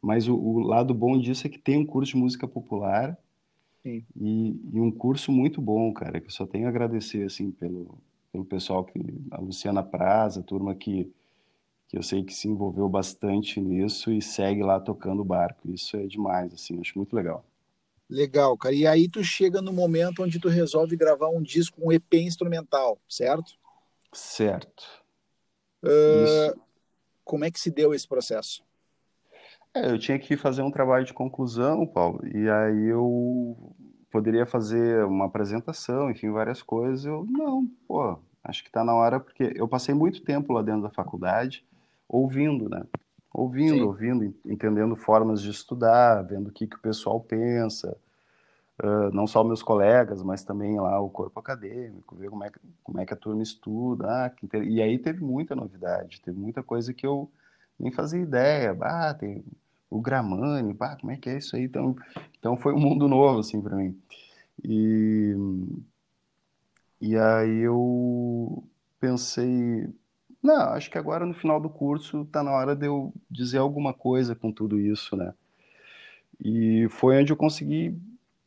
mas 0.00 0.28
o, 0.28 0.36
o, 0.36 0.58
lado 0.60 0.94
bom 0.94 1.18
disso 1.18 1.46
é 1.46 1.50
que 1.50 1.58
tem 1.58 1.78
um 1.78 1.86
curso 1.86 2.12
de 2.12 2.18
música 2.18 2.46
popular 2.46 3.18
e, 3.84 4.04
e, 4.72 4.80
um 4.80 4.90
curso 4.90 5.32
muito 5.32 5.60
bom, 5.60 5.92
cara, 5.92 6.20
que 6.20 6.26
eu 6.26 6.32
só 6.32 6.46
tenho 6.46 6.66
a 6.66 6.68
agradecer, 6.68 7.24
assim, 7.24 7.50
pelo, 7.50 7.98
pelo 8.30 8.44
pessoal, 8.44 8.84
que, 8.84 8.98
a 9.30 9.40
Luciana 9.40 9.82
Praza, 9.82 10.40
a 10.40 10.42
turma 10.42 10.74
que, 10.74 11.10
que 11.88 11.96
eu 11.96 12.02
sei 12.02 12.22
que 12.22 12.34
se 12.34 12.48
envolveu 12.48 12.88
bastante 12.88 13.60
nisso 13.60 14.12
e 14.12 14.20
segue 14.20 14.62
lá 14.62 14.78
tocando 14.78 15.22
o 15.22 15.24
barco. 15.24 15.70
Isso 15.70 15.96
é 15.96 16.06
demais, 16.06 16.52
assim, 16.52 16.78
acho 16.80 16.98
muito 16.98 17.14
legal. 17.14 17.44
Legal, 18.10 18.56
cara. 18.56 18.74
E 18.74 18.86
aí 18.86 19.08
tu 19.08 19.22
chega 19.22 19.60
no 19.60 19.72
momento 19.72 20.22
onde 20.22 20.38
tu 20.38 20.48
resolve 20.48 20.96
gravar 20.96 21.28
um 21.28 21.42
disco, 21.42 21.80
um 21.82 21.92
EP 21.92 22.14
instrumental, 22.14 22.98
certo? 23.08 23.52
Certo. 24.12 24.84
Uh, 25.82 26.58
como 27.22 27.44
é 27.44 27.50
que 27.50 27.60
se 27.60 27.70
deu 27.70 27.92
esse 27.92 28.08
processo? 28.08 28.62
É, 29.74 29.90
eu 29.90 29.98
tinha 29.98 30.18
que 30.18 30.36
fazer 30.36 30.62
um 30.62 30.70
trabalho 30.70 31.04
de 31.04 31.14
conclusão, 31.14 31.86
Paulo, 31.86 32.20
e 32.26 32.48
aí 32.48 32.86
eu 32.86 33.74
poderia 34.10 34.46
fazer 34.46 35.04
uma 35.04 35.26
apresentação, 35.26 36.10
enfim, 36.10 36.30
várias 36.30 36.62
coisas. 36.62 37.04
Eu, 37.04 37.26
não, 37.28 37.66
pô, 37.86 38.18
acho 38.42 38.62
que 38.62 38.68
está 38.68 38.84
na 38.84 38.94
hora, 38.94 39.20
porque 39.20 39.52
eu 39.54 39.68
passei 39.68 39.94
muito 39.94 40.22
tempo 40.22 40.52
lá 40.52 40.62
dentro 40.62 40.82
da 40.82 40.90
faculdade 40.90 41.64
ouvindo, 42.08 42.68
né? 42.68 42.84
ouvindo, 43.32 43.74
Sim. 43.74 43.82
ouvindo, 43.82 44.34
entendendo 44.44 44.96
formas 44.96 45.40
de 45.42 45.50
estudar, 45.50 46.22
vendo 46.22 46.48
o 46.48 46.52
que, 46.52 46.66
que 46.66 46.76
o 46.76 46.80
pessoal 46.80 47.20
pensa, 47.20 47.96
uh, 48.82 49.14
não 49.14 49.26
só 49.26 49.44
meus 49.44 49.62
colegas, 49.62 50.22
mas 50.22 50.42
também 50.42 50.78
lá 50.80 51.00
o 51.00 51.08
corpo 51.08 51.38
acadêmico, 51.38 52.16
ver 52.16 52.30
como 52.30 52.44
é, 52.44 52.50
que, 52.50 52.58
como 52.82 53.00
é 53.00 53.06
que 53.06 53.14
a 53.14 53.16
turma 53.16 53.42
estuda. 53.42 54.06
Ah, 54.08 54.32
inter... 54.42 54.62
E 54.64 54.82
aí 54.82 54.98
teve 54.98 55.22
muita 55.22 55.54
novidade, 55.54 56.20
teve 56.20 56.38
muita 56.38 56.62
coisa 56.62 56.92
que 56.92 57.06
eu 57.06 57.30
nem 57.78 57.92
fazia 57.92 58.20
ideia. 58.20 58.76
Ah, 58.80 59.14
tem 59.14 59.44
o 59.90 60.00
Gramani, 60.00 60.72
bah, 60.72 60.96
como 60.96 61.12
é 61.12 61.16
que 61.16 61.30
é 61.30 61.38
isso 61.38 61.56
aí? 61.56 61.64
Então, 61.64 61.96
então 62.38 62.56
foi 62.56 62.72
um 62.72 62.78
mundo 62.78 63.08
novo, 63.08 63.40
assim, 63.40 63.60
para 63.60 63.76
mim. 63.76 63.98
E, 64.64 65.34
e 67.00 67.16
aí 67.16 67.58
eu 67.60 68.64
pensei, 69.00 69.88
não, 70.42 70.70
acho 70.70 70.90
que 70.90 70.98
agora 70.98 71.24
no 71.24 71.34
final 71.34 71.60
do 71.60 71.70
curso 71.70 72.22
está 72.22 72.42
na 72.42 72.52
hora 72.52 72.74
de 72.76 72.86
eu 72.86 73.12
dizer 73.30 73.58
alguma 73.58 73.94
coisa 73.94 74.34
com 74.34 74.52
tudo 74.52 74.78
isso, 74.78 75.16
né? 75.16 75.32
E 76.40 76.88
foi 76.90 77.20
onde 77.20 77.32
eu 77.32 77.36
consegui 77.36 77.96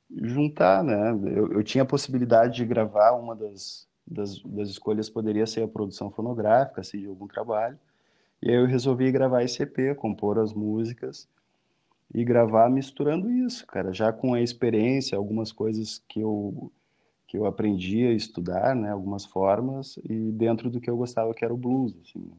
juntar, 0.09 0.83
né? 0.83 1.11
Eu, 1.11 1.53
eu 1.53 1.63
tinha 1.63 1.83
a 1.83 1.87
possibilidade 1.87 2.55
de 2.55 2.65
gravar 2.65 3.11
uma 3.13 3.35
das, 3.35 3.87
das, 4.05 4.41
das, 4.43 4.69
escolhas 4.69 5.09
poderia 5.09 5.45
ser 5.45 5.63
a 5.63 5.67
produção 5.67 6.11
fonográfica, 6.11 6.81
assim, 6.81 6.99
de 6.99 7.07
algum 7.07 7.27
trabalho. 7.27 7.77
E 8.41 8.49
aí 8.49 8.55
eu 8.55 8.65
resolvi 8.65 9.11
gravar 9.11 9.43
esse 9.43 9.61
EP, 9.63 9.95
compor 9.97 10.39
as 10.39 10.53
músicas 10.53 11.27
e 12.13 12.23
gravar 12.25 12.69
misturando 12.69 13.31
isso, 13.31 13.65
cara, 13.67 13.93
já 13.93 14.11
com 14.11 14.33
a 14.33 14.41
experiência, 14.41 15.17
algumas 15.17 15.51
coisas 15.51 16.03
que 16.07 16.19
eu 16.19 16.71
que 17.27 17.37
eu 17.37 17.45
aprendi 17.45 18.05
a 18.05 18.11
estudar, 18.11 18.75
né, 18.75 18.91
algumas 18.91 19.23
formas, 19.23 19.97
e 20.03 20.33
dentro 20.33 20.69
do 20.69 20.81
que 20.81 20.89
eu 20.89 20.97
gostava, 20.97 21.33
que 21.33 21.45
era 21.45 21.53
o 21.53 21.57
blues, 21.57 21.95
assim. 22.01 22.29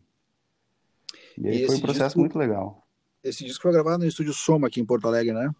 E 1.38 1.48
aí 1.48 1.62
e 1.62 1.66
foi 1.66 1.76
um 1.76 1.80
processo 1.80 2.08
disco, 2.08 2.20
muito 2.20 2.38
legal. 2.38 2.86
Esse 3.24 3.42
disco 3.42 3.62
foi 3.62 3.72
gravado 3.72 4.02
no 4.02 4.06
estúdio 4.06 4.34
Soma 4.34 4.66
aqui 4.66 4.82
em 4.82 4.84
Porto 4.84 5.08
Alegre, 5.08 5.32
né? 5.32 5.50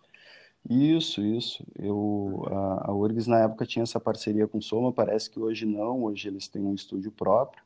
Isso, 0.69 1.23
isso. 1.23 1.65
Eu, 1.79 2.45
a, 2.47 2.91
a 2.91 2.95
URGS 2.95 3.27
na 3.27 3.39
época 3.39 3.65
tinha 3.65 3.85
essa 3.85 3.99
parceria 3.99 4.47
com 4.47 4.61
Soma, 4.61 4.93
parece 4.93 5.31
que 5.31 5.41
hoje 5.41 5.65
não, 5.65 6.05
hoje 6.05 6.29
eles 6.29 6.47
têm 6.47 6.63
um 6.63 6.75
estúdio 6.75 7.11
próprio. 7.11 7.65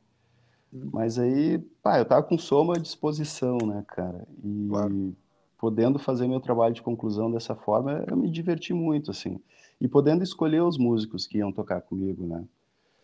Mas 0.71 1.17
aí, 1.17 1.59
pá, 1.81 1.99
eu 1.99 2.05
tava 2.05 2.23
com 2.23 2.37
Soma 2.37 2.75
à 2.75 2.79
disposição, 2.79 3.57
né, 3.57 3.83
cara? 3.87 4.27
E 4.43 4.67
claro. 4.69 5.15
podendo 5.57 5.97
fazer 5.97 6.27
meu 6.27 6.39
trabalho 6.39 6.73
de 6.73 6.81
conclusão 6.81 7.31
dessa 7.31 7.55
forma, 7.55 8.03
eu 8.07 8.17
me 8.17 8.29
diverti 8.29 8.73
muito, 8.73 9.11
assim. 9.11 9.39
E 9.79 9.87
podendo 9.87 10.23
escolher 10.23 10.61
os 10.61 10.77
músicos 10.77 11.25
que 11.25 11.37
iam 11.37 11.51
tocar 11.51 11.81
comigo, 11.81 12.25
né? 12.27 12.43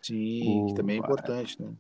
Sim, 0.02 0.64
o, 0.64 0.66
que 0.68 0.74
também 0.74 0.98
é 0.98 1.00
importante, 1.00 1.62
né? 1.62 1.72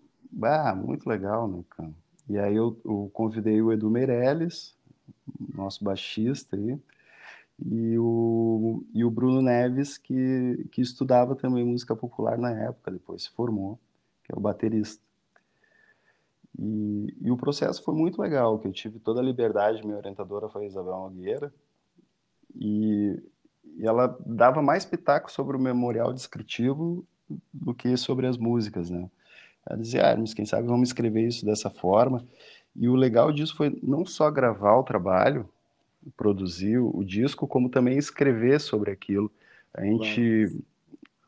Ah, 0.42 0.74
muito 0.74 1.08
legal, 1.08 1.48
né, 1.48 1.64
cara? 1.70 1.92
E 2.30 2.38
aí 2.38 2.56
eu, 2.56 2.80
eu 2.86 3.10
convidei 3.14 3.62
o 3.62 3.72
Edu 3.72 3.90
Meirelles, 3.90 4.76
nosso 5.54 5.84
baixista 5.84 6.56
aí, 6.56 6.80
e 7.66 7.98
o, 7.98 8.84
e 8.94 9.04
o 9.04 9.12
Bruno 9.12 9.42
Neves, 9.42 9.98
que, 9.98 10.68
que 10.72 10.82
estudava 10.82 11.36
também 11.36 11.64
música 11.64 11.96
popular 11.96 12.38
na 12.38 12.52
época, 12.52 12.92
depois 12.92 13.24
se 13.24 13.30
formou, 13.32 13.80
que 14.24 14.32
é 14.32 14.36
o 14.36 14.40
baterista. 14.40 15.04
E, 16.58 17.16
e 17.22 17.32
o 17.32 17.38
processo 17.38 17.84
foi 17.84 17.96
muito 17.96 18.22
legal, 18.22 18.60
que 18.60 18.68
eu 18.68 18.72
tive 18.72 19.00
toda 19.00 19.20
a 19.20 19.24
liberdade, 19.24 19.84
minha 19.84 19.98
orientadora 19.98 20.50
foi 20.50 20.64
a 20.64 20.68
Isabel 20.68 20.94
Nogueira, 20.94 21.54
e, 22.56 23.20
e 23.78 23.88
ela 23.88 24.18
dava 24.26 24.62
mais 24.62 24.86
pitaco 24.86 25.32
sobre 25.32 25.58
o 25.58 25.60
memorial 25.60 26.14
descritivo 26.14 27.06
do 27.52 27.74
que 27.74 27.98
sobre 27.98 28.28
as 28.28 28.38
músicas, 28.38 28.90
né? 28.90 29.10
Ela 29.66 29.80
dizia, 29.80 30.12
ah, 30.12 30.16
mas 30.16 30.34
quem 30.34 30.46
sabe 30.46 30.68
vamos 30.68 30.90
escrever 30.90 31.26
isso 31.26 31.46
dessa 31.46 31.70
forma. 31.70 32.26
E 32.76 32.90
o 32.90 32.96
legal 32.96 33.32
disso 33.32 33.56
foi 33.56 33.78
não 33.82 34.06
só 34.06 34.30
gravar 34.30 34.76
o 34.78 34.84
trabalho, 34.84 35.50
produzir 36.18 36.80
o 36.80 37.04
disco, 37.04 37.48
como 37.48 37.70
também 37.70 37.98
escrever 37.98 38.60
sobre 38.60 38.92
aquilo. 38.92 39.32
A 39.74 39.84
gente 39.86 40.64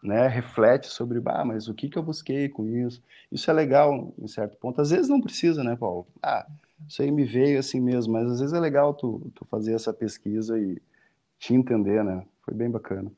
né, 0.05 0.27
reflete 0.27 0.87
sobre, 0.87 1.21
ah, 1.25 1.43
mas 1.43 1.67
o 1.67 1.73
que, 1.73 1.89
que 1.89 1.97
eu 1.97 2.03
busquei 2.03 2.47
com 2.47 2.65
isso? 2.67 3.01
Isso 3.31 3.49
é 3.49 3.53
legal 3.53 4.13
em 4.17 4.27
certo 4.27 4.57
ponto. 4.57 4.81
Às 4.81 4.91
vezes 4.91 5.09
não 5.09 5.21
precisa, 5.21 5.63
né, 5.63 5.75
Paulo? 5.75 6.07
Ah, 6.21 6.45
isso 6.87 7.01
aí 7.01 7.11
me 7.11 7.25
veio 7.25 7.59
assim 7.59 7.79
mesmo, 7.79 8.13
mas 8.13 8.29
às 8.29 8.39
vezes 8.39 8.53
é 8.53 8.59
legal 8.59 8.93
tu, 8.93 9.31
tu 9.33 9.45
fazer 9.45 9.73
essa 9.73 9.93
pesquisa 9.93 10.57
e 10.59 10.81
te 11.39 11.53
entender, 11.53 12.03
né? 12.03 12.25
Foi 12.43 12.53
bem 12.53 12.69
bacana. 12.69 13.11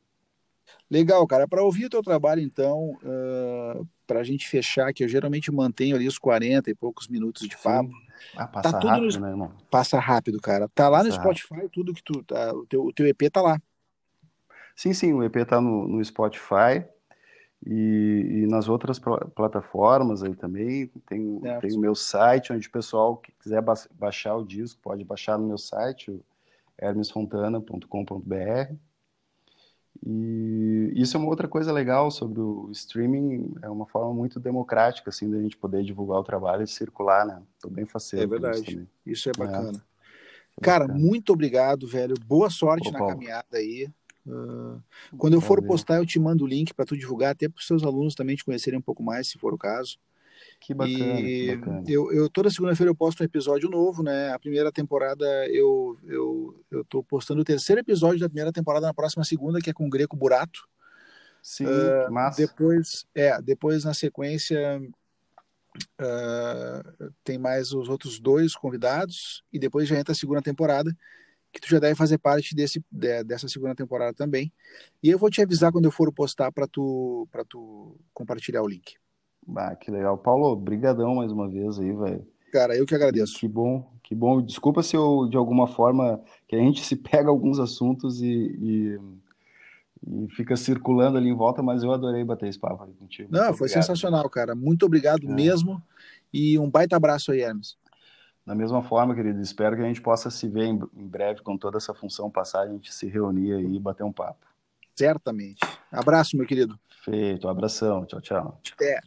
Legal, 0.90 1.26
cara. 1.28 1.48
Para 1.48 1.64
ouvir 1.64 1.86
o 1.86 1.90
teu 1.90 2.02
trabalho, 2.02 2.42
então, 2.42 2.98
uh, 3.04 3.88
para 4.06 4.20
a 4.22 4.24
gente 4.24 4.48
fechar, 4.48 4.94
que 4.94 5.04
eu 5.04 5.08
geralmente 5.08 5.52
mantenho 5.52 5.96
ali 5.96 6.08
os 6.08 6.18
40 6.18 6.70
e 6.70 6.76
poucos 6.76 7.08
minutos 7.08 7.48
de 7.48 7.58
papo. 7.58 7.92
Ah, 8.36 8.48
passa 8.48 8.72
tá 8.72 8.80
rápido, 8.80 9.14
no... 9.14 9.20
né, 9.20 9.30
irmão? 9.30 9.52
Passa 9.70 10.00
rápido, 10.00 10.40
cara. 10.40 10.70
Tá 10.70 10.90
lá 10.90 11.00
passa 11.00 11.10
no 11.10 11.16
Spotify, 11.16 11.56
rápido. 11.56 11.70
tudo 11.72 11.94
que 11.94 12.04
tu. 12.04 12.24
Tá, 12.24 12.54
o, 12.54 12.66
teu, 12.66 12.86
o 12.86 12.94
teu 12.94 13.06
EP 13.06 13.30
tá 13.32 13.42
lá. 13.42 13.62
Sim, 14.78 14.94
sim, 14.94 15.12
o 15.12 15.24
EP 15.24 15.44
tá 15.44 15.60
no, 15.60 15.88
no 15.88 16.06
Spotify 16.06 16.86
e, 17.66 18.44
e, 18.44 18.48
nas 18.48 18.70
outras 18.70 19.00
plataformas 19.00 20.22
aí 20.22 20.36
também. 20.36 20.86
Tem, 21.08 21.42
tem 21.60 21.76
o 21.76 21.80
meu 21.80 21.96
site, 21.96 22.54
onde 22.54 22.68
o 22.68 22.72
pessoal 22.72 23.18
que 23.18 23.32
quiser 23.40 23.60
ba 23.60 23.74
baixar 23.96 24.36
o 24.36 24.46
disco 24.46 24.80
pode 24.80 25.04
baixar 25.04 25.36
no 25.40 25.48
meu 25.48 25.58
site, 25.58 26.24
hermesfontana.com.br. 26.80 28.76
E 30.06 30.94
isso 30.96 31.18
é 31.18 31.20
uma 31.20 31.30
outra 31.30 31.48
coisa 31.48 31.72
legal 31.72 32.12
sobre 32.12 32.40
o 32.40 32.70
streaming, 32.72 33.56
é 33.64 33.70
uma 33.72 33.88
forma 33.88 34.14
muito 34.14 34.40
democrática, 34.40 35.10
assim, 35.10 35.28
da 35.28 35.42
gente 35.42 35.58
poder 35.58 35.84
divulgar 35.84 36.20
o 36.20 36.24
trabalho 36.24 36.62
e 36.62 36.68
circular, 36.68 37.26
né? 37.26 37.42
Tô 37.60 37.68
bem 37.68 37.88
faceiro. 37.88 38.26
É 38.26 38.28
verdade, 38.28 38.88
isso, 39.04 39.28
é 39.28 39.32
bacana. 39.36 39.84
É. 40.62 40.62
Cara, 40.62 40.86
bacana. 40.86 41.00
muito 41.00 41.34
obrigado, 41.34 41.88
velho. 41.88 42.14
Boa 42.28 42.52
sorte 42.52 42.90
Ô, 42.90 42.92
na 42.92 43.00
caminhada 43.00 43.58
aí. 43.58 43.90
Uh, 44.28 44.82
quando 45.18 45.36
eu 45.36 45.42
for 45.42 45.64
postar, 45.64 45.98
eu 45.98 46.06
te 46.06 46.20
mando 46.20 46.44
o 46.44 46.48
link 46.48 46.74
para 46.74 46.86
tu 46.86 46.98
divulgar, 46.98 47.32
até 47.32 47.48
para 47.48 47.60
os 47.60 47.66
seus 47.66 47.84
alunos 47.84 48.14
também 48.14 48.36
te 48.36 48.44
conhecerem 48.44 48.78
um 48.78 48.82
pouco 48.82 49.02
mais, 49.02 49.30
se 49.30 49.38
for 49.38 49.54
o 49.54 49.58
caso. 49.58 49.98
Que 50.60 50.74
bacana, 50.74 51.20
e 51.20 51.24
que 51.24 51.56
bacana. 51.56 51.84
Eu, 51.88 52.12
eu, 52.12 52.30
toda 52.30 52.50
segunda-feira 52.50 52.90
eu 52.90 52.96
posto 52.96 53.22
um 53.22 53.26
episódio 53.26 53.70
novo, 53.70 54.04
né? 54.04 54.32
A 54.32 54.40
primeira 54.40 54.72
temporada 54.72 55.26
eu, 55.48 55.98
eu, 56.06 56.64
eu 56.70 56.86
tô 56.86 57.02
postando 57.04 57.42
o 57.42 57.46
terceiro 57.46 57.80
episódio 57.80 58.20
da 58.20 58.28
primeira 58.28 58.52
temporada 58.52 58.86
na 58.86 58.94
próxima 58.94 59.24
segunda, 59.24 59.62
que 59.62 59.70
é 59.70 59.74
com 59.74 59.88
o 59.88 59.90
Greco 59.90 60.18
Burato. 60.18 60.68
Sim, 61.42 61.66
uh, 61.66 62.12
massa. 62.12 62.42
Depois, 62.42 63.06
é, 63.16 63.42
depois 63.42 63.86
na 63.86 63.94
sequência 63.94 64.82
uh, 66.02 67.14
tem 67.24 67.38
mais 67.38 67.72
os 67.72 67.88
outros 67.88 68.20
dois 68.20 68.56
convidados 68.56 69.44
e 69.54 69.60
depois 69.60 69.88
já 69.88 69.98
entra 69.98 70.12
a 70.12 70.16
segunda 70.16 70.42
temporada, 70.42 70.96
que 71.58 71.62
tu 71.62 71.70
já 71.70 71.80
deve 71.80 71.96
fazer 71.96 72.20
parte 72.20 72.56
desse, 72.56 72.84
de, 72.92 73.24
dessa 73.24 73.48
segunda 73.48 73.74
temporada 73.74 74.14
também. 74.14 74.52
E 75.02 75.10
eu 75.10 75.18
vou 75.18 75.30
te 75.30 75.42
avisar 75.42 75.72
quando 75.72 75.86
eu 75.86 75.92
for 75.92 76.14
postar 76.14 76.52
para 76.52 76.68
tu, 76.68 77.28
tu 77.50 78.00
compartilhar 78.14 78.62
o 78.62 78.68
link. 78.68 78.96
Ah, 79.56 79.76
que 79.76 79.90
legal. 79.90 80.18
Paulo, 80.18 80.56
brigadão 80.56 81.16
mais 81.16 81.32
uma 81.32 81.50
vez 81.50 81.80
aí, 81.80 81.92
velho. 81.92 82.28
Cara, 82.52 82.76
eu 82.78 82.86
que 82.86 82.94
agradeço. 82.94 83.38
Que 83.40 83.48
bom, 83.48 83.92
que 84.04 84.14
bom. 84.14 84.42
Desculpa 84.42 84.84
se 84.84 84.96
eu, 84.96 85.28
de 85.30 85.36
alguma 85.36 85.68
forma, 85.68 86.22
que 86.48 86.56
a 86.56 86.60
gente 86.60 86.84
se 86.86 86.96
pega 86.96 87.30
alguns 87.30 87.60
assuntos 87.60 88.22
e, 88.22 88.28
e, 88.28 89.00
e 90.08 90.30
fica 90.30 90.56
circulando 90.56 91.18
ali 91.18 91.30
em 91.30 91.36
volta, 91.36 91.64
mas 91.64 91.82
eu 91.82 91.92
adorei 91.92 92.24
bater 92.24 92.50
esse 92.50 92.60
papo 92.60 92.88
contigo. 92.94 93.30
Não, 93.32 93.46
Muito 93.46 93.58
foi 93.58 93.68
obrigado. 93.68 93.84
sensacional, 93.84 94.30
cara. 94.30 94.54
Muito 94.54 94.86
obrigado 94.86 95.28
é. 95.28 95.34
mesmo. 95.34 95.82
E 96.32 96.60
um 96.60 96.70
baita 96.70 96.96
abraço 96.96 97.32
aí, 97.32 97.42
Hermes. 97.42 97.78
Da 98.48 98.56
mesma 98.56 98.82
forma, 98.82 99.14
querido, 99.14 99.42
espero 99.42 99.76
que 99.76 99.82
a 99.82 99.86
gente 99.86 100.02
possa 100.02 100.32
se 100.32 100.48
ver 100.48 100.68
em 100.68 100.80
breve 100.94 101.42
com 101.42 101.58
toda 101.58 101.76
essa 101.76 101.94
função 101.94 102.32
passar, 102.32 102.62
a 102.62 102.68
gente 102.70 102.94
se 102.94 103.06
reunir 103.06 103.52
aí 103.52 103.76
e 103.76 103.78
bater 103.78 104.06
um 104.06 104.12
papo. 104.14 104.48
Certamente. 104.96 105.60
Abraço, 105.92 106.38
meu 106.38 106.48
querido. 106.48 106.80
Feito, 107.04 107.50
abração. 107.50 108.06
Tchau, 108.06 108.22
tchau. 108.22 108.62
Até. 108.72 109.02